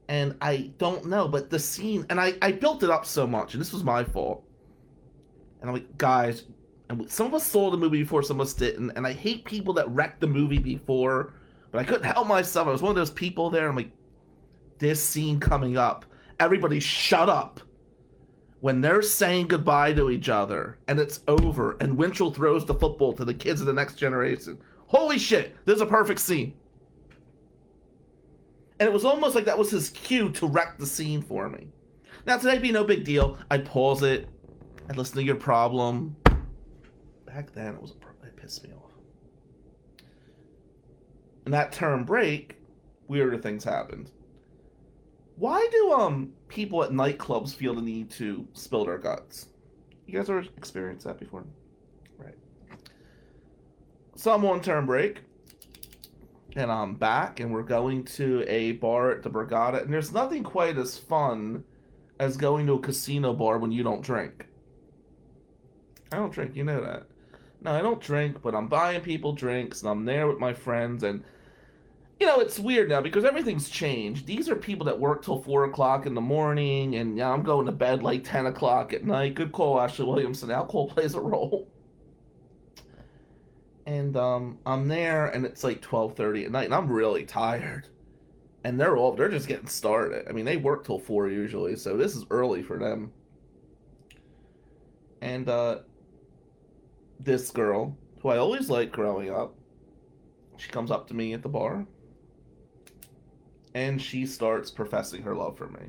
And 0.08 0.36
I 0.40 0.70
don't 0.78 1.06
know, 1.06 1.26
but 1.26 1.50
the 1.50 1.58
scene, 1.58 2.06
and 2.10 2.20
I, 2.20 2.34
I 2.40 2.52
built 2.52 2.84
it 2.84 2.90
up 2.90 3.04
so 3.04 3.26
much, 3.26 3.54
and 3.54 3.60
this 3.60 3.72
was 3.72 3.82
my 3.82 4.04
fault. 4.04 4.44
And 5.60 5.68
I'm 5.68 5.74
like, 5.74 5.98
guys, 5.98 6.44
and 6.88 7.10
some 7.10 7.26
of 7.26 7.34
us 7.34 7.44
saw 7.44 7.70
the 7.70 7.76
movie 7.76 8.02
before, 8.02 8.22
some 8.22 8.40
of 8.40 8.46
us 8.46 8.54
didn't, 8.54 8.92
and 8.92 9.04
I 9.04 9.12
hate 9.12 9.44
people 9.44 9.74
that 9.74 9.88
wrecked 9.90 10.20
the 10.20 10.28
movie 10.28 10.58
before 10.58 11.32
but 11.76 11.82
I 11.82 11.84
couldn't 11.84 12.04
help 12.04 12.26
myself. 12.26 12.68
I 12.68 12.70
was 12.70 12.80
one 12.80 12.88
of 12.88 12.96
those 12.96 13.10
people 13.10 13.50
there. 13.50 13.68
I'm 13.68 13.76
like, 13.76 13.90
this 14.78 15.02
scene 15.02 15.38
coming 15.38 15.76
up, 15.76 16.06
everybody 16.40 16.80
shut 16.80 17.28
up. 17.28 17.60
When 18.61 18.80
they're 18.80 19.02
saying 19.02 19.48
goodbye 19.48 19.92
to 19.92 20.11
each 20.11 20.28
other 20.28 20.78
and 20.88 20.98
it's 20.98 21.20
over, 21.28 21.76
and 21.80 21.96
Winchell 21.96 22.32
throws 22.32 22.64
the 22.64 22.74
football 22.74 23.12
to 23.12 23.24
the 23.24 23.34
kids 23.34 23.61
of 23.61 23.66
the 23.66 23.72
next 23.72 23.94
generation. 23.94 24.59
Holy 24.86 25.18
shit, 25.18 25.54
this 25.66 25.76
is 25.76 25.82
a 25.82 25.86
perfect 25.86 26.20
scene. 26.20 26.54
And 28.78 28.88
it 28.88 28.92
was 28.92 29.04
almost 29.04 29.34
like 29.34 29.44
that 29.46 29.59
was 29.59 29.70
his 29.70 29.90
cue 29.90 30.30
to 30.32 30.46
wreck 30.46 30.78
the 30.78 30.86
scene 30.86 31.22
for 31.22 31.48
me. 31.48 31.68
Now, 32.26 32.36
today'd 32.38 32.62
be 32.62 32.72
no 32.72 32.84
big 32.84 33.04
deal. 33.04 33.38
I'd 33.50 33.64
pause 33.64 34.02
it. 34.02 34.28
I'd 34.88 34.96
listen 34.96 35.16
to 35.16 35.22
your 35.22 35.36
problem. 35.36 36.16
Back 37.24 37.52
then, 37.52 37.74
it 37.74 37.80
was 37.80 37.92
a. 37.92 38.26
It 38.26 38.36
pissed 38.36 38.64
me 38.64 38.70
off. 38.72 38.90
And 41.44 41.54
that 41.54 41.72
term 41.72 42.04
break, 42.04 42.57
weirder 43.09 43.38
things 43.38 43.62
happened. 43.62 44.11
Why 45.36 45.66
do 45.70 45.92
um 45.92 46.32
people 46.49 46.82
at 46.82 46.90
nightclubs 46.90 47.55
feel 47.55 47.74
the 47.74 47.82
need 47.82 48.11
to 48.12 48.47
spill 48.53 48.84
their 48.84 48.99
guts? 48.99 49.47
You 50.07 50.14
guys 50.18 50.30
ever 50.30 50.44
experienced 50.57 51.07
that 51.07 51.18
before? 51.18 51.44
Right. 52.18 52.36
So 54.14 54.32
I'm 54.32 54.44
on 54.44 54.61
term 54.61 54.86
break 54.86 55.22
and 56.57 56.72
I'm 56.72 56.94
back, 56.94 57.40
and 57.40 57.53
we're 57.53 57.62
going 57.62 58.05
to 58.05 58.42
a 58.49 58.72
bar 58.72 59.11
at 59.11 59.22
the 59.22 59.28
Borgata, 59.28 59.82
and 59.82 59.92
there's 59.92 60.12
nothing 60.12 60.42
quite 60.42 60.78
as 60.78 60.97
fun 60.97 61.62
as 62.18 62.36
going 62.38 62.66
to 62.66 62.74
a 62.74 62.80
casino 62.80 63.34
bar 63.34 63.59
when 63.59 63.70
you 63.70 63.82
don't 63.82 64.03
drink. 64.03 64.47
I 66.11 66.16
don't 66.16 66.32
drink, 66.32 66.57
you 66.57 66.64
know 66.64 66.80
that. 66.80 67.05
No, 67.61 67.72
I 67.72 67.82
don't 67.82 68.01
drink, 68.01 68.40
but 68.40 68.55
I'm 68.55 68.68
buying 68.68 69.03
people 69.03 69.32
drinks, 69.32 69.82
and 69.82 69.90
I'm 69.90 70.07
there 70.07 70.26
with 70.26 70.38
my 70.38 70.55
friends, 70.55 71.03
and 71.03 71.22
you 72.20 72.26
know 72.26 72.40
it's 72.40 72.58
weird 72.58 72.88
now 72.88 73.00
because 73.00 73.24
everything's 73.24 73.68
changed. 73.68 74.26
These 74.26 74.48
are 74.48 74.56
people 74.56 74.86
that 74.86 74.98
work 74.98 75.24
till 75.24 75.42
four 75.42 75.64
o'clock 75.64 76.06
in 76.06 76.14
the 76.14 76.20
morning, 76.20 76.96
and 76.96 77.16
yeah, 77.16 77.30
I'm 77.30 77.42
going 77.42 77.66
to 77.66 77.72
bed 77.72 78.02
like 78.02 78.24
ten 78.24 78.46
o'clock 78.46 78.92
at 78.92 79.04
night. 79.04 79.34
Good 79.34 79.52
call, 79.52 79.80
Ashley 79.80 80.06
Williamson. 80.06 80.50
Alcohol 80.50 80.88
plays 80.94 81.14
a 81.14 81.20
role 81.20 81.68
and 83.86 84.16
um, 84.16 84.58
I'm 84.66 84.88
there, 84.88 85.28
and 85.28 85.46
it's 85.46 85.62
like 85.64 85.80
twelve 85.80 86.16
thirty 86.16 86.44
at 86.44 86.50
night, 86.50 86.64
and 86.64 86.74
I'm 86.74 86.90
really 86.90 87.24
tired. 87.24 87.88
And 88.64 88.80
they're 88.80 88.96
all 88.96 89.12
they're 89.12 89.28
just 89.28 89.46
getting 89.46 89.68
started. 89.68 90.26
I 90.28 90.32
mean, 90.32 90.44
they 90.44 90.56
work 90.56 90.84
till 90.84 90.98
four 90.98 91.28
usually, 91.28 91.76
so 91.76 91.96
this 91.96 92.16
is 92.16 92.24
early 92.30 92.64
for 92.64 92.78
them. 92.78 93.12
And 95.22 95.48
uh, 95.48 95.78
this 97.20 97.50
girl, 97.50 97.96
who 98.20 98.28
I 98.28 98.38
always 98.38 98.68
liked 98.68 98.92
growing 98.92 99.32
up, 99.32 99.54
she 100.56 100.68
comes 100.68 100.90
up 100.90 101.06
to 101.08 101.14
me 101.14 101.32
at 101.32 101.42
the 101.42 101.48
bar, 101.48 101.86
and 103.76 104.00
she 104.00 104.24
starts 104.24 104.70
professing 104.70 105.22
her 105.22 105.34
love 105.34 105.58
for 105.58 105.68
me. 105.68 105.82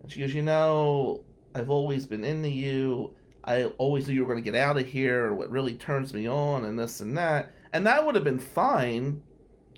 And 0.00 0.12
she 0.12 0.20
goes, 0.20 0.32
"You 0.32 0.42
know, 0.42 1.24
I've 1.56 1.70
always 1.70 2.06
been 2.06 2.24
into 2.24 2.48
you." 2.48 3.16
I 3.42 3.64
always 3.78 4.06
knew 4.06 4.14
you 4.14 4.24
were 4.24 4.32
going 4.32 4.44
to 4.44 4.50
get 4.50 4.60
out 4.60 4.78
of 4.78 4.86
here, 4.86 5.26
or 5.26 5.34
what 5.34 5.50
really 5.50 5.74
turns 5.74 6.14
me 6.14 6.28
on, 6.28 6.64
and 6.66 6.78
this 6.78 7.00
and 7.00 7.18
that. 7.18 7.52
And 7.72 7.84
that 7.86 8.06
would 8.06 8.14
have 8.14 8.22
been 8.22 8.38
fine, 8.38 9.22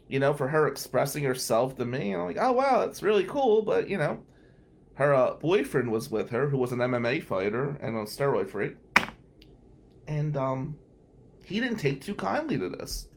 you 0.08 0.18
know, 0.18 0.34
for 0.34 0.48
her 0.48 0.66
expressing 0.66 1.24
herself 1.24 1.76
to 1.76 1.86
me. 1.86 2.12
And 2.12 2.20
I'm 2.20 2.26
like, 2.26 2.38
oh, 2.38 2.52
wow, 2.52 2.80
that's 2.80 3.02
really 3.02 3.24
cool. 3.24 3.62
But, 3.62 3.88
you 3.88 3.96
know, 3.98 4.22
her 4.94 5.14
uh, 5.14 5.34
boyfriend 5.34 5.90
was 5.90 6.10
with 6.10 6.30
her, 6.30 6.48
who 6.48 6.58
was 6.58 6.72
an 6.72 6.80
MMA 6.80 7.22
fighter 7.22 7.78
and 7.80 7.96
a 7.96 8.02
steroid 8.02 8.50
freak. 8.50 8.76
And 10.08 10.36
um, 10.36 10.76
he 11.44 11.60
didn't 11.60 11.78
take 11.78 12.02
too 12.02 12.16
kindly 12.16 12.58
to 12.58 12.68
this. 12.68 13.08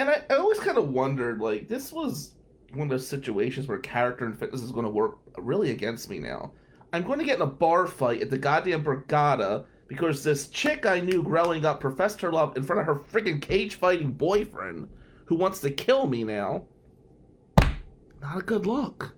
And 0.00 0.08
I, 0.08 0.22
I 0.30 0.36
always 0.36 0.58
kind 0.58 0.78
of 0.78 0.88
wondered, 0.88 1.40
like, 1.40 1.68
this 1.68 1.92
was 1.92 2.32
one 2.72 2.86
of 2.86 2.88
those 2.88 3.06
situations 3.06 3.66
where 3.68 3.76
character 3.78 4.24
and 4.24 4.38
fitness 4.38 4.62
is 4.62 4.72
going 4.72 4.86
to 4.86 4.90
work 4.90 5.18
really 5.36 5.72
against 5.72 6.08
me 6.08 6.18
now 6.18 6.52
I'm 6.92 7.04
going 7.04 7.18
to 7.18 7.24
get 7.24 7.36
in 7.36 7.42
a 7.42 7.46
bar 7.46 7.86
fight 7.86 8.22
at 8.22 8.30
the 8.30 8.38
goddamn 8.38 8.82
Borgata 8.82 9.64
because 9.88 10.24
this 10.24 10.48
chick 10.48 10.86
I 10.86 11.00
knew 11.00 11.22
growing 11.22 11.64
up 11.64 11.80
professed 11.80 12.20
her 12.20 12.32
love 12.32 12.56
in 12.56 12.62
front 12.62 12.80
of 12.80 12.86
her 12.86 12.96
freaking 12.96 13.40
cage 13.42 13.74
fighting 13.76 14.10
boyfriend 14.10 14.88
who 15.26 15.36
wants 15.36 15.60
to 15.60 15.70
kill 15.70 16.06
me 16.06 16.24
now. 16.24 16.64
Not 18.20 18.38
a 18.38 18.42
good 18.42 18.66
look. 18.66 19.14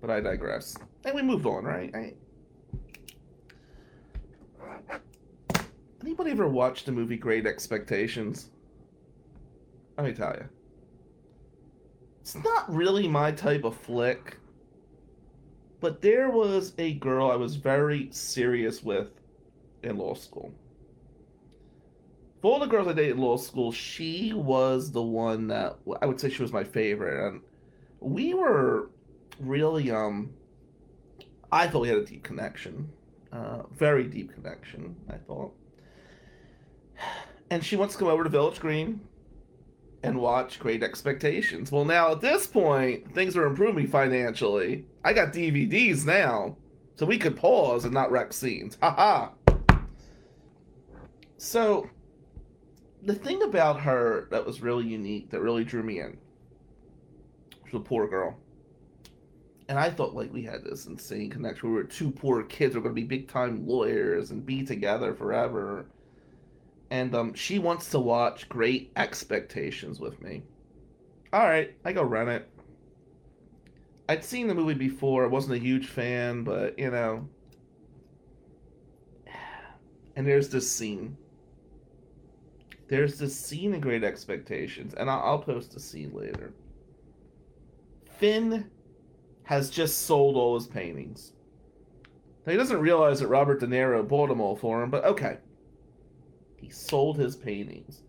But 0.00 0.10
I 0.10 0.20
digress. 0.20 0.76
And 1.04 1.14
we 1.14 1.22
moved 1.22 1.46
on, 1.46 1.64
right? 1.64 1.94
I... 1.94 2.14
Anybody 6.00 6.30
ever 6.30 6.48
watched 6.48 6.86
the 6.86 6.92
movie 6.92 7.16
Great 7.16 7.46
Expectations? 7.46 8.50
Let 9.96 10.06
me 10.06 10.12
tell 10.12 10.34
you. 10.34 10.48
It's 12.20 12.34
not 12.34 12.72
really 12.72 13.06
my 13.08 13.32
type 13.32 13.64
of 13.64 13.76
flick 13.76 14.38
but 15.80 16.00
there 16.00 16.30
was 16.30 16.72
a 16.78 16.94
girl 16.94 17.30
I 17.30 17.36
was 17.36 17.56
very 17.56 18.08
serious 18.10 18.82
with 18.82 19.08
in 19.82 19.98
law 19.98 20.14
school. 20.14 20.52
For 22.40 22.52
all 22.52 22.58
the 22.58 22.66
girls 22.66 22.88
I 22.88 22.92
dated 22.92 23.12
in 23.12 23.18
law 23.18 23.36
school, 23.36 23.72
she 23.72 24.32
was 24.32 24.90
the 24.90 25.02
one 25.02 25.48
that 25.48 25.76
I 26.00 26.06
would 26.06 26.20
say 26.20 26.30
she 26.30 26.42
was 26.42 26.52
my 26.52 26.64
favorite, 26.64 27.28
and 27.28 27.40
we 28.00 28.34
were 28.34 28.90
really 29.40 29.90
um. 29.90 30.30
I 31.52 31.68
thought 31.68 31.82
we 31.82 31.88
had 31.88 31.98
a 31.98 32.04
deep 32.04 32.24
connection, 32.24 32.90
uh, 33.32 33.62
very 33.72 34.04
deep 34.04 34.34
connection. 34.34 34.96
I 35.08 35.16
thought, 35.16 35.54
and 37.50 37.64
she 37.64 37.76
wants 37.76 37.94
to 37.94 37.98
come 37.98 38.08
over 38.08 38.24
to 38.24 38.30
Village 38.30 38.60
Green 38.60 39.00
and 40.02 40.20
watch 40.20 40.58
Great 40.58 40.82
Expectations. 40.82 41.72
Well, 41.72 41.84
now 41.84 42.12
at 42.12 42.20
this 42.20 42.46
point, 42.46 43.12
things 43.14 43.36
are 43.36 43.46
improving 43.46 43.88
financially. 43.88 44.84
I 45.04 45.12
got 45.12 45.32
DVDs 45.32 46.04
now, 46.04 46.56
so 46.96 47.06
we 47.06 47.18
could 47.18 47.36
pause 47.36 47.84
and 47.84 47.94
not 47.94 48.10
wreck 48.10 48.32
scenes. 48.32 48.78
Haha. 48.80 49.30
So, 51.38 51.90
the 53.02 53.14
thing 53.14 53.42
about 53.42 53.80
her 53.80 54.28
that 54.30 54.44
was 54.44 54.60
really 54.60 54.86
unique, 54.86 55.30
that 55.30 55.40
really 55.40 55.64
drew 55.64 55.82
me 55.82 56.00
in, 56.00 56.16
was 57.64 57.74
a 57.74 57.80
poor 57.80 58.08
girl. 58.08 58.36
And 59.68 59.78
I 59.78 59.90
thought 59.90 60.14
like 60.14 60.32
we 60.32 60.42
had 60.42 60.62
this 60.64 60.86
insane 60.86 61.30
connection. 61.30 61.70
We 61.70 61.74
were 61.74 61.84
two 61.84 62.10
poor 62.10 62.44
kids. 62.44 62.74
We 62.74 62.78
are 62.78 62.82
going 62.82 62.94
to 62.94 63.00
be 63.00 63.06
big 63.06 63.28
time 63.28 63.66
lawyers 63.66 64.30
and 64.30 64.46
be 64.46 64.64
together 64.64 65.12
forever 65.12 65.86
and 66.90 67.14
um, 67.14 67.34
she 67.34 67.58
wants 67.58 67.90
to 67.90 67.98
watch 67.98 68.48
Great 68.48 68.92
Expectations 68.96 70.00
with 70.00 70.20
me. 70.22 70.42
All 71.32 71.44
right, 71.44 71.74
I 71.84 71.92
go 71.92 72.02
rent 72.02 72.28
it. 72.28 72.48
I'd 74.08 74.24
seen 74.24 74.46
the 74.46 74.54
movie 74.54 74.74
before. 74.74 75.24
I 75.24 75.28
wasn't 75.28 75.56
a 75.56 75.58
huge 75.58 75.86
fan, 75.86 76.44
but 76.44 76.78
you 76.78 76.90
know. 76.90 77.28
And 80.16 80.26
there's 80.26 80.48
this 80.48 80.70
scene. 80.70 81.14
There's 82.88 83.18
this 83.18 83.38
scene 83.38 83.74
in 83.74 83.80
Great 83.80 84.02
Expectations, 84.02 84.94
and 84.94 85.10
I'll, 85.10 85.20
I'll 85.20 85.38
post 85.38 85.74
the 85.74 85.80
scene 85.80 86.14
later. 86.14 86.54
Finn 88.18 88.70
has 89.42 89.68
just 89.68 90.06
sold 90.06 90.36
all 90.36 90.54
his 90.54 90.66
paintings. 90.66 91.32
Now, 92.46 92.52
he 92.52 92.56
doesn't 92.56 92.80
realize 92.80 93.20
that 93.20 93.28
Robert 93.28 93.60
De 93.60 93.66
Niro 93.66 94.06
bought 94.06 94.28
them 94.28 94.40
all 94.40 94.56
for 94.56 94.82
him, 94.82 94.88
but 94.88 95.04
okay. 95.04 95.38
He 96.66 96.72
sold 96.72 97.16
his 97.16 97.36
paintings. 97.36 98.02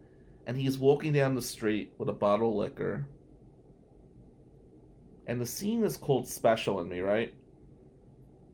And 0.47 0.58
he's 0.58 0.80
walking 0.80 1.14
down 1.14 1.36
the 1.36 1.41
street 1.43 1.93
with 1.99 2.10
a 2.10 2.14
bottle 2.14 2.49
of 2.49 2.55
liquor. 2.55 3.05
And 5.28 5.39
the 5.39 5.45
scene 5.45 5.84
is 5.84 5.95
called 5.95 6.28
Special 6.28 6.80
in 6.80 6.89
Me, 6.89 7.01
right? 7.01 7.36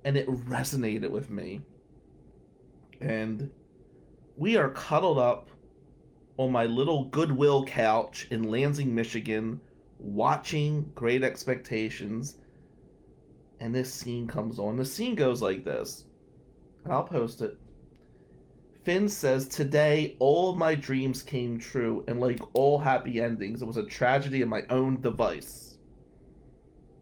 And 0.04 0.18
it 0.18 0.28
resonated 0.28 1.10
with 1.10 1.30
me. 1.30 1.62
And 3.00 3.50
we 4.36 4.58
are 4.58 4.72
cuddled 4.72 5.20
up 5.20 5.50
on 6.36 6.52
my 6.52 6.66
little 6.66 7.06
Goodwill 7.06 7.64
couch 7.64 8.28
in 8.30 8.52
Lansing, 8.52 8.94
Michigan, 8.94 9.62
watching 10.00 10.92
Great 10.96 11.24
Expectations. 11.24 12.40
And 13.62 13.74
this 13.74 13.94
scene 13.94 14.28
comes 14.28 14.60
on. 14.60 14.76
The 14.76 14.84
scene 14.84 15.16
goes 15.16 15.42
like 15.42 15.64
this. 15.64 16.04
I'll 16.90 17.04
post 17.04 17.42
it. 17.42 17.58
Finn 18.84 19.08
says, 19.08 19.48
Today, 19.48 20.16
all 20.20 20.52
of 20.52 20.58
my 20.58 20.76
dreams 20.76 21.24
came 21.24 21.58
true, 21.58 22.04
and 22.08 22.20
like 22.20 22.42
all 22.54 22.78
happy 22.78 23.22
endings, 23.22 23.62
it 23.62 23.66
was 23.66 23.78
a 23.78 23.86
tragedy 23.86 24.42
in 24.42 24.50
my 24.50 24.64
own 24.70 25.00
device. 25.00 25.78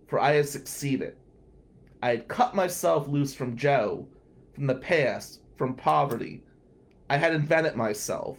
For 0.08 0.20
I 0.20 0.34
had 0.34 0.48
succeeded. 0.48 1.16
I 2.04 2.10
had 2.10 2.28
cut 2.28 2.56
myself 2.56 3.08
loose 3.08 3.34
from 3.34 3.58
Joe, 3.58 4.08
from 4.54 4.68
the 4.68 4.76
past, 4.76 5.42
from 5.58 5.76
poverty. 5.76 6.44
I 7.10 7.18
had 7.18 7.34
invented 7.34 7.76
myself. 7.76 8.38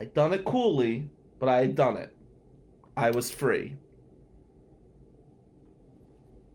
I'd 0.00 0.14
done 0.14 0.32
it 0.32 0.44
coolly, 0.44 1.10
but 1.38 1.48
I 1.48 1.58
had 1.58 1.74
done 1.74 1.96
it. 1.96 2.14
I 2.96 3.10
was 3.10 3.30
free 3.30 3.76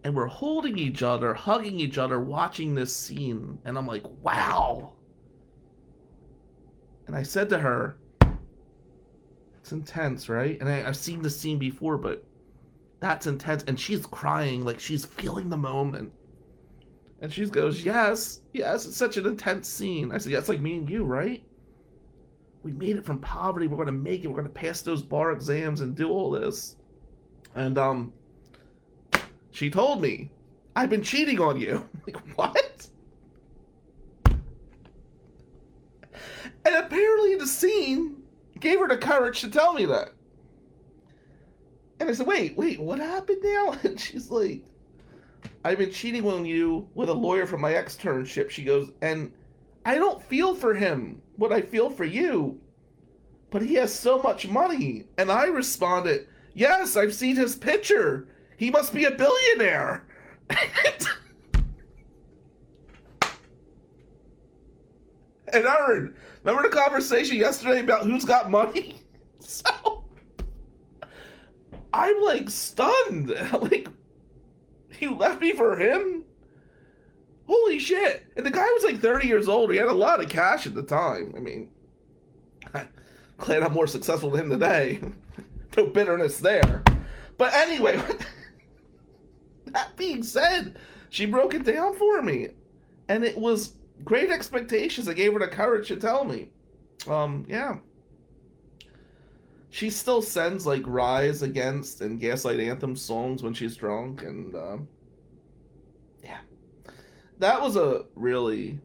and 0.08 0.16
we're 0.16 0.26
holding 0.26 0.78
each 0.78 1.04
other, 1.04 1.34
hugging 1.34 1.82
each 1.82 1.98
other, 1.98 2.22
watching 2.22 2.74
this 2.74 2.96
scene. 2.96 3.60
And 3.66 3.78
I'm 3.78 3.86
like, 3.86 4.06
wow. 4.22 4.94
And 7.08 7.14
I 7.14 7.24
said 7.24 7.50
to 7.50 7.60
her, 7.60 7.98
it's 9.60 9.74
intense, 9.74 10.30
right? 10.30 10.58
And 10.62 10.70
I, 10.70 10.78
have 10.78 10.96
seen 10.96 11.22
the 11.22 11.30
scene 11.30 11.60
before, 11.60 11.98
but 11.98 12.24
that's 13.02 13.28
intense. 13.28 13.64
And 13.64 13.78
she's 13.78 14.06
crying, 14.06 14.64
like 14.64 14.80
she's 14.80 15.04
feeling 15.04 15.50
the 15.50 15.58
moment. 15.58 16.14
And 17.20 17.34
she 17.34 17.46
goes, 17.46 17.84
yes, 17.84 18.40
yes, 18.54 18.86
it's 18.86 18.96
such 18.96 19.18
an 19.18 19.26
intense 19.26 19.68
scene. 19.68 20.14
I 20.14 20.20
said, 20.20 20.32
yeah, 20.32 20.38
it's 20.38 20.48
like 20.48 20.62
me 20.62 20.78
and 20.78 20.90
you, 20.90 21.04
right? 21.04 21.44
we 22.64 22.72
made 22.72 22.96
it 22.96 23.06
from 23.06 23.20
poverty. 23.20 23.68
We're 23.68 23.78
gonna 23.78 23.92
make 23.92 24.24
it. 24.24 24.28
We're 24.28 24.38
gonna 24.38 24.50
pass 24.50 24.82
those 24.82 25.02
bar 25.02 25.34
exams 25.34 25.82
and 25.82 25.96
do 25.96 26.10
all 26.10 26.32
this. 26.32 26.78
And 27.56 27.78
um, 27.78 28.14
she 29.58 29.72
told 29.72 30.04
me, 30.04 30.30
I've 30.76 30.92
been 30.92 31.02
cheating 31.02 31.40
on 31.42 31.60
you. 31.60 31.90
like 32.06 32.18
what? 32.38 32.88
And 36.64 36.76
apparently 36.76 37.34
the 37.38 37.48
scene 37.48 38.18
gave 38.60 38.80
her 38.80 38.88
the 38.88 38.98
courage 38.98 39.42
to 39.42 39.50
tell 39.50 39.74
me 39.74 39.86
that. 39.86 40.10
And 42.00 42.08
I 42.08 42.14
said, 42.14 42.28
wait, 42.28 42.56
wait, 42.56 42.80
what 42.80 43.00
happened 43.00 43.42
now? 43.44 43.76
And 43.84 44.00
she's 44.00 44.30
like, 44.30 44.62
I've 45.66 45.80
been 45.80 45.92
cheating 45.92 46.28
on 46.28 46.46
you 46.46 46.88
with 46.94 47.10
a 47.10 47.14
lawyer 47.14 47.48
from 47.48 47.62
my 47.62 47.74
externship. 47.74 48.52
She 48.52 48.64
goes, 48.64 48.92
and 49.02 49.32
I 49.88 49.96
don't 49.96 50.22
feel 50.22 50.54
for 50.54 50.76
him 50.76 51.20
what 51.38 51.52
I 51.52 51.62
feel 51.64 51.90
for 51.90 52.06
you. 52.06 52.60
But 53.50 53.64
he 53.64 53.74
has 53.74 53.92
so 53.92 54.22
much 54.22 54.48
money. 54.48 55.06
And 55.18 55.32
I 55.32 55.46
responded, 55.46 56.28
Yes, 56.54 56.96
I've 56.96 57.16
seen 57.16 57.36
his 57.36 57.56
picture. 57.56 58.28
He 58.58 58.70
must 58.72 58.94
be 58.94 59.06
a 59.06 59.12
billionaire. 59.12 60.04
and 65.54 65.66
Aaron, 65.66 66.16
remember 66.44 66.68
the 66.68 66.76
conversation 66.76 67.38
yesterday 67.38 67.80
about 67.80 68.04
who's 68.04 68.26
got 68.26 68.52
money? 68.52 68.96
So 69.40 70.04
I'm 71.94 72.22
like 72.22 72.50
stunned. 72.50 73.30
like, 73.62 73.88
he 74.90 75.08
left 75.08 75.40
me 75.40 75.54
for 75.54 75.78
him? 75.78 76.26
Holy 77.48 77.80
shit. 77.80 78.26
And 78.36 78.46
the 78.46 78.52
guy 78.52 78.66
was 78.74 78.84
like 78.84 79.00
30 79.00 79.28
years 79.28 79.48
old. 79.48 79.72
He 79.72 79.78
had 79.78 79.88
a 79.88 79.94
lot 79.94 80.22
of 80.22 80.28
cash 80.28 80.68
at 80.68 80.76
the 80.76 80.84
time. 80.84 81.34
I 81.38 81.40
mean, 81.40 81.70
glad 83.38 83.64
I'm 83.64 83.72
more 83.74 83.88
successful 83.88 84.32
than 84.32 84.42
him 84.42 84.50
today. 84.50 85.00
no 85.78 85.86
bitterness 85.86 86.40
there. 86.40 86.84
But 87.38 87.54
anyway, 87.54 88.02
that 89.74 89.96
being 89.96 90.24
said, 90.24 90.78
she 91.10 91.26
broke 91.26 91.54
it 91.54 91.64
down 91.64 91.96
for 91.96 92.22
me. 92.22 92.50
And 93.10 93.24
it 93.24 93.38
was 93.38 93.74
great 94.04 94.30
expectations 94.30 95.08
that 95.08 95.16
gave 95.16 95.34
her 95.34 95.40
the 95.40 95.48
courage 95.48 95.88
to 95.88 95.96
tell 95.96 96.24
me. 96.24 96.50
Um, 97.08 97.46
yeah. 97.48 97.78
She 99.70 99.90
still 99.90 100.22
sends 100.22 100.66
like 100.66 100.84
Rise 100.86 101.42
Against 101.42 102.02
and 102.02 102.20
Gaslight 102.20 102.60
Anthem 102.60 102.96
songs 102.96 103.44
when 103.44 103.54
she's 103.54 103.76
drunk, 103.76 104.24
and 104.24 104.56
um, 104.56 104.88
yeah. 106.24 106.40
That 107.40 107.62
was 107.62 107.76
a 107.76 108.06
really 108.16 108.80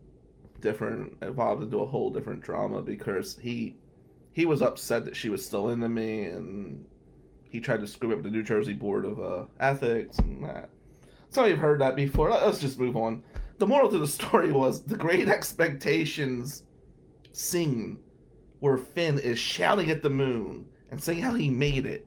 different, 0.60 1.16
evolved 1.22 1.62
into 1.62 1.78
a 1.78 1.86
whole 1.86 2.10
different 2.10 2.42
drama 2.42 2.82
because 2.82 3.38
he 3.40 3.76
he 4.32 4.44
was 4.44 4.62
upset 4.62 5.04
that 5.04 5.16
she 5.16 5.28
was 5.28 5.44
still 5.44 5.70
into 5.70 5.88
me, 5.88 6.24
and 6.24 6.84
he 7.48 7.60
tried 7.60 7.80
to 7.80 7.86
screw 7.86 8.12
up 8.12 8.22
the 8.22 8.30
New 8.30 8.42
Jersey 8.42 8.72
Board 8.72 9.04
of 9.04 9.20
uh, 9.20 9.44
Ethics 9.60 10.18
and 10.18 10.44
that. 10.44 10.68
Some 11.32 11.44
of 11.44 11.48
you 11.48 11.56
have 11.56 11.62
heard 11.62 11.80
that 11.80 11.96
before. 11.96 12.28
Let's 12.28 12.60
just 12.60 12.78
move 12.78 12.94
on. 12.94 13.22
The 13.56 13.66
moral 13.66 13.90
to 13.90 13.98
the 13.98 14.06
story 14.06 14.52
was 14.52 14.82
the 14.82 14.96
Great 14.96 15.28
Expectations 15.28 16.64
scene 17.32 17.98
where 18.60 18.76
Finn 18.76 19.18
is 19.18 19.38
shouting 19.38 19.90
at 19.90 20.02
the 20.02 20.10
moon 20.10 20.66
and 20.90 21.02
saying 21.02 21.22
how 21.22 21.32
he 21.32 21.48
made 21.48 21.86
it 21.86 22.06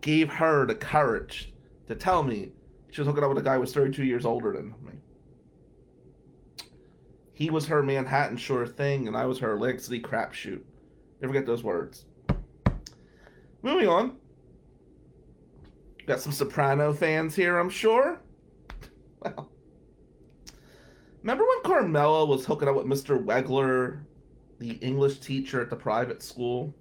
gave 0.00 0.28
her 0.28 0.66
the 0.66 0.74
courage 0.74 1.52
to 1.86 1.94
tell 1.94 2.24
me 2.24 2.50
she 2.90 3.00
was 3.00 3.06
hooking 3.06 3.22
up 3.22 3.28
with 3.28 3.38
a 3.38 3.42
guy 3.42 3.54
who 3.54 3.60
was 3.60 3.72
32 3.72 4.04
years 4.04 4.26
older 4.26 4.52
than 4.52 4.74
me. 4.84 4.94
He 7.32 7.50
was 7.50 7.66
her 7.68 7.84
Manhattan 7.84 8.36
sure 8.36 8.66
thing, 8.66 9.06
and 9.06 9.16
I 9.16 9.26
was 9.26 9.38
her 9.38 9.54
Atlantic 9.54 9.80
City 9.80 10.00
crapshoot. 10.00 10.60
Never 11.20 11.32
get 11.32 11.46
those 11.46 11.62
words. 11.62 12.04
Moving 13.62 13.86
on. 13.86 14.16
Got 16.06 16.20
some 16.20 16.32
Soprano 16.32 16.92
fans 16.92 17.36
here, 17.36 17.58
I'm 17.58 17.70
sure. 17.70 18.20
Well, 19.20 19.50
remember 21.22 21.44
when 21.44 21.62
Carmela 21.62 22.24
was 22.24 22.46
hooking 22.46 22.68
up 22.68 22.76
with 22.76 22.86
Mr. 22.86 23.22
Wegler, 23.22 24.00
the 24.58 24.72
English 24.74 25.18
teacher 25.18 25.60
at 25.60 25.70
the 25.70 25.76
private 25.76 26.22
school? 26.22 26.74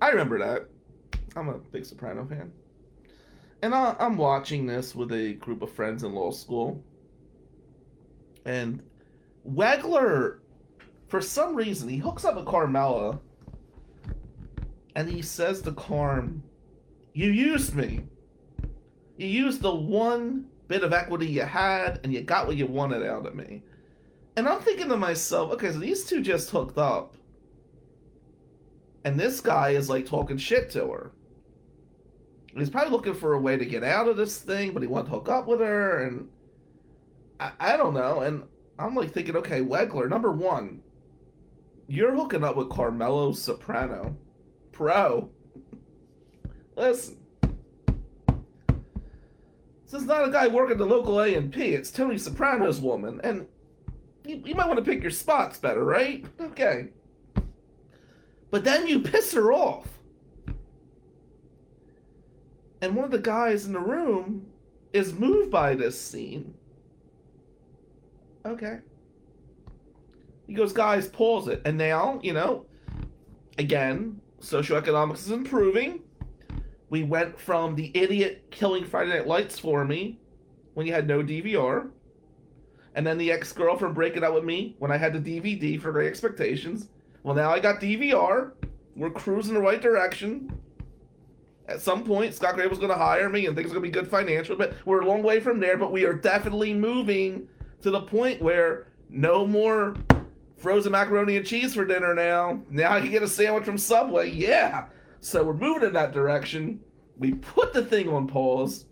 I 0.00 0.10
remember 0.10 0.38
that. 0.40 0.68
I'm 1.36 1.48
a 1.48 1.58
big 1.58 1.86
Soprano 1.86 2.26
fan. 2.26 2.52
And 3.62 3.74
I, 3.74 3.94
I'm 3.98 4.16
watching 4.16 4.66
this 4.66 4.94
with 4.94 5.12
a 5.12 5.34
group 5.34 5.62
of 5.62 5.70
friends 5.72 6.02
in 6.02 6.12
law 6.12 6.32
school. 6.32 6.84
And 8.44 8.82
Wegler, 9.48 10.38
for 11.06 11.20
some 11.20 11.54
reason, 11.54 11.88
he 11.88 11.98
hooks 11.98 12.24
up 12.24 12.36
with 12.36 12.46
Carmela. 12.46 13.20
And 14.96 15.08
he 15.08 15.22
says 15.22 15.62
to 15.62 15.72
Carm, 15.72 16.42
You 17.14 17.30
used 17.30 17.74
me. 17.74 18.04
You 19.22 19.44
used 19.44 19.62
the 19.62 19.72
one 19.72 20.46
bit 20.66 20.82
of 20.82 20.92
equity 20.92 21.26
you 21.26 21.42
had, 21.42 22.00
and 22.02 22.12
you 22.12 22.22
got 22.22 22.48
what 22.48 22.56
you 22.56 22.66
wanted 22.66 23.06
out 23.06 23.24
of 23.24 23.36
me. 23.36 23.62
And 24.36 24.48
I'm 24.48 24.60
thinking 24.60 24.88
to 24.88 24.96
myself, 24.96 25.52
okay, 25.52 25.70
so 25.70 25.78
these 25.78 26.04
two 26.04 26.22
just 26.22 26.50
hooked 26.50 26.76
up. 26.76 27.14
And 29.04 29.18
this 29.18 29.40
guy 29.40 29.70
is 29.70 29.88
like 29.88 30.06
talking 30.06 30.38
shit 30.38 30.70
to 30.70 30.88
her. 30.88 31.12
He's 32.56 32.68
probably 32.68 32.90
looking 32.90 33.14
for 33.14 33.34
a 33.34 33.40
way 33.40 33.56
to 33.56 33.64
get 33.64 33.84
out 33.84 34.08
of 34.08 34.16
this 34.16 34.38
thing, 34.38 34.72
but 34.72 34.82
he 34.82 34.88
wants 34.88 35.08
to 35.08 35.14
hook 35.14 35.28
up 35.28 35.46
with 35.46 35.60
her, 35.60 36.02
and 36.02 36.28
I, 37.38 37.52
I 37.60 37.76
don't 37.76 37.94
know. 37.94 38.20
And 38.20 38.42
I'm 38.78 38.96
like 38.96 39.12
thinking, 39.12 39.36
okay, 39.36 39.60
Wegler, 39.60 40.08
number 40.08 40.32
one, 40.32 40.82
you're 41.86 42.14
hooking 42.14 42.42
up 42.42 42.56
with 42.56 42.70
Carmela 42.70 43.34
Soprano. 43.34 44.16
Pro. 44.72 45.30
Listen. 46.76 47.21
This 49.92 50.00
is 50.00 50.08
not 50.08 50.26
a 50.26 50.30
guy 50.30 50.48
working 50.48 50.78
the 50.78 50.86
local 50.86 51.20
A 51.20 51.34
and 51.34 51.52
P. 51.52 51.74
It's 51.74 51.90
Tony 51.90 52.16
Soprano's 52.16 52.80
woman, 52.80 53.20
and 53.22 53.46
you, 54.24 54.42
you 54.42 54.54
might 54.54 54.66
want 54.66 54.78
to 54.78 54.90
pick 54.90 55.02
your 55.02 55.10
spots 55.10 55.58
better, 55.58 55.84
right? 55.84 56.24
Okay. 56.40 56.88
But 58.50 58.64
then 58.64 58.86
you 58.86 59.00
piss 59.00 59.34
her 59.34 59.52
off. 59.52 59.86
And 62.80 62.96
one 62.96 63.04
of 63.04 63.10
the 63.10 63.18
guys 63.18 63.66
in 63.66 63.74
the 63.74 63.80
room 63.80 64.46
is 64.94 65.12
moved 65.12 65.50
by 65.50 65.74
this 65.74 66.00
scene. 66.00 66.54
Okay. 68.46 68.78
He 70.46 70.54
goes, 70.54 70.72
guys, 70.72 71.06
pause 71.06 71.48
it. 71.48 71.60
And 71.66 71.76
now, 71.76 72.18
you 72.22 72.32
know, 72.32 72.64
again, 73.58 74.22
socioeconomics 74.40 75.18
is 75.18 75.30
improving. 75.32 76.00
We 76.92 77.04
went 77.04 77.40
from 77.40 77.74
the 77.74 77.90
idiot 77.94 78.48
killing 78.50 78.84
Friday 78.84 79.08
Night 79.08 79.26
Lights 79.26 79.58
for 79.58 79.82
me 79.82 80.20
when 80.74 80.86
you 80.86 80.92
had 80.92 81.08
no 81.08 81.22
DVR. 81.22 81.88
And 82.94 83.06
then 83.06 83.16
the 83.16 83.32
ex 83.32 83.50
girlfriend 83.50 83.94
breaking 83.94 84.22
up 84.22 84.34
with 84.34 84.44
me 84.44 84.76
when 84.78 84.92
I 84.92 84.98
had 84.98 85.14
the 85.14 85.40
DVD 85.40 85.80
for 85.80 85.90
Great 85.90 86.08
Expectations. 86.08 86.88
Well, 87.22 87.34
now 87.34 87.50
I 87.50 87.60
got 87.60 87.80
DVR. 87.80 88.52
We're 88.94 89.08
cruising 89.08 89.54
the 89.54 89.60
right 89.60 89.80
direction. 89.80 90.52
At 91.66 91.80
some 91.80 92.04
point, 92.04 92.34
Scott 92.34 92.58
was 92.68 92.78
going 92.78 92.90
to 92.90 92.94
hire 92.94 93.30
me 93.30 93.46
and 93.46 93.56
things 93.56 93.70
are 93.70 93.74
going 93.74 93.84
to 93.84 93.88
be 93.88 94.00
good 94.02 94.10
financially, 94.10 94.58
but 94.58 94.74
we're 94.84 95.00
a 95.00 95.06
long 95.06 95.22
way 95.22 95.40
from 95.40 95.60
there. 95.60 95.78
But 95.78 95.92
we 95.92 96.04
are 96.04 96.12
definitely 96.12 96.74
moving 96.74 97.48
to 97.80 97.90
the 97.90 98.02
point 98.02 98.42
where 98.42 98.88
no 99.08 99.46
more 99.46 99.96
frozen 100.58 100.92
macaroni 100.92 101.38
and 101.38 101.46
cheese 101.46 101.74
for 101.74 101.86
dinner 101.86 102.12
now. 102.12 102.60
Now 102.68 102.92
I 102.92 103.00
can 103.00 103.10
get 103.10 103.22
a 103.22 103.28
sandwich 103.28 103.64
from 103.64 103.78
Subway. 103.78 104.28
Yeah. 104.28 104.88
So 105.22 105.44
we're 105.44 105.54
moving 105.54 105.84
in 105.84 105.92
that 105.94 106.12
direction. 106.12 106.80
We 107.16 107.34
put 107.34 107.72
the 107.72 107.84
thing 107.84 108.08
on 108.08 108.26
pause. 108.26 108.86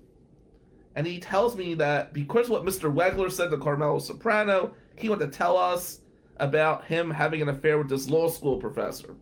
And 0.95 1.05
he 1.05 1.18
tells 1.18 1.57
me 1.57 1.74
that 1.74 2.12
because 2.12 2.49
what 2.49 2.64
Mr. 2.64 2.93
Wegler 2.93 3.33
said 3.33 3.51
to 3.51 3.59
Carmela 3.59 4.01
Soprano, 4.01 4.72
he 4.97 5.09
wanted 5.09 5.33
to 5.33 5.37
tell 5.37 5.57
us 5.57 6.03
about 6.37 6.85
him 6.85 7.11
having 7.11 7.43
an 7.43 7.49
affair 7.49 7.78
with 7.78 7.89
this 7.89 8.09
law 8.09 8.28
school 8.28 8.59
professor. 8.59 9.16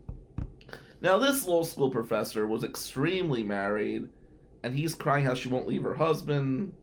Now, 1.00 1.18
this 1.18 1.46
law 1.46 1.62
school 1.64 1.90
professor 1.90 2.46
was 2.46 2.62
extremely 2.62 3.42
married, 3.42 4.08
and 4.62 4.74
he's 4.74 4.94
crying 4.94 5.24
how 5.24 5.34
she 5.34 5.48
won't 5.48 5.66
leave 5.66 5.84
her 5.84 5.94
husband. 5.94 6.74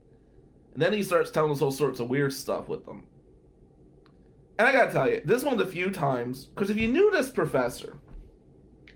And 0.74 0.82
then 0.82 0.92
he 0.92 1.04
starts 1.04 1.30
telling 1.30 1.52
us 1.52 1.62
all 1.62 1.72
sorts 1.72 2.00
of 2.00 2.10
weird 2.10 2.34
stuff 2.34 2.68
with 2.68 2.84
them. 2.86 3.04
And 4.58 4.68
I 4.68 4.72
gotta 4.72 4.92
tell 4.92 5.08
you, 5.08 5.22
this 5.24 5.40
is 5.40 5.46
one 5.46 5.60
of 5.60 5.66
the 5.66 5.72
few 5.72 5.92
times, 5.92 6.46
because 6.46 6.72
if 6.72 6.78
you 6.78 6.88
knew 6.88 7.12
this 7.12 7.30
professor, 7.30 7.98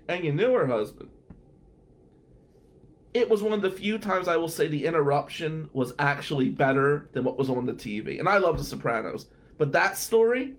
and 0.08 0.24
you 0.24 0.32
knew 0.32 0.52
her 0.54 0.66
husband, 0.66 1.08
it 3.12 3.28
was 3.28 3.42
one 3.42 3.52
of 3.52 3.62
the 3.62 3.70
few 3.70 3.98
times 3.98 4.28
I 4.28 4.36
will 4.36 4.48
say 4.48 4.68
the 4.68 4.86
interruption 4.86 5.68
was 5.72 5.92
actually 5.98 6.48
better 6.48 7.08
than 7.12 7.24
what 7.24 7.38
was 7.38 7.50
on 7.50 7.66
the 7.66 7.72
TV. 7.72 8.20
And 8.20 8.28
I 8.28 8.38
love 8.38 8.56
The 8.56 8.64
Sopranos. 8.64 9.26
But 9.58 9.72
that 9.72 9.98
story, 9.98 10.54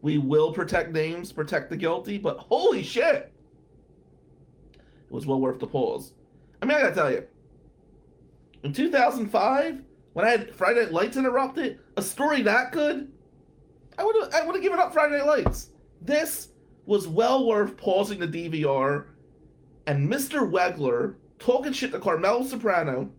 we 0.00 0.18
will 0.18 0.52
protect 0.52 0.92
names, 0.92 1.32
protect 1.32 1.70
the 1.70 1.76
guilty, 1.76 2.18
but 2.18 2.38
holy 2.38 2.82
shit! 2.82 3.32
It 4.74 5.12
was 5.12 5.26
well 5.26 5.40
worth 5.40 5.58
the 5.58 5.66
pause. 5.66 6.12
I 6.62 6.66
mean, 6.66 6.78
I 6.78 6.82
gotta 6.82 6.94
tell 6.94 7.10
you, 7.10 7.26
in 8.62 8.72
2005, 8.72 9.82
when 10.12 10.24
I 10.24 10.30
had 10.30 10.54
Friday 10.54 10.84
Night 10.84 10.92
Lights 10.92 11.16
interrupted, 11.16 11.80
a 11.96 12.02
story 12.02 12.42
that 12.42 12.72
good, 12.72 13.10
I 13.98 14.04
would 14.04 14.32
I 14.32 14.46
would 14.46 14.54
have 14.54 14.62
given 14.62 14.78
up 14.78 14.92
Friday 14.92 15.18
Night 15.18 15.26
Lights. 15.26 15.70
This 16.00 16.48
was 16.86 17.06
well 17.06 17.46
worth 17.46 17.76
pausing 17.76 18.18
the 18.18 18.26
DVR 18.26 19.06
and 19.86 20.08
Mr. 20.08 20.50
Wegler 20.50 21.14
talking 21.40 21.72
shit 21.72 21.90
to 21.90 21.98
Carmela 21.98 22.44
Soprano 22.44 23.10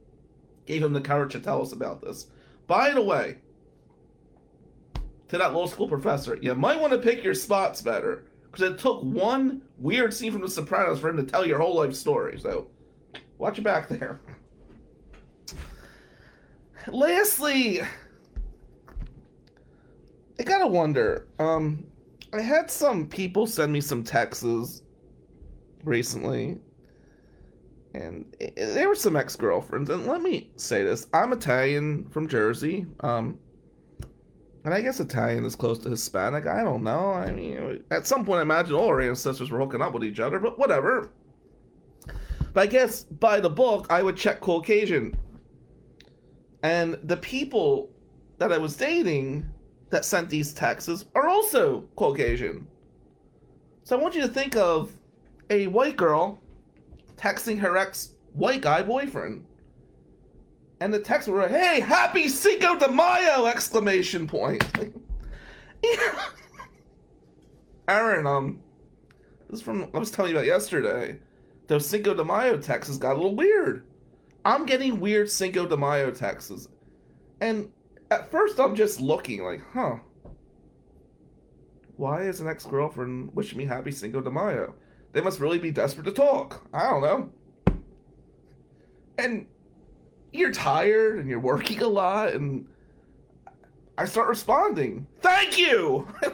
gave 0.65 0.81
him 0.81 0.93
the 0.93 1.01
courage 1.01 1.33
to 1.33 1.39
tell 1.41 1.61
us 1.61 1.73
about 1.73 2.01
this. 2.01 2.27
By 2.67 2.91
the 2.91 3.01
way, 3.01 3.37
to 5.27 5.37
that 5.37 5.53
law 5.53 5.65
school 5.65 5.89
professor, 5.89 6.37
you 6.41 6.55
might 6.55 6.79
want 6.79 6.93
to 6.93 6.99
pick 6.99 7.23
your 7.23 7.33
spots 7.33 7.81
better 7.81 8.23
because 8.43 8.69
it 8.69 8.77
took 8.77 9.01
one 9.01 9.61
weird 9.77 10.13
scene 10.13 10.31
from 10.31 10.41
The 10.41 10.49
Sopranos 10.49 10.99
for 10.99 11.09
him 11.09 11.17
to 11.17 11.23
tell 11.23 11.45
your 11.45 11.57
whole 11.57 11.75
life 11.75 11.95
story. 11.95 12.39
So 12.39 12.67
watch 13.37 13.57
your 13.57 13.63
back 13.63 13.89
there. 13.89 14.21
Lastly, 16.87 17.81
I 20.39 20.43
gotta 20.43 20.67
wonder. 20.67 21.27
Um, 21.39 21.85
I 22.33 22.41
had 22.41 22.71
some 22.71 23.07
people 23.07 23.45
send 23.45 23.71
me 23.71 23.81
some 23.81 24.03
texts 24.03 24.81
recently, 25.83 26.59
and 27.93 28.25
there 28.55 28.87
were 28.87 28.95
some 28.95 29.15
ex 29.15 29.35
girlfriends. 29.35 29.89
And 29.89 30.07
let 30.07 30.21
me 30.21 30.49
say 30.55 30.83
this: 30.83 31.07
I'm 31.13 31.33
Italian 31.33 32.07
from 32.09 32.27
Jersey. 32.27 32.85
Um, 33.01 33.37
and 34.63 34.73
I 34.73 34.81
guess 34.81 34.99
Italian 34.99 35.43
is 35.45 35.55
close 35.55 35.79
to 35.79 35.89
Hispanic. 35.89 36.45
I 36.45 36.63
don't 36.63 36.83
know. 36.83 37.11
I 37.11 37.31
mean, 37.31 37.83
at 37.89 38.05
some 38.05 38.25
point, 38.25 38.39
I 38.39 38.41
imagine 38.43 38.75
all 38.75 38.87
our 38.87 39.01
ancestors 39.01 39.49
were 39.49 39.59
hooking 39.59 39.81
up 39.81 39.93
with 39.93 40.03
each 40.03 40.19
other, 40.19 40.39
but 40.39 40.59
whatever. 40.59 41.09
But 42.53 42.61
I 42.61 42.67
guess 42.67 43.03
by 43.03 43.39
the 43.39 43.49
book, 43.49 43.87
I 43.89 44.03
would 44.03 44.17
check 44.17 44.39
Caucasian. 44.39 45.17
And 46.63 46.99
the 47.03 47.17
people 47.17 47.89
that 48.37 48.51
I 48.51 48.57
was 48.57 48.75
dating 48.75 49.49
that 49.89 50.05
sent 50.05 50.29
these 50.29 50.53
texts 50.53 51.05
are 51.15 51.27
also 51.27 51.81
Caucasian. 51.95 52.67
So 53.83 53.97
I 53.97 54.01
want 54.01 54.15
you 54.15 54.21
to 54.21 54.27
think 54.27 54.55
of 54.55 54.91
a 55.49 55.67
white 55.67 55.97
girl 55.97 56.40
texting 57.21 57.59
her 57.59 57.77
ex 57.77 58.11
white 58.33 58.61
guy 58.61 58.81
boyfriend. 58.81 59.45
And 60.79 60.93
the 60.93 60.99
text 60.99 61.27
were, 61.27 61.47
"Hey, 61.47 61.79
happy 61.79 62.27
Cinco 62.27 62.77
de 62.77 62.91
Mayo!" 62.91 63.45
exclamation 63.45 64.27
point. 64.27 64.63
Aaron, 67.87 68.25
um, 68.25 68.61
this 69.49 69.59
is 69.59 69.65
from 69.65 69.89
I 69.93 69.99
was 69.99 70.11
telling 70.11 70.31
you 70.31 70.37
about 70.37 70.47
yesterday. 70.47 71.19
Those 71.67 71.87
Cinco 71.87 72.13
de 72.13 72.23
Mayo 72.23 72.57
texts 72.57 72.97
got 72.97 73.13
a 73.13 73.15
little 73.15 73.35
weird. 73.35 73.85
I'm 74.43 74.65
getting 74.65 74.99
weird 74.99 75.29
Cinco 75.29 75.67
de 75.67 75.77
Mayo 75.77 76.09
texts, 76.09 76.67
and 77.41 77.71
at 78.09 78.31
first 78.31 78.59
I'm 78.59 78.75
just 78.75 78.99
looking 78.99 79.43
like, 79.43 79.61
huh. 79.73 79.97
Why 81.97 82.23
is 82.23 82.41
an 82.41 82.47
ex 82.47 82.65
girlfriend 82.65 83.29
wishing 83.35 83.59
me 83.59 83.65
happy 83.65 83.91
Cinco 83.91 84.21
de 84.21 84.31
Mayo? 84.31 84.73
They 85.13 85.21
must 85.21 85.39
really 85.39 85.59
be 85.59 85.71
desperate 85.71 86.05
to 86.05 86.11
talk. 86.11 86.67
I 86.73 86.89
don't 86.89 87.01
know. 87.01 87.29
And 89.17 89.45
you're 90.31 90.51
tired 90.51 91.19
and 91.19 91.29
you're 91.29 91.39
working 91.39 91.81
a 91.81 91.87
lot 91.87 92.33
and 92.33 92.65
I 93.97 94.05
start 94.05 94.29
responding. 94.29 95.05
Thank 95.21 95.57
you. 95.57 96.07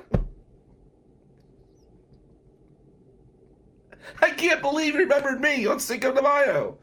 I 4.22 4.30
can't 4.32 4.62
believe 4.62 4.94
you 4.94 5.02
remembered 5.02 5.42
me 5.42 5.66
on 5.68 5.80
Cinco 5.80 6.14
de 6.14 6.22
Mayo. 6.22 6.78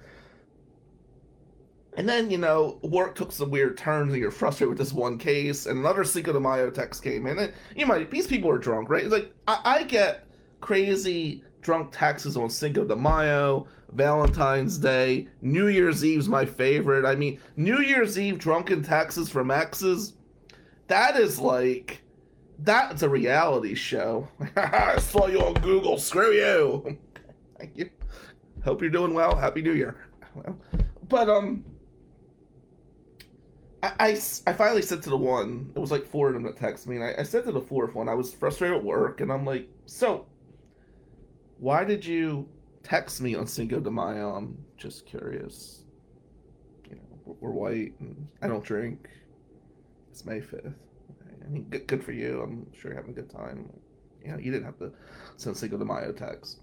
And 1.97 2.09
then, 2.09 2.31
you 2.31 2.39
know, 2.39 2.81
work 2.83 3.15
took 3.15 3.31
some 3.31 3.51
weird 3.51 3.79
turns 3.79 4.13
and 4.13 4.21
you're 4.21 4.33
frustrated 4.33 4.69
with 4.71 4.79
this 4.79 4.93
one 4.93 5.17
case, 5.17 5.67
and 5.67 5.79
another 5.79 6.03
Cinco 6.05 6.33
de 6.33 6.41
Mayo 6.41 6.71
text 6.71 7.03
came 7.03 7.27
in. 7.27 7.39
And 7.39 7.53
you 7.77 7.87
might, 7.87 8.11
these 8.11 8.27
people 8.27 8.51
are 8.51 8.59
drunk, 8.59 8.91
right? 8.91 9.05
It's 9.05 9.13
like, 9.13 9.33
I, 9.47 9.61
I 9.65 9.83
get 9.85 10.27
crazy 10.61 11.45
drunk 11.65 11.91
taxes 11.91 12.37
on 12.37 12.49
Cinco 12.49 12.85
de 12.85 12.95
Mayo, 12.95 13.67
Valentine's 13.93 14.79
Day, 14.79 15.27
New 15.41 15.67
Year's 15.67 16.05
Eve's 16.05 16.29
my 16.29 16.45
favorite. 16.45 17.05
I 17.05 17.17
mean, 17.17 17.41
New 17.57 17.81
Year's 17.81 18.19
Eve 18.19 18.39
drunken 18.39 18.83
taxes 18.83 19.29
from 19.29 19.51
exes, 19.51 20.13
that 20.87 21.17
is 21.17 21.41
like, 21.41 22.03
that's 22.61 23.03
a 23.03 23.09
reality 23.09 23.75
show. 23.75 24.29
I 24.57 24.99
saw 24.99 25.27
you 25.27 25.41
on 25.41 25.55
Google, 25.55 25.99
screw 25.99 26.33
you. 26.33 26.99
Thank 27.59 27.77
you. 27.77 27.91
Hope 28.65 28.81
you're 28.81 28.91
doing 28.91 29.15
well. 29.15 29.35
Happy 29.35 29.63
New 29.63 29.73
Year. 29.73 29.97
Well, 30.35 30.59
but, 31.09 31.29
um, 31.29 31.65
I, 33.83 33.93
I, 33.99 34.09
I, 34.47 34.53
finally 34.53 34.83
said 34.83 35.03
to 35.03 35.11
the 35.11 35.17
one, 35.17 35.71
it 35.75 35.79
was 35.79 35.91
like 35.91 36.07
four 36.07 36.29
of 36.29 36.35
them 36.35 36.43
that 36.45 36.57
texted 36.57 36.89
me, 36.89 36.97
and 36.97 37.05
I, 37.05 37.15
I 37.19 37.23
said 37.23 37.45
to 37.45 37.53
the 37.53 37.61
fourth 37.61 37.95
one, 37.95 38.09
I 38.09 38.15
was 38.15 38.33
frustrated 38.33 38.79
at 38.79 38.85
work, 38.85 39.21
and 39.21 39.31
I'm 39.31 39.45
like, 39.45 39.69
so, 39.87 40.27
why 41.65 41.83
did 41.83 42.05
you 42.05 42.47
text 42.83 43.23
me 43.23 43.35
on 43.35 43.47
Cinco 43.47 43.81
de 43.81 43.91
Mayo? 43.91 44.35
I'm 44.35 44.55
just 44.77 45.07
curious. 45.07 45.85
You 46.91 46.97
know, 46.97 47.37
we're 47.41 47.53
white, 47.53 47.95
and 48.01 48.29
I 48.43 48.49
don't 48.49 48.63
drink. 48.63 49.09
It's 50.11 50.27
May 50.27 50.41
5th. 50.41 50.75
I 51.43 51.49
mean, 51.49 51.65
good, 51.71 51.87
good 51.87 52.05
for 52.05 52.13
you. 52.13 52.43
I'm 52.43 52.71
sure 52.75 52.91
you're 52.91 53.01
having 53.01 53.13
a 53.13 53.15
good 53.15 53.31
time. 53.31 53.73
You 54.23 54.33
know, 54.33 54.39
you 54.39 54.53
didn't 54.53 54.67
have 54.67 54.79
to 54.81 54.93
send 55.39 55.57
Cinco 55.57 55.79
de 55.79 55.87
Mayo 55.87 56.13
text. 56.13 56.61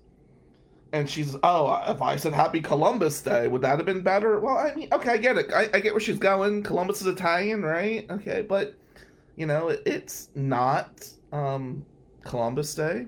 And 0.94 1.10
she's, 1.10 1.36
oh, 1.42 1.82
if 1.88 2.00
I 2.04 2.16
said 2.16 2.34
Happy 2.34 2.62
Columbus 2.62 3.24
Day, 3.24 3.48
would 3.48 3.64
that 3.64 3.78
have 3.78 3.88
been 3.88 4.04
better? 4.04 4.40
Well, 4.40 4.60
I 4.60 4.76
mean, 4.76 4.90
okay, 4.92 5.14
I 5.14 5.18
get 5.18 5.36
it. 5.36 5.52
I, 5.52 5.68
I 5.74 5.80
get 5.80 5.94
where 5.94 6.00
she's 6.00 6.20
going. 6.20 6.62
Columbus 6.62 7.02
is 7.02 7.08
Italian, 7.08 7.64
right? 7.64 8.06
Okay, 8.12 8.44
but, 8.48 8.76
you 9.36 9.48
know, 9.48 9.70
it, 9.70 9.82
it's 9.88 10.30
not 10.36 11.10
um, 11.32 11.84
Columbus 12.24 12.76
Day. 12.76 13.08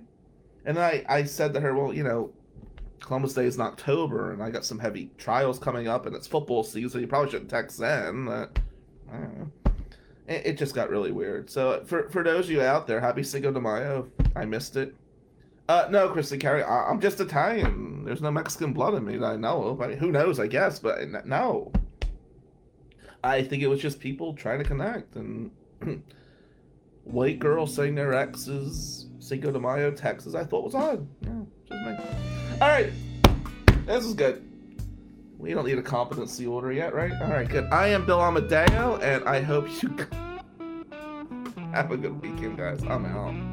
And 0.66 0.80
I, 0.80 1.03
I 1.09 1.24
said 1.24 1.53
to 1.53 1.59
her, 1.59 1.76
well, 1.76 1.93
you 1.93 2.03
know, 2.03 2.32
Columbus 3.01 3.34
Day 3.34 3.45
is 3.45 3.55
in 3.55 3.61
October, 3.61 4.32
and 4.32 4.41
I 4.41 4.49
got 4.49 4.66
some 4.66 4.80
heavy 4.80 5.09
trials 5.18 5.59
coming 5.59 5.88
up, 5.88 6.05
and 6.05 6.16
it's 6.16 6.26
football 6.26 6.64
season. 6.64 7.01
You 7.01 7.07
probably 7.07 7.32
shouldn't 7.32 7.49
text 7.49 7.78
then. 7.78 8.47
It, 10.28 10.45
it 10.45 10.57
just 10.57 10.74
got 10.74 10.89
really 10.89 11.11
weird. 11.11 11.49
So 11.49 11.84
for 11.86 12.09
for 12.09 12.24
those 12.24 12.45
of 12.45 12.51
you 12.51 12.61
out 12.61 12.88
there, 12.88 13.01
happy 13.01 13.24
Cinco 13.24 13.51
de 13.51 13.59
Mayo. 13.59 14.09
I 14.36 14.45
missed 14.45 14.78
it. 14.78 14.95
Uh, 15.70 15.88
no, 15.89 16.09
Kristen 16.09 16.39
Carey, 16.39 16.64
I, 16.64 16.89
am 16.89 16.99
just 16.99 17.20
Italian. 17.20 18.03
There's 18.03 18.22
no 18.22 18.32
Mexican 18.32 18.74
blood 18.74 18.95
in 18.95 19.05
me 19.05 19.18
that 19.18 19.26
I 19.26 19.36
know 19.38 19.64
of. 19.64 19.82
I 19.82 19.88
mean, 19.88 19.97
who 19.97 20.11
knows? 20.11 20.39
I 20.39 20.47
guess, 20.47 20.80
but 20.80 21.26
no. 21.26 21.72
I 23.24 23.41
think 23.41 23.64
it 23.64 23.68
was 23.68 23.80
just 23.80 23.99
people 23.99 24.34
trying 24.34 24.59
to 24.59 24.66
connect 24.66 25.16
and 25.16 25.51
white 27.05 27.39
girls 27.39 27.74
saying 27.74 27.95
their 27.95 28.14
exes 28.14 29.07
Cinco 29.24 29.51
de 29.51 29.59
Mayo 29.59 29.89
Texas, 29.91 30.36
I 30.36 30.43
thought 30.43 30.65
was 30.65 30.76
odd. 30.76 31.07
Yeah, 31.21 31.30
just 31.69 31.82
me. 31.86 31.97
All 32.59 32.67
right, 32.67 32.91
this 33.86 34.03
is 34.03 34.13
good. 34.13 34.43
We 35.38 35.53
don't 35.53 35.65
need 35.65 35.78
a 35.78 35.82
competency 35.82 36.45
order 36.45 36.74
yet, 36.74 36.93
right? 36.93 37.13
All 37.21 37.30
right, 37.30 37.47
good. 37.47 37.65
I 37.71 37.88
am 37.88 38.05
Bill 38.05 38.19
Amadeo, 38.19 38.97
and 39.01 39.24
I 39.24 39.39
hope 39.39 39.67
you 39.82 39.95
have 41.71 41.91
a 41.91 41.97
good 41.97 42.21
weekend, 42.21 42.57
guys. 42.57 42.84
I'm 42.84 43.05
out. 43.05 43.52